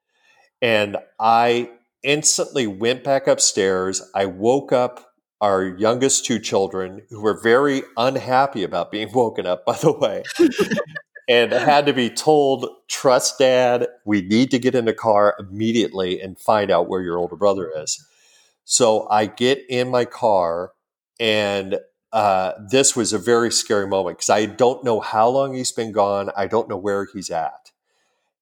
And 0.61 0.97
I 1.19 1.69
instantly 2.03 2.67
went 2.67 3.03
back 3.03 3.27
upstairs. 3.27 4.01
I 4.13 4.25
woke 4.25 4.71
up 4.71 5.15
our 5.41 5.65
youngest 5.65 6.25
two 6.25 6.39
children, 6.39 7.01
who 7.09 7.21
were 7.21 7.39
very 7.41 7.83
unhappy 7.97 8.63
about 8.63 8.91
being 8.91 9.11
woken 9.13 9.45
up, 9.45 9.65
by 9.65 9.75
the 9.77 9.91
way, 9.91 10.23
and 11.27 11.51
had 11.51 11.85
to 11.85 11.93
be 11.93 12.09
told, 12.09 12.67
trust 12.87 13.37
dad, 13.39 13.87
we 14.05 14.21
need 14.21 14.49
to 14.51 14.59
get 14.59 14.75
in 14.75 14.85
the 14.85 14.93
car 14.93 15.35
immediately 15.39 16.21
and 16.21 16.39
find 16.39 16.71
out 16.71 16.87
where 16.87 17.01
your 17.01 17.17
older 17.17 17.35
brother 17.35 17.71
is. 17.75 18.03
So 18.63 19.07
I 19.09 19.25
get 19.25 19.63
in 19.69 19.89
my 19.89 20.05
car, 20.05 20.71
and 21.19 21.79
uh, 22.15 22.53
this 22.71 22.95
was 22.95 23.11
a 23.11 23.19
very 23.19 23.51
scary 23.51 23.85
moment 23.85 24.17
because 24.17 24.29
I 24.29 24.45
don't 24.45 24.85
know 24.85 25.01
how 25.01 25.27
long 25.27 25.53
he's 25.53 25.73
been 25.73 25.91
gone. 25.91 26.29
I 26.37 26.47
don't 26.47 26.69
know 26.69 26.77
where 26.77 27.05
he's 27.11 27.29
at. 27.29 27.71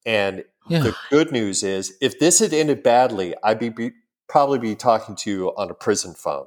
And 0.05 0.43
yeah. 0.69 0.83
the 0.83 0.95
good 1.09 1.31
news 1.31 1.63
is, 1.63 1.97
if 1.99 2.19
this 2.19 2.37
had 2.37 2.53
ended 2.53 2.83
badly, 2.83 3.33
I'd 3.43 3.57
be, 3.57 3.69
be 3.69 3.93
probably 4.29 4.59
be 4.59 4.75
talking 4.75 5.15
to 5.15 5.31
you 5.31 5.47
on 5.57 5.71
a 5.71 5.73
prison 5.73 6.13
phone. 6.13 6.45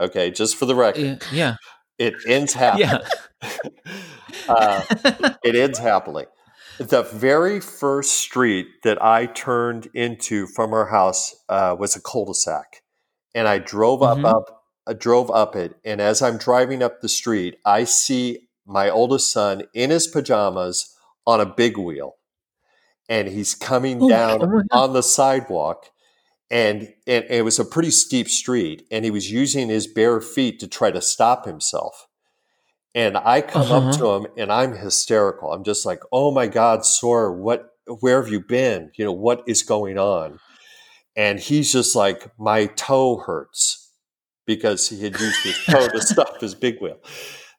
Okay, 0.00 0.32
just 0.32 0.56
for 0.56 0.66
the 0.66 0.74
record. 0.74 1.22
Yeah. 1.30 1.54
It 1.98 2.14
ends 2.26 2.54
happily. 2.54 2.84
Yeah. 2.84 2.98
uh, 4.48 4.82
it 5.44 5.54
ends 5.54 5.78
happily. 5.78 6.26
The 6.78 7.04
very 7.04 7.60
first 7.60 8.16
street 8.16 8.66
that 8.82 9.00
I 9.00 9.26
turned 9.26 9.86
into 9.94 10.48
from 10.48 10.72
our 10.74 10.86
house 10.86 11.32
uh, 11.48 11.76
was 11.78 11.94
a 11.94 12.02
cul-de-sac, 12.02 12.82
and 13.36 13.46
I 13.46 13.58
drove 13.58 14.00
mm-hmm. 14.00 14.24
up 14.24 14.34
up 14.34 14.55
I 14.86 14.92
drove 14.92 15.30
up 15.30 15.56
it, 15.56 15.74
and 15.84 16.00
as 16.00 16.22
I'm 16.22 16.38
driving 16.38 16.82
up 16.82 17.00
the 17.00 17.08
street, 17.08 17.56
I 17.64 17.84
see 17.84 18.48
my 18.66 18.88
oldest 18.88 19.32
son 19.32 19.64
in 19.74 19.90
his 19.90 20.06
pajamas 20.06 20.94
on 21.26 21.40
a 21.40 21.46
big 21.46 21.76
wheel, 21.76 22.16
and 23.08 23.28
he's 23.28 23.54
coming 23.54 24.02
oh, 24.02 24.08
down 24.08 24.42
oh 24.42 24.62
on 24.70 24.92
the 24.92 25.02
sidewalk 25.02 25.90
and, 26.50 26.92
and 27.06 27.24
it 27.28 27.44
was 27.44 27.58
a 27.58 27.64
pretty 27.64 27.90
steep 27.90 28.28
street 28.28 28.86
and 28.90 29.04
he 29.04 29.10
was 29.10 29.30
using 29.30 29.68
his 29.68 29.86
bare 29.86 30.20
feet 30.20 30.60
to 30.60 30.68
try 30.68 30.90
to 30.90 31.00
stop 31.00 31.44
himself. 31.44 32.06
And 32.94 33.16
i 33.16 33.42
come 33.42 33.62
uh-huh. 33.62 33.88
up 33.88 33.98
to 33.98 34.10
him 34.12 34.26
and 34.38 34.50
i'm 34.50 34.74
hysterical. 34.74 35.52
I'm 35.52 35.64
just 35.64 35.84
like 35.84 36.00
oh 36.12 36.30
my 36.30 36.46
god 36.46 36.84
Sawyer 36.84 37.32
what 37.32 37.70
where 38.00 38.22
have 38.22 38.32
you 38.32 38.40
been? 38.40 38.90
You 38.96 39.04
know 39.04 39.12
what 39.12 39.42
is 39.46 39.62
going 39.62 39.98
on? 39.98 40.38
And 41.14 41.38
he's 41.38 41.72
just 41.72 41.94
like 41.94 42.30
my 42.38 42.66
toe 42.66 43.18
hurts 43.18 43.85
because 44.46 44.88
he 44.88 45.02
had 45.02 45.18
used 45.18 45.42
his 45.42 45.64
toe 45.64 45.88
to 45.88 46.00
stop 46.00 46.40
his 46.40 46.54
big 46.54 46.80
wheel 46.80 46.98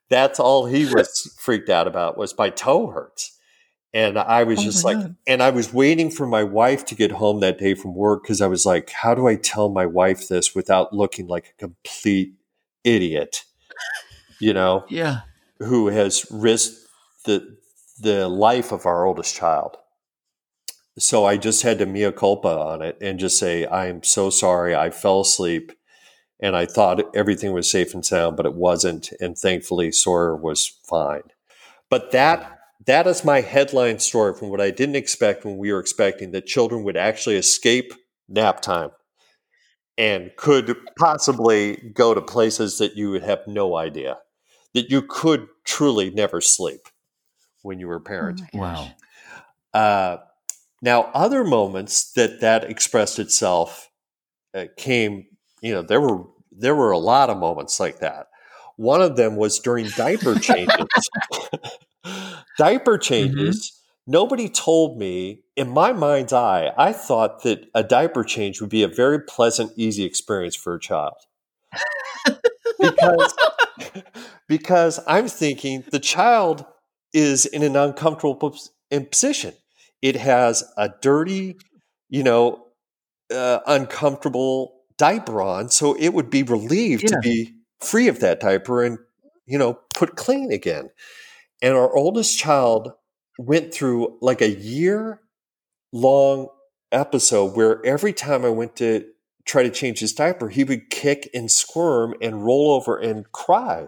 that's 0.09 0.39
all 0.39 0.65
he 0.65 0.85
was 0.93 1.35
freaked 1.39 1.69
out 1.69 1.87
about 1.87 2.17
was 2.17 2.37
my 2.37 2.49
toe 2.49 2.87
hurts 2.87 3.37
and 3.93 4.19
I 4.19 4.43
was 4.43 4.59
oh 4.59 4.63
just 4.63 4.83
like, 4.83 4.97
God. 4.97 5.15
and 5.25 5.41
I 5.41 5.49
was 5.49 5.73
waiting 5.73 6.11
for 6.11 6.27
my 6.27 6.43
wife 6.43 6.85
to 6.85 6.95
get 6.95 7.13
home 7.13 7.39
that 7.39 7.57
day 7.57 7.73
from 7.73 7.95
work 7.95 8.21
because 8.21 8.41
I 8.41 8.47
was 8.47 8.65
like, 8.65 8.91
how 8.91 9.15
do 9.15 9.27
I 9.27 9.35
tell 9.35 9.69
my 9.69 9.85
wife 9.85 10.27
this 10.27 10.53
without 10.53 10.93
looking 10.93 11.25
like 11.27 11.47
a 11.47 11.57
complete 11.57 12.33
idiot? 12.83 13.43
You 14.39 14.53
know? 14.53 14.85
Yeah. 14.89 15.21
Who 15.59 15.87
has 15.87 16.27
risked 16.29 16.85
the 17.25 17.57
the 17.99 18.27
life 18.27 18.71
of 18.71 18.85
our 18.85 19.05
oldest 19.05 19.35
child. 19.35 19.77
So 20.99 21.25
I 21.25 21.37
just 21.37 21.63
had 21.63 21.79
to 21.79 21.85
mea 21.85 22.11
culpa 22.11 22.47
on 22.47 22.81
it 22.81 22.97
and 23.01 23.19
just 23.19 23.37
say, 23.39 23.65
I'm 23.67 24.03
so 24.03 24.29
sorry. 24.29 24.75
I 24.75 24.89
fell 24.89 25.21
asleep 25.21 25.71
and 26.39 26.55
I 26.55 26.65
thought 26.65 27.15
everything 27.15 27.53
was 27.53 27.69
safe 27.69 27.93
and 27.93 28.05
sound, 28.05 28.37
but 28.37 28.45
it 28.45 28.53
wasn't. 28.53 29.11
And 29.19 29.37
thankfully, 29.37 29.91
Sawyer 29.91 30.35
was 30.35 30.79
fine. 30.87 31.23
But 31.89 32.11
that 32.11 32.59
that 32.85 33.07
is 33.07 33.25
my 33.25 33.41
headline 33.41 33.99
story 33.99 34.33
from 34.33 34.49
what 34.49 34.61
I 34.61 34.69
didn't 34.69 34.95
expect 34.95 35.43
when 35.43 35.57
we 35.57 35.73
were 35.73 35.79
expecting 35.79 36.31
that 36.31 36.45
children 36.45 36.83
would 36.83 36.97
actually 36.97 37.35
escape 37.35 37.93
nap 38.29 38.61
time 38.61 38.91
and 39.97 40.31
could 40.35 40.75
possibly 40.97 41.91
go 41.93 42.13
to 42.13 42.21
places 42.21 42.77
that 42.77 42.95
you 42.95 43.09
would 43.09 43.23
have 43.23 43.47
no 43.47 43.75
idea 43.75 44.17
that 44.73 44.91
you 44.91 45.01
could 45.01 45.47
truly 45.65 46.11
never 46.11 46.39
sleep 46.39 46.81
when 47.63 47.79
you 47.79 47.87
were 47.87 47.95
a 47.95 48.01
parent. 48.01 48.41
Oh 48.53 48.57
wow. 48.59 48.91
Uh, 49.73 50.17
now, 50.81 51.09
other 51.13 51.43
moments 51.43 52.11
that 52.13 52.41
that 52.41 52.65
expressed 52.65 53.19
itself 53.19 53.89
uh, 54.53 54.65
came. 54.77 55.25
You 55.67 55.73
know, 55.73 55.81
there 55.81 55.99
were 55.99 56.23
there 56.51 56.75
were 56.75 56.91
a 56.91 56.97
lot 56.97 57.29
of 57.29 57.37
moments 57.37 57.77
like 57.77 57.99
that. 57.99 58.27
One 58.77 59.01
of 59.01 59.17
them 59.17 59.35
was 59.35 59.59
during 59.59 59.89
diaper 59.89 60.35
changes. 60.39 61.09
Diaper 62.57 62.97
mm-hmm. 62.97 63.01
changes. 63.01 63.57
Mm-hmm. 63.57 64.11
Nobody 64.11 64.47
told 64.47 64.97
me, 64.97 65.41
in 65.57 65.69
my 65.69 65.91
mind's 65.91 66.31
eye, 66.31 66.71
I 66.77 66.93
thought 66.93 67.43
that 67.43 67.65
a 67.75 67.83
diaper 67.83 68.23
change 68.23 68.61
would 68.61 68.69
be 68.69 68.83
a 68.83 68.87
very 68.87 69.19
pleasant, 69.19 69.73
easy 69.75 70.05
experience 70.05 70.55
for 70.55 70.73
a 70.75 70.79
child. 70.79 71.15
because, 72.79 73.35
because 74.47 74.99
I'm 75.05 75.27
thinking 75.27 75.83
the 75.91 75.99
child 75.99 76.65
is 77.11 77.45
in 77.45 77.63
an 77.63 77.75
uncomfortable 77.75 78.55
position. 78.89 79.53
It 80.01 80.15
has 80.15 80.63
a 80.77 80.89
dirty, 81.01 81.57
you 82.07 82.23
know, 82.23 82.67
uh, 83.33 83.59
uncomfortable 83.67 84.76
diaper 84.97 85.41
on, 85.41 85.69
so 85.69 85.95
it 85.95 86.09
would 86.09 86.29
be 86.29 86.43
relieved 86.43 87.03
yeah. 87.03 87.09
to 87.09 87.19
be 87.21 87.53
free 87.79 88.07
of 88.07 88.19
that 88.19 88.39
diaper 88.39 88.83
and, 88.83 88.97
you 89.45 89.57
know, 89.57 89.79
put 89.93 90.15
clean 90.15 90.51
again. 90.51 90.89
And 91.61 91.73
our 91.75 91.95
oldest 91.95 92.37
child 92.37 92.91
went 93.37 93.73
through 93.73 94.17
like 94.21 94.41
a 94.41 94.49
year 94.49 95.21
long 95.91 96.47
episode 96.91 97.55
where 97.55 97.85
every 97.85 98.13
time 98.13 98.45
I 98.45 98.49
went 98.49 98.75
to 98.77 99.05
try 99.45 99.63
to 99.63 99.69
change 99.69 99.99
his 99.99 100.13
diaper, 100.13 100.49
he 100.49 100.63
would 100.63 100.89
kick 100.89 101.29
and 101.33 101.49
squirm 101.49 102.13
and 102.21 102.45
roll 102.45 102.71
over 102.71 102.97
and 102.97 103.31
cry. 103.31 103.87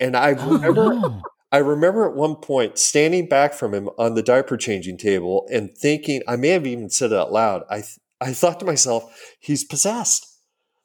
And 0.00 0.16
I 0.16 0.34
oh, 0.38 0.52
remember 0.52 0.82
oh, 0.82 0.98
no. 0.98 1.22
I 1.52 1.58
remember 1.58 2.08
at 2.08 2.16
one 2.16 2.36
point 2.36 2.78
standing 2.78 3.28
back 3.28 3.54
from 3.54 3.74
him 3.74 3.88
on 3.96 4.14
the 4.14 4.22
diaper 4.22 4.56
changing 4.56 4.98
table 4.98 5.46
and 5.52 5.76
thinking, 5.76 6.22
I 6.26 6.34
may 6.34 6.48
have 6.48 6.66
even 6.66 6.90
said 6.90 7.12
it 7.12 7.16
out 7.18 7.32
loud. 7.32 7.62
I 7.70 7.76
th- 7.76 7.98
I 8.24 8.32
thought 8.32 8.60
to 8.60 8.66
myself, 8.66 9.14
he's 9.38 9.64
possessed. 9.64 10.26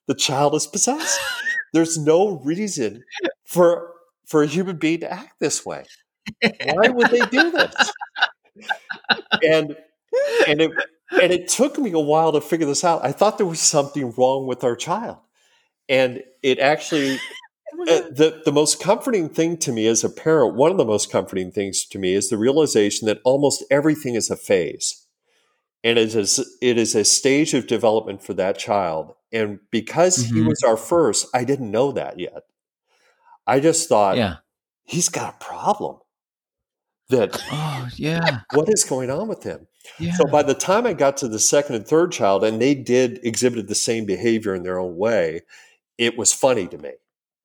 The 0.07 0.15
child 0.15 0.55
is 0.55 0.67
possessed. 0.67 1.19
There's 1.73 1.97
no 1.97 2.39
reason 2.39 3.03
for 3.45 3.93
for 4.25 4.43
a 4.43 4.47
human 4.47 4.77
being 4.77 4.99
to 5.01 5.11
act 5.11 5.39
this 5.39 5.65
way. 5.65 5.85
Why 6.65 6.89
would 6.89 7.09
they 7.09 7.25
do 7.27 7.51
this? 7.51 7.91
And 9.43 9.75
and 10.47 10.61
it 10.61 10.71
and 11.21 11.31
it 11.31 11.47
took 11.47 11.77
me 11.77 11.91
a 11.91 11.99
while 11.99 12.31
to 12.33 12.41
figure 12.41 12.65
this 12.67 12.83
out. 12.83 13.03
I 13.03 13.11
thought 13.11 13.37
there 13.37 13.47
was 13.47 13.59
something 13.59 14.13
wrong 14.17 14.47
with 14.47 14.63
our 14.63 14.75
child, 14.75 15.17
and 15.87 16.23
it 16.43 16.59
actually. 16.59 17.19
Uh, 17.87 18.01
the 18.11 18.41
the 18.43 18.51
most 18.51 18.81
comforting 18.81 19.29
thing 19.29 19.55
to 19.55 19.71
me 19.71 19.87
as 19.87 20.03
a 20.03 20.09
parent, 20.09 20.55
one 20.55 20.69
of 20.69 20.77
the 20.77 20.83
most 20.83 21.09
comforting 21.09 21.49
things 21.49 21.85
to 21.85 21.97
me 21.97 22.13
is 22.13 22.27
the 22.27 22.37
realization 22.37 23.05
that 23.05 23.21
almost 23.23 23.63
everything 23.71 24.15
is 24.15 24.29
a 24.29 24.35
phase, 24.35 25.05
and 25.83 25.97
it 25.97 26.13
is 26.15 26.39
a, 26.39 26.43
it 26.61 26.77
is 26.77 26.95
a 26.95 27.03
stage 27.03 27.53
of 27.53 27.67
development 27.67 28.21
for 28.21 28.33
that 28.35 28.57
child. 28.57 29.13
And 29.31 29.59
because 29.71 30.17
mm-hmm. 30.17 30.35
he 30.35 30.41
was 30.41 30.61
our 30.63 30.77
first, 30.77 31.27
I 31.33 31.43
didn't 31.43 31.71
know 31.71 31.91
that 31.91 32.19
yet. 32.19 32.43
I 33.45 33.59
just 33.59 33.87
thought, 33.87 34.17
yeah. 34.17 34.37
he's 34.83 35.09
got 35.09 35.35
a 35.35 35.43
problem. 35.43 35.97
That 37.09 37.41
oh 37.51 37.89
yeah, 37.95 38.41
what 38.53 38.69
is 38.69 38.83
going 38.83 39.09
on 39.09 39.27
with 39.27 39.41
him? 39.41 39.65
Yeah. 39.97 40.13
So 40.13 40.25
by 40.25 40.43
the 40.43 40.53
time 40.53 40.85
I 40.85 40.93
got 40.93 41.17
to 41.17 41.27
the 41.27 41.39
second 41.39 41.73
and 41.73 41.87
third 41.87 42.11
child, 42.11 42.43
and 42.43 42.61
they 42.61 42.75
did 42.75 43.19
exhibited 43.23 43.67
the 43.67 43.73
same 43.73 44.05
behavior 44.05 44.53
in 44.53 44.61
their 44.61 44.77
own 44.77 44.95
way, 44.95 45.41
it 45.97 46.19
was 46.19 46.31
funny 46.31 46.67
to 46.67 46.77
me. 46.77 46.91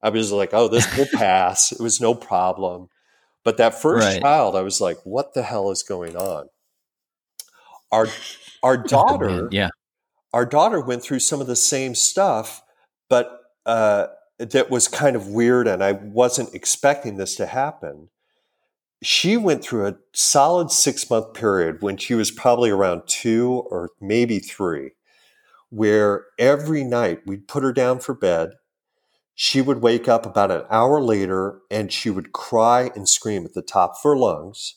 I 0.03 0.11
was 0.11 0.33
like, 0.33 0.51
oh, 0.53 0.69
this 0.69 0.95
will 0.99 1.07
pass. 1.15 1.73
it 1.73 1.81
was 1.81 1.99
no 1.99 2.15
problem. 2.15 2.91
But 3.43 3.57
that 3.57 3.81
first 3.81 4.07
right. 4.07 4.21
child, 4.21 4.55
I 4.55 4.61
was 4.61 4.81
like, 4.81 4.99
what 5.05 5.33
the 5.33 5.43
hell 5.43 5.71
is 5.71 5.83
going 5.83 6.17
on? 6.17 6.49
Our 7.95 8.09
our 8.63 8.77
daughter, 8.77 9.49
yeah, 9.51 9.69
our 10.33 10.45
daughter 10.45 10.81
went 10.81 11.03
through 11.03 11.21
some 11.21 11.41
of 11.41 11.47
the 11.47 11.57
same 11.57 11.95
stuff, 11.95 12.63
but 13.09 13.41
uh, 13.67 14.07
that 14.39 14.71
was 14.71 14.89
kind 14.89 15.17
of 15.17 15.29
weird, 15.29 15.69
and 15.69 15.83
I 15.83 15.93
wasn't 15.93 16.55
expecting 16.55 17.17
this 17.17 17.37
to 17.37 17.47
happen. 17.47 18.09
She 19.03 19.37
went 19.37 19.63
through 19.63 19.87
a 19.87 19.97
solid 20.15 20.71
six 20.71 21.09
month 21.09 21.35
period 21.35 21.83
when 21.83 21.97
she 21.97 22.15
was 22.15 22.31
probably 22.31 22.71
around 22.71 23.03
two 23.07 23.65
or 23.71 23.91
maybe 24.01 24.39
three, 24.39 24.91
where 25.71 26.27
every 26.39 26.85
night 26.85 27.21
we'd 27.27 27.47
put 27.47 27.63
her 27.63 27.73
down 27.73 28.01
for 28.01 28.15
bed 28.15 28.55
she 29.35 29.61
would 29.61 29.83
wake 29.83 30.09
up 30.09 30.25
about 30.25 30.51
an 30.51 30.63
hour 30.71 31.01
later 31.01 31.61
and 31.71 31.93
she 31.93 32.09
would 32.09 32.33
cry 32.33 32.91
and 32.95 33.09
scream 33.09 33.45
at 33.45 33.55
the 33.55 33.63
top 33.63 33.93
of 33.93 34.03
her 34.05 34.17
lungs, 34.17 34.77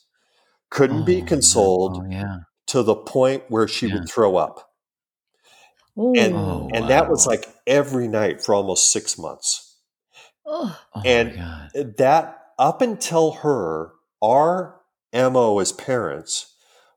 couldn't 0.70 1.02
oh, 1.02 1.04
be 1.04 1.22
consoled 1.22 2.02
oh, 2.02 2.10
yeah. 2.10 2.38
To 2.68 2.82
the 2.82 2.94
point 2.94 3.44
where 3.48 3.66
she 3.66 3.88
yeah. 3.88 3.94
would 3.94 4.08
throw 4.08 4.36
up. 4.36 4.70
Ooh. 5.98 6.14
And, 6.16 6.34
oh, 6.34 6.70
and 6.72 6.82
wow. 6.82 6.88
that 6.88 7.10
was 7.10 7.26
like 7.26 7.46
every 7.66 8.06
night 8.06 8.42
for 8.42 8.54
almost 8.54 8.92
six 8.92 9.18
months. 9.18 9.64
Oh. 10.50 10.74
and 11.04 11.38
that 11.98 12.38
up 12.58 12.80
until 12.80 13.32
her, 13.32 13.92
our 14.22 14.80
MO 15.12 15.58
as 15.58 15.72
parents 15.72 16.54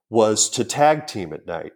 was 0.10 0.50
to 0.52 0.64
tag 0.64 1.06
team 1.06 1.34
at 1.34 1.46
night. 1.46 1.74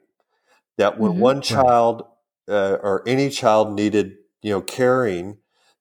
That 0.78 0.98
when 1.00 1.12
mm-hmm. 1.14 1.22
one 1.22 1.42
child 1.42 2.04
uh, 2.48 2.78
or 2.82 3.04
any 3.08 3.30
child 3.30 3.74
needed, 3.74 4.16
you 4.42 4.52
know, 4.52 4.62
caring, 4.62 5.38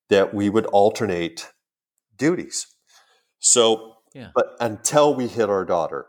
that 0.09 0.35
we 0.35 0.49
would 0.49 0.67
alternate 0.67 1.53
duties. 2.17 2.67
So, 3.39 3.97
yeah. 4.15 4.31
but 4.35 4.57
until 4.61 5.15
we 5.15 5.27
hit 5.27 5.51
our 5.51 5.65
daughter, 5.65 6.07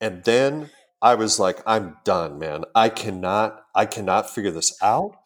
and 0.00 0.24
then 0.24 0.70
I 1.00 1.14
was 1.14 1.38
like, 1.38 1.60
I'm 1.66 1.96
done, 2.04 2.38
man. 2.38 2.64
I 2.74 2.88
cannot, 2.88 3.62
I 3.74 3.86
cannot 3.86 4.30
figure 4.30 4.50
this 4.50 4.76
out. 4.82 5.16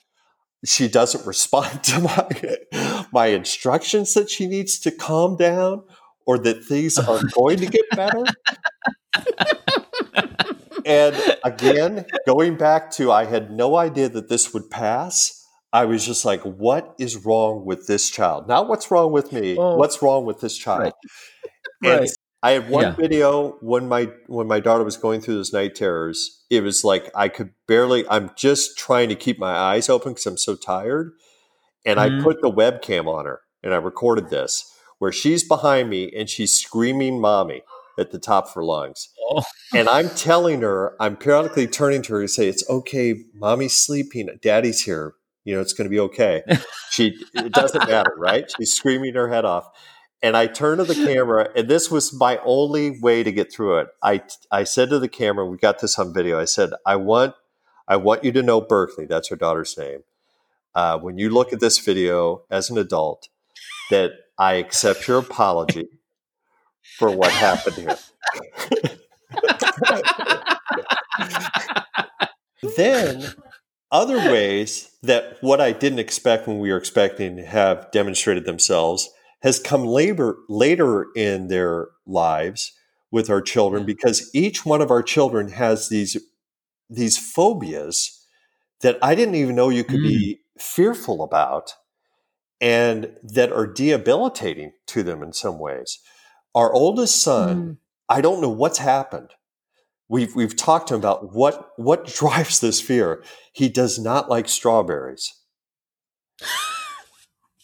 She 0.64 0.88
doesn't 0.88 1.26
respond 1.32 1.82
to 1.84 2.00
my 2.00 3.06
my 3.12 3.26
instructions 3.26 4.14
that 4.14 4.30
she 4.30 4.46
needs 4.46 4.78
to 4.80 4.90
calm 4.90 5.36
down 5.36 5.82
or 6.26 6.38
that 6.38 6.64
things 6.64 6.98
are 6.98 7.20
going 7.34 7.58
to 7.58 7.66
get 7.66 7.84
better. 7.90 8.24
and 10.84 11.16
again, 11.44 12.06
going 12.26 12.56
back 12.56 12.90
to 12.92 13.10
I 13.10 13.24
had 13.24 13.50
no 13.50 13.76
idea 13.76 14.08
that 14.10 14.28
this 14.28 14.54
would 14.54 14.70
pass. 14.70 15.38
I 15.74 15.86
was 15.86 16.04
just 16.04 16.26
like, 16.26 16.42
what 16.42 16.94
is 16.98 17.24
wrong 17.24 17.64
with 17.64 17.86
this 17.86 18.10
child? 18.10 18.46
Not 18.46 18.68
what's 18.68 18.90
wrong 18.90 19.10
with 19.10 19.32
me. 19.32 19.56
Oh. 19.58 19.76
What's 19.76 20.02
wrong 20.02 20.26
with 20.26 20.40
this 20.40 20.56
child? 20.56 20.82
Right. 20.82 20.92
And 21.82 22.00
right. 22.00 22.10
I 22.42 22.52
had 22.52 22.68
one 22.68 22.82
yeah. 22.82 22.90
video 22.92 23.56
when 23.60 23.88
my 23.88 24.10
when 24.26 24.48
my 24.48 24.58
daughter 24.58 24.82
was 24.82 24.96
going 24.96 25.20
through 25.20 25.36
those 25.36 25.52
night 25.52 25.74
terrors. 25.74 26.44
It 26.50 26.62
was 26.62 26.82
like 26.82 27.10
I 27.14 27.28
could 27.28 27.50
barely. 27.68 28.06
I'm 28.08 28.30
just 28.36 28.76
trying 28.76 29.08
to 29.10 29.14
keep 29.14 29.38
my 29.38 29.52
eyes 29.52 29.88
open 29.88 30.12
because 30.12 30.26
I'm 30.26 30.36
so 30.36 30.56
tired. 30.56 31.12
And 31.86 31.98
mm-hmm. 31.98 32.20
I 32.20 32.22
put 32.22 32.42
the 32.42 32.50
webcam 32.50 33.06
on 33.06 33.26
her 33.26 33.40
and 33.62 33.72
I 33.72 33.76
recorded 33.76 34.30
this 34.30 34.72
where 34.98 35.12
she's 35.12 35.46
behind 35.46 35.90
me 35.90 36.12
and 36.16 36.28
she's 36.28 36.54
screaming 36.54 37.20
"mommy" 37.20 37.62
at 37.98 38.10
the 38.10 38.18
top 38.18 38.46
of 38.46 38.54
her 38.54 38.64
lungs. 38.64 39.08
Oh. 39.20 39.42
And 39.74 39.88
I'm 39.88 40.10
telling 40.10 40.62
her, 40.62 40.96
I'm 41.00 41.16
periodically 41.16 41.66
turning 41.66 42.02
to 42.02 42.14
her 42.14 42.22
to 42.22 42.28
say, 42.28 42.48
"It's 42.48 42.68
okay, 42.68 43.20
mommy's 43.34 43.74
sleeping, 43.74 44.28
daddy's 44.42 44.82
here." 44.82 45.14
You 45.44 45.54
know, 45.54 45.60
it's 45.60 45.72
going 45.72 45.86
to 45.86 45.90
be 45.90 46.00
okay. 46.00 46.42
She, 46.90 47.18
it 47.34 47.52
doesn't 47.52 47.88
matter, 47.88 48.12
right? 48.18 48.44
She's 48.54 48.74
screaming 48.74 49.14
her 49.14 49.28
head 49.28 49.46
off. 49.46 49.66
And 50.22 50.36
I 50.36 50.46
turned 50.46 50.78
to 50.78 50.84
the 50.84 50.94
camera, 51.06 51.50
and 51.56 51.68
this 51.68 51.90
was 51.90 52.12
my 52.12 52.38
only 52.44 52.98
way 53.00 53.22
to 53.22 53.32
get 53.32 53.52
through 53.52 53.78
it. 53.78 53.88
I, 54.02 54.22
I 54.50 54.64
said 54.64 54.90
to 54.90 54.98
the 54.98 55.08
camera, 55.08 55.46
we 55.46 55.56
got 55.56 55.80
this 55.80 55.98
on 55.98 56.14
video. 56.14 56.38
I 56.38 56.44
said, 56.44 56.70
I 56.86 56.96
want, 56.96 57.34
I 57.88 57.96
want 57.96 58.24
you 58.24 58.32
to 58.32 58.42
know 58.42 58.60
Berkeley. 58.60 59.06
That's 59.06 59.28
her 59.28 59.36
daughter's 59.36 59.76
name. 59.76 60.04
Uh, 60.74 60.98
when 60.98 61.18
you 61.18 61.28
look 61.28 61.52
at 61.52 61.60
this 61.60 61.78
video 61.78 62.42
as 62.50 62.70
an 62.70 62.78
adult, 62.78 63.28
that 63.90 64.12
I 64.38 64.54
accept 64.54 65.06
your 65.06 65.18
apology 65.18 65.88
for 66.98 67.10
what 67.10 67.30
happened 67.30 67.76
here. 67.76 67.98
then 72.76 73.34
other 73.90 74.16
ways 74.16 74.90
that 75.02 75.36
what 75.42 75.60
I 75.60 75.72
didn't 75.72 75.98
expect 75.98 76.46
when 76.46 76.58
we 76.58 76.70
were 76.70 76.78
expecting 76.78 77.36
have 77.38 77.90
demonstrated 77.90 78.46
themselves 78.46 79.10
has 79.42 79.58
come 79.58 79.84
later 79.84 80.36
later 80.48 81.08
in 81.14 81.48
their 81.48 81.88
lives 82.06 82.72
with 83.10 83.28
our 83.28 83.42
children 83.42 83.84
because 83.84 84.30
each 84.34 84.64
one 84.64 84.80
of 84.80 84.90
our 84.90 85.02
children 85.02 85.48
has 85.48 85.88
these 85.88 86.16
these 86.88 87.18
phobias 87.18 88.26
that 88.80 88.98
I 89.02 89.14
didn't 89.14 89.36
even 89.36 89.54
know 89.54 89.68
you 89.68 89.84
could 89.84 90.00
mm. 90.00 90.08
be 90.08 90.40
fearful 90.58 91.22
about 91.22 91.74
and 92.60 93.12
that 93.22 93.52
are 93.52 93.66
debilitating 93.66 94.72
to 94.86 95.02
them 95.02 95.22
in 95.22 95.32
some 95.32 95.58
ways. 95.58 95.98
Our 96.54 96.72
oldest 96.72 97.20
son, 97.22 97.62
mm. 97.62 97.76
I 98.08 98.20
don't 98.20 98.40
know 98.40 98.50
what's 98.50 98.78
happened 98.78 99.30
we've 100.12 100.36
we've 100.36 100.54
talked 100.54 100.88
to 100.88 100.94
him 100.94 101.00
about 101.00 101.34
what 101.34 101.70
what 101.76 102.06
drives 102.14 102.60
this 102.60 102.80
fear. 102.80 103.24
He 103.52 103.68
does 103.68 103.98
not 103.98 104.28
like 104.28 104.48
strawberries. 104.48 105.34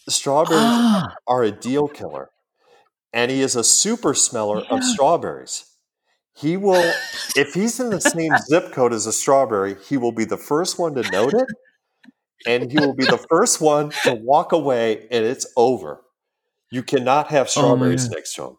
strawberries 0.09 0.61
ah. 0.61 1.15
are 1.27 1.43
a 1.43 1.51
deal 1.51 1.87
killer, 1.87 2.29
and 3.13 3.31
he 3.31 3.41
is 3.41 3.55
a 3.55 3.63
super 3.63 4.13
smeller 4.13 4.63
yeah. 4.63 4.77
of 4.77 4.83
strawberries. 4.83 5.65
He 6.35 6.55
will, 6.55 6.93
if 7.35 7.53
he's 7.53 7.79
in 7.79 7.89
the 7.89 7.99
same 7.99 8.31
zip 8.49 8.71
code 8.71 8.93
as 8.93 9.05
a 9.05 9.11
strawberry, 9.11 9.75
he 9.87 9.97
will 9.97 10.11
be 10.11 10.25
the 10.25 10.37
first 10.37 10.79
one 10.79 10.95
to 10.95 11.09
note 11.11 11.33
it, 11.33 11.47
and 12.47 12.71
he 12.71 12.79
will 12.79 12.95
be 12.95 13.05
the 13.05 13.17
first 13.29 13.59
one 13.59 13.91
to 14.03 14.15
walk 14.15 14.51
away, 14.51 15.07
and 15.11 15.25
it's 15.25 15.45
over. 15.57 16.01
You 16.71 16.83
cannot 16.83 17.27
have 17.27 17.47
oh, 17.47 17.49
strawberries 17.49 18.07
oh, 18.07 18.13
next 18.13 18.35
to 18.35 18.43
him. 18.43 18.57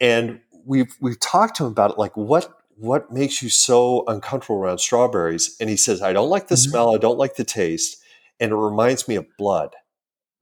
And 0.00 0.40
we've 0.64 0.94
we've 1.00 1.18
talked 1.18 1.56
to 1.56 1.64
him 1.64 1.72
about 1.72 1.92
it, 1.92 1.98
like 1.98 2.16
what 2.16 2.52
what 2.76 3.12
makes 3.12 3.42
you 3.42 3.48
so 3.48 4.04
uncomfortable 4.06 4.58
around 4.58 4.78
strawberries? 4.78 5.56
And 5.60 5.70
he 5.70 5.76
says, 5.76 6.02
I 6.02 6.12
don't 6.12 6.30
like 6.30 6.48
the 6.48 6.54
mm-hmm. 6.54 6.70
smell, 6.70 6.94
I 6.94 6.98
don't 6.98 7.18
like 7.18 7.36
the 7.36 7.44
taste, 7.44 8.02
and 8.38 8.52
it 8.52 8.56
reminds 8.56 9.08
me 9.08 9.16
of 9.16 9.26
blood 9.36 9.74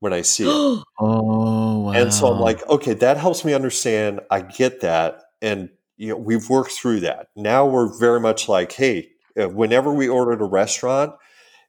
when 0.01 0.13
I 0.13 0.23
see 0.23 0.43
it. 0.43 0.49
oh, 0.99 1.79
wow. 1.79 1.91
And 1.93 2.13
so 2.13 2.27
I'm 2.27 2.39
like, 2.39 2.67
okay, 2.67 2.93
that 2.95 3.17
helps 3.17 3.45
me 3.45 3.53
understand. 3.53 4.19
I 4.29 4.41
get 4.41 4.81
that. 4.81 5.21
And 5.41 5.69
you 5.95 6.09
know, 6.09 6.17
we've 6.17 6.49
worked 6.49 6.71
through 6.71 7.01
that. 7.01 7.27
Now 7.35 7.65
we're 7.65 7.97
very 7.97 8.19
much 8.19 8.49
like, 8.49 8.71
hey, 8.73 9.11
uh, 9.39 9.47
whenever 9.47 9.93
we 9.93 10.09
order 10.09 10.33
at 10.33 10.41
a 10.41 10.45
restaurant, 10.45 11.13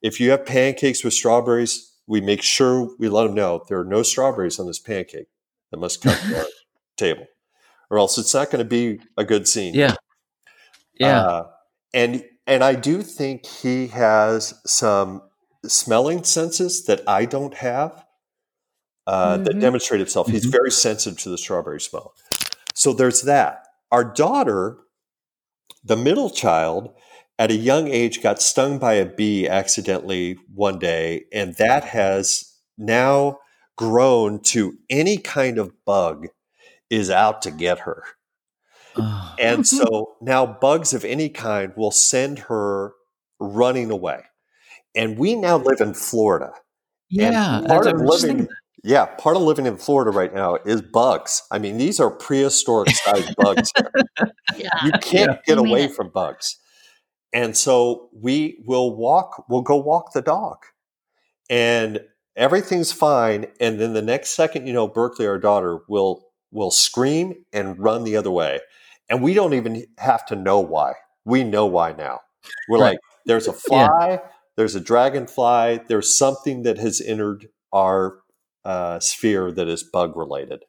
if 0.01 0.19
you 0.19 0.31
have 0.31 0.45
pancakes 0.45 1.05
with 1.05 1.13
strawberries, 1.13 1.93
we 2.07 2.21
make 2.21 2.43
sure 2.43 2.91
we 2.99 3.09
let 3.09 3.25
them 3.25 3.35
know 3.35 3.63
there 3.69 3.79
are 3.79 3.85
no 3.85 4.03
strawberries 4.03 4.59
on 4.59 4.67
this 4.67 4.79
pancake 4.79 5.29
that 5.71 5.77
must 5.77 6.03
come 6.03 6.17
to 6.17 6.39
our 6.39 6.47
table, 6.97 7.27
or 7.91 7.99
else 7.99 8.19
it's 8.19 8.35
not 8.35 8.51
going 8.51 8.65
to 8.65 8.69
be 8.69 9.01
a 9.17 9.25
good 9.25 9.47
scene. 9.47 9.75
Yeah. 9.75 9.95
Yeah. 10.99 11.21
Uh, 11.21 11.47
and 11.95 12.25
and 12.47 12.65
I 12.65 12.75
do 12.75 13.03
think 13.03 13.47
he 13.47 13.89
has 13.89 14.55
some 14.67 15.23
smelling 15.65 16.25
senses 16.25 16.85
that 16.87 17.03
I 17.07 17.27
don't 17.27 17.55
have 17.55 18.05
uh, 19.07 19.35
mm-hmm. 19.35 19.45
that 19.45 19.61
demonstrate 19.61 20.01
itself. 20.01 20.27
Mm-hmm. 20.27 20.35
He's 20.35 20.45
very 20.47 20.71
sensitive 20.71 21.19
to 21.21 21.29
the 21.29 21.39
strawberry 21.39 21.81
smell. 21.81 22.15
So 22.75 22.93
there's 22.93 23.23
that. 23.23 23.67
Our 23.91 24.05
daughter, 24.05 24.79
the 25.85 25.97
middle 25.97 26.31
child, 26.31 26.95
at 27.39 27.51
a 27.51 27.57
young 27.57 27.89
age 27.89 28.23
got 28.23 28.41
stung 28.41 28.79
by 28.79 28.95
a 28.95 29.07
bee 29.07 29.49
accidentally 29.49 30.39
one 30.55 30.79
day, 30.79 31.25
and 31.33 31.55
that 31.57 31.85
has 31.85 32.57
now 32.79 33.39
grown 33.77 34.41
to 34.41 34.75
any 34.89 35.17
kind 35.17 35.59
of 35.59 35.73
bug 35.85 36.29
is 36.91 37.11
out 37.11 37.43
to 37.43 37.51
get 37.51 37.81
her 37.81 38.05
and 39.39 39.67
so 39.67 40.17
now 40.21 40.47
bugs 40.47 40.95
of 40.95 41.05
any 41.05 41.29
kind 41.29 41.73
will 41.77 41.91
send 41.91 42.41
her 42.41 42.93
running 43.39 43.91
away. 43.91 44.23
And 44.95 45.19
we 45.19 45.35
now 45.35 45.57
live 45.57 45.81
in 45.81 45.95
Florida. 45.95 46.53
Yeah. 47.09 47.59
And 47.59 47.67
part 47.67 47.87
of 47.87 48.01
living 48.01 48.49
yeah, 48.83 49.07
part 49.07 49.37
of 49.37 49.43
living 49.43 49.67
in 49.67 49.77
Florida 49.77 50.11
right 50.11 50.35
now 50.35 50.57
is 50.65 50.83
bugs. 50.83 51.43
I 51.51 51.59
mean, 51.59 51.79
these 51.79 52.01
are 52.01 52.11
prehistoric 52.11 52.91
sized 52.91 53.35
bugs 53.37 53.71
here. 53.77 53.93
Yeah. 54.57 54.69
You 54.85 54.93
can't 55.01 55.31
yeah. 55.31 55.39
get 55.47 55.59
away 55.59 55.89
from 55.89 56.11
bugs. 56.11 56.59
And 57.33 57.57
so 57.57 58.11
we 58.13 58.63
will 58.67 58.95
walk, 58.95 59.47
we'll 59.49 59.63
go 59.63 59.77
walk 59.77 60.13
the 60.13 60.21
dog. 60.21 60.59
And 61.49 62.01
everything's 62.37 62.93
fine. 62.93 63.47
And 63.61 63.81
then 63.81 63.95
the 63.95 64.03
next 64.03 64.31
second, 64.31 64.67
you 64.67 64.75
know, 64.75 64.87
Berkeley, 64.87 65.27
our 65.27 65.39
daughter, 65.39 65.81
will 65.89 66.27
will 66.51 66.71
scream 66.71 67.35
and 67.53 67.79
run 67.79 68.05
the 68.05 68.17
other 68.17 68.31
way. 68.31 68.61
And 69.09 69.23
we 69.23 69.33
don't 69.33 69.55
even 69.55 69.87
have 69.99 70.27
to 70.27 70.37
know 70.37 70.61
why. 70.61 70.93
We 71.25 71.45
know 71.45 71.67
why 71.67 71.93
now. 71.93 72.21
We're 72.69 72.79
right. 72.79 72.91
like, 72.91 72.99
there's 73.25 73.49
a 73.49 73.53
fly, 73.53 74.09
yeah. 74.11 74.19
there's 74.57 74.75
a 74.75 74.81
dragonfly, 74.81 75.81
there's 75.89 76.15
something 76.17 76.63
that 76.65 76.79
has 76.79 77.01
entered 77.01 77.49
our 77.73 78.19
uh, 78.65 79.01
sphere 79.01 79.53
that 79.53 79.69
is 79.69 79.83
bug 79.83 80.17
related. 80.17 80.65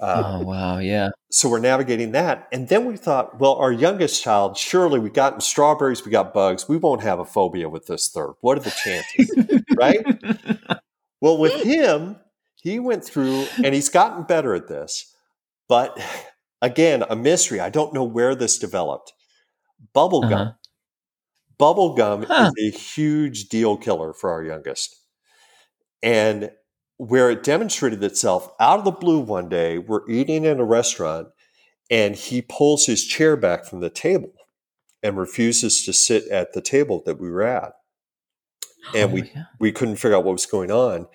Uh, 0.00 0.38
oh 0.40 0.44
wow, 0.44 0.78
yeah. 0.78 1.10
So 1.30 1.48
we're 1.48 1.60
navigating 1.60 2.12
that, 2.12 2.48
and 2.52 2.68
then 2.68 2.86
we 2.86 2.96
thought, 2.96 3.38
well, 3.38 3.54
our 3.56 3.72
youngest 3.72 4.22
child, 4.22 4.56
surely 4.56 4.98
we 4.98 5.10
got 5.10 5.42
strawberries, 5.42 6.04
we 6.04 6.10
got 6.10 6.32
bugs, 6.32 6.68
we 6.68 6.78
won't 6.78 7.02
have 7.02 7.18
a 7.18 7.24
phobia 7.24 7.68
with 7.68 7.86
this 7.86 8.08
third. 8.08 8.34
What 8.40 8.56
are 8.58 8.62
the 8.62 8.70
chances, 8.70 9.30
right? 9.76 10.80
Well, 11.22 11.36
with 11.36 11.62
him, 11.62 12.16
he 12.54 12.80
went 12.80 13.04
through, 13.04 13.46
and 13.62 13.74
he's 13.74 13.90
gotten 13.90 14.22
better 14.22 14.54
at 14.54 14.68
this, 14.68 15.14
but 15.68 16.00
again, 16.62 17.04
a 17.08 17.16
mystery. 17.16 17.60
I 17.60 17.70
don't 17.70 17.92
know 17.94 18.04
where 18.04 18.34
this 18.34 18.58
developed. 18.58 19.12
Bubblegum. 19.94 20.32
Uh-huh. 20.32 20.52
Bubblegum 21.58 22.24
huh. 22.26 22.50
is 22.56 22.74
a 22.74 22.78
huge 22.78 23.48
deal 23.48 23.76
killer 23.76 24.12
for 24.12 24.30
our 24.30 24.42
youngest. 24.42 24.96
And 26.02 26.50
where 27.00 27.30
it 27.30 27.42
demonstrated 27.42 28.04
itself 28.04 28.52
out 28.60 28.78
of 28.78 28.84
the 28.84 28.90
blue 28.90 29.20
one 29.20 29.48
day, 29.48 29.78
we're 29.78 30.06
eating 30.06 30.44
in 30.44 30.60
a 30.60 30.64
restaurant 30.64 31.28
and 31.90 32.14
he 32.14 32.42
pulls 32.42 32.84
his 32.84 33.06
chair 33.06 33.38
back 33.38 33.64
from 33.64 33.80
the 33.80 33.88
table 33.88 34.34
and 35.02 35.16
refuses 35.16 35.82
to 35.86 35.94
sit 35.94 36.28
at 36.28 36.52
the 36.52 36.60
table 36.60 37.02
that 37.06 37.18
we 37.18 37.30
were 37.30 37.42
at. 37.42 37.72
And 38.94 39.10
oh, 39.10 39.14
we, 39.14 39.22
yeah. 39.34 39.44
we 39.58 39.72
couldn't 39.72 39.96
figure 39.96 40.14
out 40.14 40.24
what 40.24 40.32
was 40.32 40.44
going 40.44 40.70
on. 40.70 41.06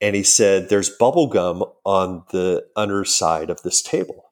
And 0.00 0.16
he 0.16 0.22
said, 0.22 0.70
There's 0.70 0.88
bubble 0.88 1.26
gum 1.26 1.64
on 1.84 2.24
the 2.32 2.64
underside 2.74 3.50
of 3.50 3.60
this 3.60 3.82
table. 3.82 4.24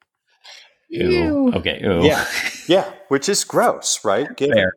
Ew. 0.88 1.52
Okay. 1.54 1.80
Ew. 1.82 2.02
Yeah. 2.02 2.26
Yeah. 2.66 2.92
Which 3.08 3.30
is 3.30 3.44
gross, 3.44 4.04
right? 4.04 4.28
Fair. 4.38 4.74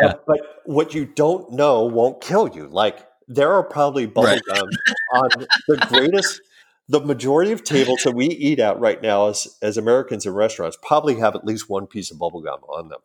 Yeah. 0.00 0.14
But, 0.14 0.24
but, 0.26 0.40
what 0.64 0.94
you 0.94 1.04
don't 1.04 1.52
know 1.52 1.84
won't 1.84 2.22
kill 2.22 2.48
you. 2.48 2.66
Like 2.66 3.06
there 3.28 3.52
are 3.52 3.62
probably 3.62 4.06
bubblegum 4.06 4.42
right. 4.48 5.22
on 5.22 5.30
the 5.68 5.76
greatest 5.88 6.40
the 6.88 7.00
majority 7.00 7.50
of 7.50 7.64
tables 7.64 8.02
that 8.04 8.14
we 8.14 8.26
eat 8.26 8.60
at 8.60 8.78
right 8.78 9.02
now 9.02 9.28
as 9.28 9.56
as 9.62 9.76
Americans 9.76 10.24
in 10.26 10.32
restaurants 10.32 10.78
probably 10.82 11.16
have 11.16 11.34
at 11.34 11.44
least 11.44 11.68
one 11.68 11.86
piece 11.86 12.10
of 12.10 12.18
bubblegum 12.18 12.62
on 12.68 12.88
them 12.88 13.00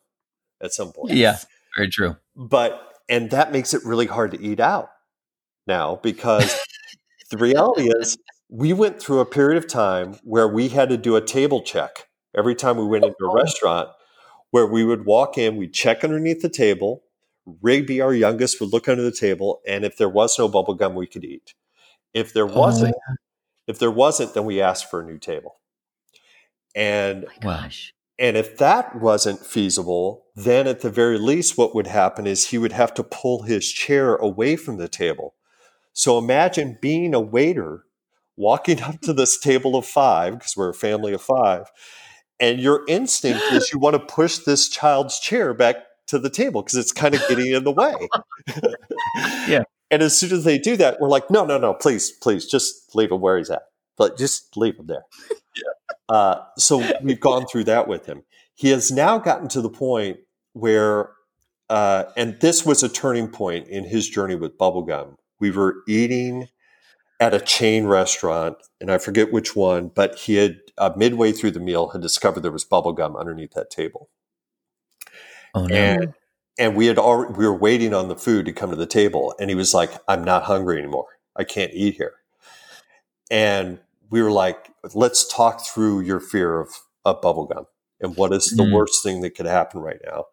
at 0.61 0.71
some 0.73 0.91
point. 0.91 1.13
Yeah, 1.13 1.37
very 1.75 1.89
true. 1.89 2.17
But 2.35 2.79
and 3.09 3.31
that 3.31 3.51
makes 3.51 3.73
it 3.73 3.83
really 3.83 4.05
hard 4.05 4.31
to 4.31 4.41
eat 4.41 4.59
out 4.59 4.89
now 5.67 5.99
because 6.01 6.59
the 7.31 7.37
reality 7.37 7.89
is 7.89 8.17
we 8.49 8.73
went 8.73 9.01
through 9.01 9.19
a 9.19 9.25
period 9.25 9.57
of 9.57 9.67
time 9.67 10.15
where 10.23 10.47
we 10.47 10.69
had 10.69 10.89
to 10.89 10.97
do 10.97 11.15
a 11.15 11.21
table 11.21 11.61
check 11.61 12.07
every 12.35 12.55
time 12.55 12.77
we 12.77 12.85
went 12.85 13.05
into 13.05 13.25
a 13.25 13.29
oh. 13.29 13.33
restaurant 13.33 13.89
where 14.51 14.67
we 14.67 14.83
would 14.83 15.05
walk 15.05 15.37
in, 15.37 15.55
we'd 15.55 15.73
check 15.73 16.03
underneath 16.03 16.41
the 16.41 16.49
table, 16.49 17.03
Rigby, 17.45 18.01
our 18.01 18.13
youngest, 18.13 18.59
would 18.59 18.71
look 18.71 18.87
under 18.87 19.03
the 19.03 19.11
table, 19.11 19.61
and 19.67 19.83
if 19.83 19.97
there 19.97 20.09
was 20.09 20.37
no 20.37 20.47
bubble 20.47 20.75
gum, 20.75 20.95
we 20.95 21.07
could 21.07 21.23
eat. 21.23 21.53
If 22.13 22.33
there 22.33 22.47
oh, 22.49 22.53
wasn't, 22.53 22.95
oh, 23.09 23.15
if 23.67 23.79
there 23.79 23.91
wasn't, 23.91 24.33
then 24.33 24.45
we 24.45 24.61
asked 24.61 24.89
for 24.89 25.01
a 25.01 25.05
new 25.05 25.17
table. 25.17 25.59
And 26.75 27.25
oh 27.25 27.39
gosh. 27.41 27.93
And 28.19 28.37
if 28.37 28.57
that 28.57 29.01
wasn't 29.01 29.43
feasible, 29.43 30.25
then 30.35 30.67
at 30.67 30.81
the 30.81 30.91
very 30.91 31.17
least, 31.17 31.57
what 31.57 31.73
would 31.73 31.87
happen 31.87 32.27
is 32.27 32.49
he 32.49 32.59
would 32.59 32.71
have 32.71 32.93
to 32.93 33.03
pull 33.03 33.43
his 33.43 33.71
chair 33.71 34.15
away 34.15 34.55
from 34.55 34.77
the 34.77 34.87
table. 34.87 35.33
So 35.93 36.19
imagine 36.19 36.77
being 36.79 37.15
a 37.15 37.19
waiter, 37.19 37.85
walking 38.37 38.81
up 38.83 39.01
to 39.01 39.13
this 39.13 39.39
table 39.39 39.75
of 39.75 39.87
five, 39.87 40.33
because 40.33 40.55
we're 40.55 40.69
a 40.69 40.73
family 40.75 41.13
of 41.13 41.21
five, 41.21 41.71
and 42.39 42.59
your 42.59 42.83
instinct 42.87 43.41
is 43.51 43.71
you 43.73 43.79
want 43.79 43.95
to 43.95 43.99
push 43.99 44.37
this 44.37 44.69
child's 44.69 45.19
chair 45.19 45.53
back 45.53 45.77
to 46.11 46.19
the 46.19 46.29
table 46.29 46.61
because 46.61 46.77
it's 46.77 46.91
kind 46.91 47.15
of 47.15 47.21
getting 47.27 47.47
in 47.53 47.63
the 47.63 47.71
way. 47.71 47.93
yeah. 49.47 49.63
And 49.89 50.01
as 50.01 50.17
soon 50.17 50.31
as 50.31 50.43
they 50.43 50.57
do 50.57 50.77
that, 50.77 51.01
we're 51.01 51.09
like, 51.09 51.29
no, 51.29 51.45
no, 51.45 51.57
no, 51.57 51.73
please, 51.73 52.11
please, 52.11 52.45
just 52.45 52.95
leave 52.95 53.11
him 53.11 53.19
where 53.19 53.37
he's 53.37 53.49
at. 53.49 53.63
But 53.97 54.17
just 54.17 54.55
leave 54.55 54.77
him 54.77 54.87
there. 54.87 55.03
yeah. 55.29 56.15
Uh, 56.15 56.43
so 56.57 56.83
we've 57.01 57.19
gone 57.19 57.45
through 57.45 57.65
that 57.65 57.87
with 57.87 58.05
him. 58.05 58.23
He 58.55 58.69
has 58.69 58.91
now 58.91 59.17
gotten 59.17 59.47
to 59.49 59.61
the 59.61 59.69
point 59.69 60.19
where, 60.53 61.11
uh, 61.69 62.05
and 62.15 62.39
this 62.39 62.65
was 62.65 62.83
a 62.83 62.89
turning 62.89 63.27
point 63.27 63.67
in 63.67 63.85
his 63.85 64.07
journey 64.07 64.35
with 64.35 64.57
bubblegum. 64.57 65.15
We 65.39 65.51
were 65.51 65.77
eating 65.87 66.47
at 67.19 67.33
a 67.33 67.39
chain 67.39 67.85
restaurant, 67.85 68.57
and 68.79 68.91
I 68.91 68.97
forget 68.97 69.31
which 69.31 69.55
one, 69.55 69.91
but 69.93 70.15
he 70.15 70.35
had 70.35 70.59
uh, 70.77 70.91
midway 70.95 71.31
through 71.31 71.51
the 71.51 71.59
meal 71.59 71.89
had 71.89 72.01
discovered 72.01 72.41
there 72.41 72.51
was 72.51 72.65
bubble 72.65 72.93
gum 72.93 73.15
underneath 73.15 73.51
that 73.53 73.69
table. 73.69 74.09
Oh 75.53 75.65
no! 75.65 75.75
And, 75.75 76.13
and 76.57 76.75
we 76.75 76.87
had 76.87 76.97
already, 76.97 77.33
we 77.33 77.45
were 77.45 77.57
waiting 77.57 77.93
on 77.93 78.07
the 78.07 78.15
food 78.15 78.45
to 78.45 78.53
come 78.53 78.69
to 78.69 78.75
the 78.75 78.85
table, 78.85 79.33
and 79.39 79.49
he 79.49 79.55
was 79.55 79.73
like, 79.73 79.91
"I'm 80.07 80.23
not 80.23 80.43
hungry 80.43 80.77
anymore. 80.77 81.07
I 81.35 81.43
can't 81.43 81.73
eat 81.73 81.95
here." 81.95 82.13
And 83.29 83.79
we 84.09 84.21
were 84.21 84.31
like, 84.31 84.71
"Let's 84.93 85.27
talk 85.27 85.65
through 85.65 86.01
your 86.01 86.19
fear 86.19 86.59
of 86.59 86.69
of 87.03 87.21
bubble 87.21 87.45
gum 87.45 87.65
and 87.99 88.15
what 88.15 88.31
is 88.31 88.45
the 88.45 88.63
mm. 88.63 88.73
worst 88.73 89.03
thing 89.03 89.21
that 89.21 89.35
could 89.35 89.45
happen 89.45 89.81
right 89.81 90.01
now." 90.05 90.25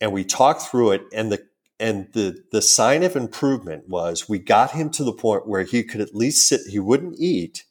And 0.00 0.12
we 0.12 0.24
talked 0.24 0.62
through 0.62 0.92
it, 0.92 1.02
and 1.12 1.32
the 1.32 1.44
and 1.80 2.08
the 2.12 2.44
the 2.52 2.62
sign 2.62 3.02
of 3.02 3.16
improvement 3.16 3.88
was 3.88 4.28
we 4.28 4.38
got 4.38 4.72
him 4.72 4.90
to 4.90 5.04
the 5.04 5.12
point 5.12 5.48
where 5.48 5.64
he 5.64 5.82
could 5.82 6.00
at 6.00 6.14
least 6.14 6.46
sit 6.46 6.60
he 6.68 6.78
wouldn't 6.78 7.16
eat 7.18 7.64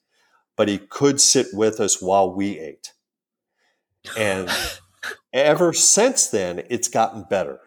but 0.55 0.67
he 0.67 0.77
could 0.77 1.19
sit 1.21 1.47
with 1.53 1.79
us 1.79 2.01
while 2.01 2.33
we 2.33 2.59
ate 2.59 2.93
and 4.17 4.49
ever 5.33 5.73
since 5.73 6.27
then 6.27 6.63
it's 6.69 6.87
gotten 6.87 7.23
better 7.29 7.59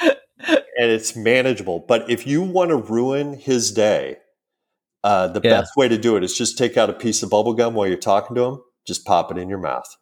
and 0.00 0.90
it's 0.90 1.14
manageable 1.14 1.84
but 1.86 2.08
if 2.10 2.26
you 2.26 2.42
want 2.42 2.70
to 2.70 2.76
ruin 2.76 3.34
his 3.34 3.70
day 3.72 4.16
uh, 5.04 5.26
the 5.26 5.40
yeah. 5.42 5.60
best 5.60 5.72
way 5.76 5.88
to 5.88 5.98
do 5.98 6.16
it 6.16 6.22
is 6.22 6.36
just 6.36 6.56
take 6.56 6.76
out 6.76 6.88
a 6.88 6.94
piece 6.94 7.22
of 7.22 7.30
bubble 7.30 7.54
gum 7.54 7.74
while 7.74 7.86
you're 7.86 7.96
talking 7.96 8.34
to 8.34 8.42
him 8.42 8.62
just 8.86 9.04
pop 9.04 9.30
it 9.30 9.38
in 9.38 9.48
your 9.48 9.58
mouth 9.58 9.96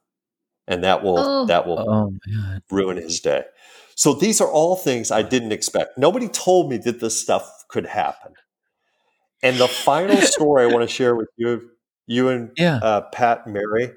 and 0.66 0.84
that 0.84 1.03
will 1.03 1.18
oh. 1.18 1.47
that 1.47 1.66
will 1.66 1.78
oh, 1.78 2.12
ruin 2.70 2.97
his 2.97 3.20
day 3.20 3.43
so 4.01 4.14
these 4.14 4.41
are 4.41 4.51
all 4.51 4.76
things 4.76 5.11
I 5.11 5.20
didn't 5.20 5.53
expect. 5.53 5.99
Nobody 5.99 6.26
told 6.26 6.70
me 6.70 6.78
that 6.78 7.01
this 7.01 7.20
stuff 7.20 7.66
could 7.68 7.84
happen. 7.84 8.32
And 9.43 9.59
the 9.59 9.68
final 9.68 10.16
story 10.22 10.64
I 10.64 10.68
want 10.68 10.88
to 10.88 10.95
share 10.95 11.14
with 11.14 11.28
you, 11.36 11.68
you 12.07 12.30
and 12.30 12.51
yeah. 12.57 12.76
uh, 12.76 13.03
Pat 13.12 13.43
and 13.45 13.53
Mary, 13.53 13.93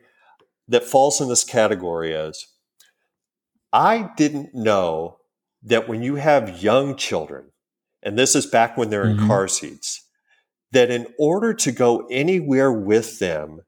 that 0.67 0.83
falls 0.83 1.19
in 1.21 1.29
this 1.29 1.43
category 1.43 2.13
is 2.13 2.47
I 3.71 4.11
didn't 4.15 4.53
know 4.53 5.17
that 5.63 5.87
when 5.87 6.03
you 6.03 6.15
have 6.15 6.61
young 6.61 6.95
children, 6.95 7.51
and 8.01 8.17
this 8.17 8.35
is 8.35 8.45
back 8.45 8.77
when 8.77 8.89
they're 8.89 9.05
in 9.05 9.17
mm-hmm. 9.17 9.27
car 9.27 9.47
seats, 9.47 10.05
that 10.71 10.91
in 10.91 11.07
order 11.17 11.53
to 11.53 11.71
go 11.71 12.07
anywhere 12.09 12.71
with 12.71 13.19
them, 13.19 13.61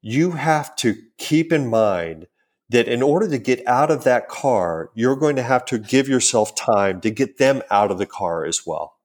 you 0.00 0.32
have 0.32 0.74
to 0.76 0.96
keep 1.16 1.52
in 1.52 1.68
mind 1.68 2.26
that 2.70 2.86
in 2.86 3.02
order 3.02 3.28
to 3.28 3.38
get 3.38 3.66
out 3.66 3.90
of 3.90 4.04
that 4.04 4.28
car, 4.28 4.90
you're 4.94 5.16
going 5.16 5.36
to 5.36 5.42
have 5.42 5.64
to 5.64 5.78
give 5.78 6.08
yourself 6.08 6.54
time 6.54 7.00
to 7.00 7.10
get 7.10 7.38
them 7.38 7.62
out 7.70 7.90
of 7.90 7.98
the 7.98 8.06
car 8.06 8.44
as 8.44 8.66
well. 8.66 8.98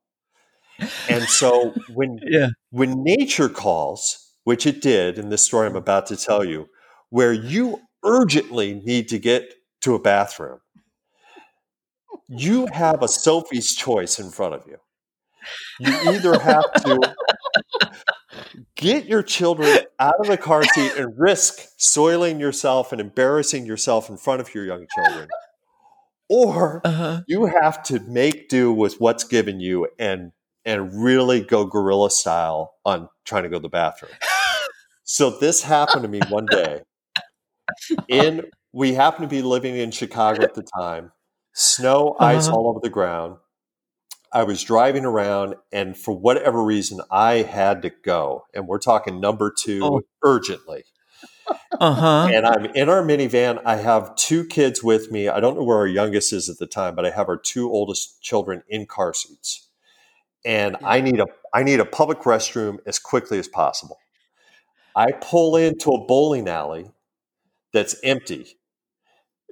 And 1.08 1.24
so 1.24 1.74
when 1.94 2.20
yeah. 2.24 2.50
when 2.72 3.04
nature 3.04 3.50
calls, 3.50 4.34
which 4.44 4.66
it 4.66 4.82
did 4.82 5.18
in 5.18 5.30
this 5.30 5.44
story 5.44 5.68
I'm 5.68 5.76
about 5.76 6.08
to 6.08 6.18
tell 6.18 6.44
you, 6.44 6.68
where 7.14 7.32
you 7.32 7.80
urgently 8.03 8.74
need 8.74 9.07
to 9.07 9.20
get 9.20 9.53
to 9.82 9.93
a 9.93 9.99
bathroom, 9.99 10.57
you 12.28 12.66
have 12.74 13.03
a 13.03 13.07
Sophie's 13.07 13.76
choice 13.76 14.18
in 14.18 14.32
front 14.32 14.55
of 14.55 14.64
you. 14.66 14.78
You 15.80 16.11
either 16.11 16.39
have 16.39 16.74
to 16.74 17.16
get 18.76 19.05
your 19.05 19.22
children 19.22 19.82
out 19.99 20.16
of 20.22 20.26
the 20.26 20.38
car 20.38 20.64
seat 20.64 20.93
and 20.97 21.14
risk 21.16 21.59
soiling 21.78 22.39
yourself 22.39 22.91
and 22.91 22.99
embarrassing 22.99 23.68
yourself 23.68 24.09
in 24.09 24.18
front 24.18 24.41
of 24.41 24.51
your 24.55 24.66
young 24.66 24.88
children. 24.95 25.28
Or 26.30 26.82
uh-huh. 26.84 27.22
you 27.28 27.45
have 27.45 27.84
to 27.84 27.99
make 27.99 28.49
do 28.49 28.74
with 28.74 28.99
what's 28.99 29.24
given 29.24 29.59
you 29.59 29.88
and 29.99 30.32
and 30.66 31.03
really 31.03 31.41
go 31.41 31.66
guerrilla 31.66 32.09
style 32.09 32.74
on 32.84 33.07
trying 33.24 33.43
to 33.43 33.49
go 33.49 33.57
to 33.57 33.61
the 33.61 33.70
bathroom. 33.70 34.14
so 35.03 35.30
this 35.30 35.61
happened 35.61 36.01
to 36.01 36.07
me 36.07 36.22
one 36.30 36.47
day. 36.47 36.82
In 38.07 38.45
we 38.72 38.93
happened 38.93 39.30
to 39.30 39.36
be 39.36 39.41
living 39.41 39.78
in 39.78 39.91
Chicago 39.91 40.43
at 40.43 40.55
the 40.55 40.64
time. 40.64 41.11
Snow, 41.53 42.16
ice 42.20 42.47
uh-huh. 42.47 42.57
all 42.57 42.70
over 42.70 42.80
the 42.82 42.89
ground. 42.89 43.38
I 44.32 44.43
was 44.43 44.64
driving 44.64 45.05
around, 45.05 45.55
and 45.72 45.95
for 45.95 46.18
whatever 46.18 46.64
reason, 46.64 46.99
I 47.11 47.43
had 47.43 47.84
to 47.84 47.91
go. 47.91 48.45
And 48.53 48.68
we're 48.68 48.80
talking 48.80 49.22
number 49.22 49.53
two 49.55 49.82
oh. 49.84 50.01
urgently. 50.24 50.86
Uh-huh. 51.80 52.30
And 52.32 52.45
I'm 52.45 52.66
in 52.66 52.89
our 52.89 53.03
minivan. 53.03 53.61
I 53.64 53.76
have 53.76 54.16
two 54.16 54.45
kids 54.45 54.84
with 54.84 55.11
me. 55.11 55.28
I 55.28 55.39
don't 55.39 55.55
know 55.55 55.64
where 55.64 55.78
our 55.78 55.88
youngest 55.88 56.34
is 56.34 56.49
at 56.49 56.57
the 56.57 56.66
time, 56.66 56.95
but 56.95 57.05
I 57.05 57.11
have 57.11 57.30
our 57.30 57.38
two 57.38 57.72
oldest 57.72 58.22
children 58.24 58.64
in 58.70 58.88
car 58.88 59.14
seats. 59.14 59.68
And 60.45 60.78
I 60.84 61.01
need 61.01 61.20
a 61.20 61.26
I 61.53 61.64
need 61.64 61.80
a 61.80 61.86
public 61.86 62.20
restroom 62.20 62.78
as 62.86 62.97
quickly 62.99 63.39
as 63.39 63.47
possible. 63.47 63.97
I 64.95 65.11
pull 65.11 65.55
into 65.55 65.91
a 65.91 66.05
bowling 66.05 66.47
alley 66.47 66.91
that's 67.74 67.95
empty 68.03 68.57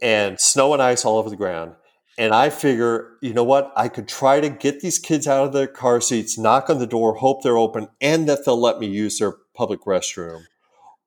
and 0.01 0.39
snow 0.39 0.74
and 0.74 0.82
ice 0.82 1.05
all 1.05 1.17
over 1.17 1.30
the 1.30 1.36
ground 1.36 1.76
And 2.17 2.34
I 2.34 2.49
figure, 2.49 3.13
you 3.22 3.34
know 3.34 3.43
what? 3.43 3.72
I 3.76 3.88
could 3.88 4.07
try 4.07 4.41
to 4.41 4.49
get 4.49 4.82
these 4.82 4.99
kids 4.99 5.28
out 5.28 5.45
of 5.47 5.53
their 5.53 5.67
car 5.67 6.01
seats, 6.01 6.38
knock 6.38 6.69
on 6.69 6.80
the 6.80 6.88
door, 6.88 7.15
hope 7.15 7.43
they're 7.43 7.57
open, 7.57 7.88
and 8.01 8.28
that 8.30 8.45
they'll 8.45 8.59
let 8.59 8.80
me 8.80 8.88
use 8.88 9.19
their 9.19 9.34
public 9.55 9.82
restroom. 9.82 10.43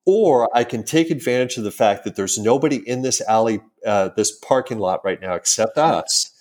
Or 0.06 0.54
I 0.56 0.64
can 0.64 0.84
take 0.84 1.10
advantage 1.10 1.56
of 1.58 1.64
the 1.64 1.70
fact 1.70 2.04
that 2.04 2.16
there's 2.16 2.38
nobody 2.38 2.76
in 2.88 3.02
this 3.02 3.20
alley, 3.22 3.60
uh, 3.86 4.10
this 4.16 4.32
parking 4.32 4.78
lot 4.78 5.00
right 5.04 5.20
now 5.20 5.34
except 5.34 5.78
us. 5.78 6.32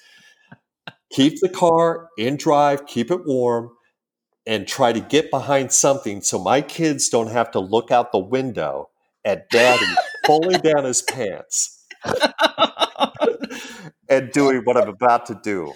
keep 1.11 1.39
the 1.41 1.49
car 1.49 2.09
in 2.17 2.37
drive, 2.37 2.85
keep 2.87 3.11
it 3.11 3.25
warm, 3.25 3.71
and 4.45 4.67
try 4.67 4.93
to 4.93 4.99
get 4.99 5.31
behind 5.31 5.71
something 5.71 6.21
so 6.21 6.39
my 6.39 6.61
kids 6.61 7.09
don't 7.09 7.31
have 7.31 7.51
to 7.51 7.59
look 7.59 7.91
out 7.91 8.11
the 8.11 8.19
window 8.19 8.89
at 9.25 9.49
daddy 9.49 9.85
pulling 10.23 10.59
down 10.59 10.83
his 10.85 11.01
pants 11.01 11.85
and 14.09 14.31
doing 14.31 14.61
what 14.63 14.77
I'm 14.77 14.89
about 14.89 15.25
to 15.27 15.39
do 15.43 15.73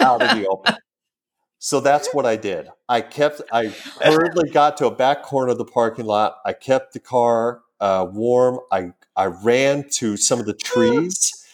out 0.00 0.22
in 0.22 0.42
the 0.42 0.48
open. 0.48 0.76
So 1.58 1.80
that's 1.80 2.14
what 2.14 2.24
I 2.24 2.36
did. 2.36 2.68
I 2.88 3.00
kept, 3.00 3.42
I 3.52 3.74
hurriedly 4.00 4.50
got 4.50 4.76
to 4.78 4.86
a 4.86 4.94
back 4.94 5.22
corner 5.22 5.52
of 5.52 5.58
the 5.58 5.64
parking 5.64 6.04
lot. 6.04 6.36
I 6.44 6.52
kept 6.52 6.92
the 6.92 7.00
car 7.00 7.62
uh, 7.80 8.06
warm. 8.10 8.60
I, 8.70 8.92
I 9.16 9.26
ran 9.26 9.84
to 9.94 10.16
some 10.16 10.38
of 10.38 10.46
the 10.46 10.54
trees. 10.54 11.44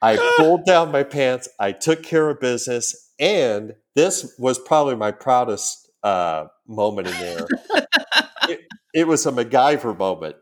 I 0.00 0.34
pulled 0.38 0.64
down 0.64 0.90
my 0.90 1.02
pants. 1.02 1.48
I 1.60 1.72
took 1.72 2.02
care 2.02 2.30
of 2.30 2.40
business. 2.40 3.10
And 3.20 3.74
this 3.94 4.34
was 4.38 4.58
probably 4.58 4.96
my 4.96 5.12
proudest 5.12 5.90
uh, 6.02 6.46
moment 6.66 7.08
in 7.08 7.14
there. 7.18 7.46
it, 8.48 8.60
it, 8.94 9.06
was 9.06 9.26
a 9.26 9.32
MacGyver 9.32 9.96
moment 9.96 10.36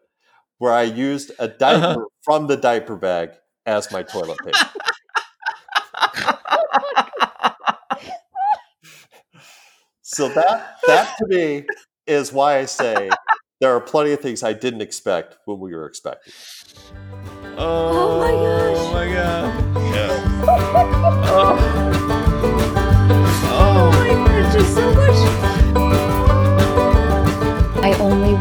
where 0.61 0.73
I 0.73 0.83
used 0.83 1.33
a 1.39 1.49
diaper 1.49 2.01
uh-huh. 2.03 2.05
from 2.23 2.47
the 2.47 2.57
diaper 2.57 2.95
bag 2.95 3.31
as 3.65 3.91
my 3.91 4.03
toilet 4.03 4.37
paper. 4.45 4.59
so 10.03 10.29
that 10.29 10.77
that 10.87 11.17
to 11.17 11.27
me 11.29 11.65
is 12.07 12.31
why 12.31 12.59
I 12.59 12.67
say 12.67 13.09
there 13.63 13.75
are 13.75 13.81
plenty 13.81 14.13
of 14.13 14.21
things 14.21 14.43
I 14.43 14.53
didn't 14.53 14.83
expect 14.83 15.39
when 15.47 15.61
we 15.61 15.75
were 15.75 15.87
expecting. 15.87 16.35
Oh, 17.57 17.91
oh 17.97 18.21
my 18.21 18.31
gosh! 18.31 18.77
Oh 18.77 18.93
my 18.93 19.07
god! 19.13 19.67
Yeah. 19.91 20.43
oh. 21.27 21.57
Oh 23.53 23.91
my 23.93 24.09
gosh, 24.09 24.53
just 24.53 24.75
so 24.75 24.95
much. 24.95 25.10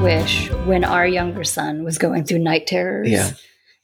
Wish 0.02 0.50
when 0.66 0.84
our 0.84 1.06
younger 1.06 1.44
son 1.44 1.84
was 1.84 1.98
going 1.98 2.24
through 2.24 2.40
night 2.40 2.68
terrors 2.68 3.10
yeah. 3.10 3.32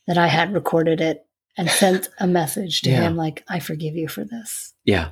that 0.07 0.18
I 0.18 0.28
had 0.28 0.53
recorded 0.53 1.01
it 1.01 1.26
and 1.57 1.70
sent 1.70 2.09
a 2.20 2.28
message 2.28 2.82
to 2.82 2.89
yeah. 2.89 3.01
him 3.01 3.16
like, 3.18 3.43
I 3.49 3.59
forgive 3.59 3.95
you 3.95 4.07
for 4.07 4.24
this. 4.24 4.74
Yeah. 4.86 5.09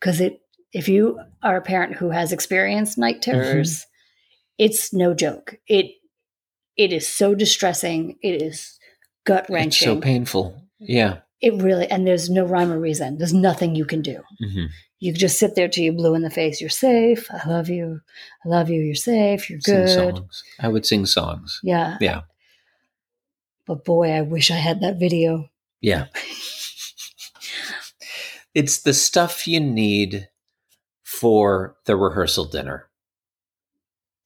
Because 0.00 0.20
it 0.20 0.40
if 0.72 0.88
you 0.88 1.18
are 1.42 1.56
a 1.56 1.62
parent 1.62 1.94
who 1.94 2.10
has 2.10 2.32
experienced 2.32 2.98
night 2.98 3.22
mm-hmm. 3.22 3.32
terrors, 3.32 3.80
mm-hmm. 3.80 4.64
it's 4.64 4.92
no 4.92 5.14
joke. 5.14 5.56
It 5.66 5.92
it 6.76 6.92
is 6.92 7.08
so 7.08 7.34
distressing. 7.34 8.18
It 8.22 8.42
is 8.42 8.78
gut 9.24 9.46
wrenching. 9.48 9.86
So 9.86 10.00
painful. 10.00 10.62
Yeah. 10.78 11.18
It 11.40 11.54
really, 11.54 11.86
and 11.90 12.06
there's 12.06 12.30
no 12.30 12.44
rhyme 12.44 12.72
or 12.72 12.78
reason. 12.78 13.18
There's 13.18 13.34
nothing 13.34 13.74
you 13.74 13.84
can 13.84 14.02
do. 14.02 14.22
Mm-hmm. 14.42 14.66
You 14.98 15.12
just 15.12 15.38
sit 15.38 15.54
there 15.54 15.68
till 15.68 15.84
you're 15.84 15.92
blue 15.92 16.14
in 16.14 16.22
the 16.22 16.30
face. 16.30 16.60
You're 16.60 16.70
safe. 16.70 17.28
I 17.30 17.46
love 17.48 17.68
you. 17.68 18.00
I 18.44 18.48
love 18.48 18.70
you. 18.70 18.80
You're 18.80 18.94
safe. 18.94 19.50
You're 19.50 19.58
good. 19.58 19.88
Sing 19.88 20.14
songs. 20.16 20.44
I 20.58 20.68
would 20.68 20.86
sing 20.86 21.06
songs. 21.06 21.60
Yeah. 21.62 21.98
Yeah. 22.00 22.22
But 23.66 23.84
boy, 23.84 24.10
I 24.10 24.22
wish 24.22 24.50
I 24.50 24.56
had 24.56 24.80
that 24.80 24.98
video. 24.98 25.50
Yeah. 25.80 26.06
it's 28.54 28.78
the 28.82 28.94
stuff 28.94 29.46
you 29.46 29.60
need 29.60 30.28
for 31.02 31.76
the 31.84 31.96
rehearsal 31.96 32.46
dinner. 32.46 32.88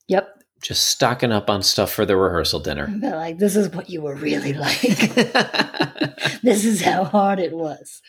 Yep 0.07 0.41
just 0.61 0.89
stocking 0.89 1.33
up 1.33 1.49
on 1.49 1.63
stuff 1.63 1.91
for 1.91 2.05
the 2.05 2.17
rehearsal 2.17 2.61
dinner. 2.61 2.87
They're 2.91 3.17
like, 3.17 3.39
this 3.39 3.57
is 3.57 3.71
what 3.71 3.89
you 3.89 4.03
were 4.03 4.15
really 4.15 4.53
like. 4.53 4.81
this 6.43 6.65
is 6.65 6.83
how 6.83 7.05
hard 7.05 7.39
it 7.39 7.53
was. 7.53 8.03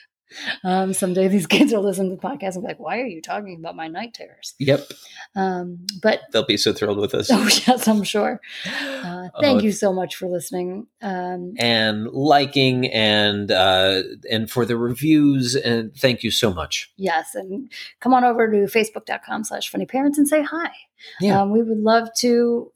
Um, 0.64 0.94
someday 0.94 1.28
these 1.28 1.48
kids 1.56 1.74
will 1.74 1.84
listen 1.84 2.10
to 2.10 2.16
the 2.16 2.22
podcast 2.22 2.56
and 2.56 2.64
be 2.64 2.68
like, 2.68 2.80
why 2.80 3.00
are 3.00 3.06
you 3.06 3.22
talking 3.22 3.58
about 3.58 3.76
my 3.76 3.88
night 3.88 4.14
terrors? 4.14 4.54
Yep. 4.60 4.92
Um, 5.36 5.86
but 6.02 6.22
they'll 6.32 6.46
be 6.46 6.58
so 6.58 6.74
thrilled 6.74 7.00
with 7.00 7.14
us. 7.14 7.30
Oh, 7.32 7.44
yes, 7.68 7.88
I'm 7.88 8.04
sure. 8.04 8.40
Uh, 8.66 9.30
thank 9.40 9.62
uh, 9.62 9.64
you 9.64 9.72
so 9.72 9.94
much 9.94 10.16
for 10.16 10.28
listening. 10.28 10.88
Um, 11.02 11.54
and 11.58 12.08
liking 12.08 12.88
and, 12.88 13.52
uh, 13.52 14.04
and 14.30 14.50
for 14.50 14.66
the 14.66 14.78
reviews. 14.78 15.56
And 15.56 15.96
thank 15.96 16.24
you 16.24 16.32
so 16.32 16.54
much. 16.54 16.92
Yes. 16.98 17.36
And 17.36 17.72
come 18.00 18.14
on 18.14 18.24
over 18.24 18.50
to 18.50 18.58
facebook.com 18.58 19.44
slash 19.44 19.70
funny 19.70 19.86
parents 19.86 20.18
and 20.18 20.28
say 20.28 20.44
hi. 20.44 20.72
Yeah. 21.20 21.42
Um, 21.42 21.52
we 21.52 21.64
would 21.64 21.80
love 21.80 22.10
to 22.20 22.72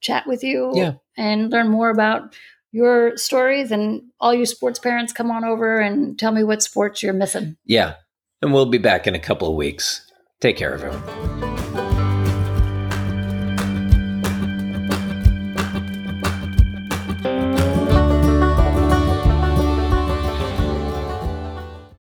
chat 0.00 0.26
with 0.26 0.44
you 0.44 0.72
yeah. 0.74 0.92
and 1.16 1.50
learn 1.50 1.68
more 1.68 1.90
about 1.90 2.34
your 2.76 3.16
stories 3.16 3.72
and 3.72 4.02
all 4.20 4.34
you 4.34 4.44
sports 4.44 4.78
parents 4.78 5.10
come 5.10 5.30
on 5.30 5.46
over 5.46 5.80
and 5.80 6.18
tell 6.18 6.30
me 6.30 6.44
what 6.44 6.62
sports 6.62 7.02
you're 7.02 7.14
missing. 7.14 7.56
Yeah. 7.64 7.94
And 8.42 8.52
we'll 8.52 8.66
be 8.66 8.76
back 8.76 9.06
in 9.06 9.14
a 9.14 9.18
couple 9.18 9.48
of 9.48 9.54
weeks. 9.54 10.12
Take 10.42 10.58
care, 10.58 10.74
everyone. 10.74 11.45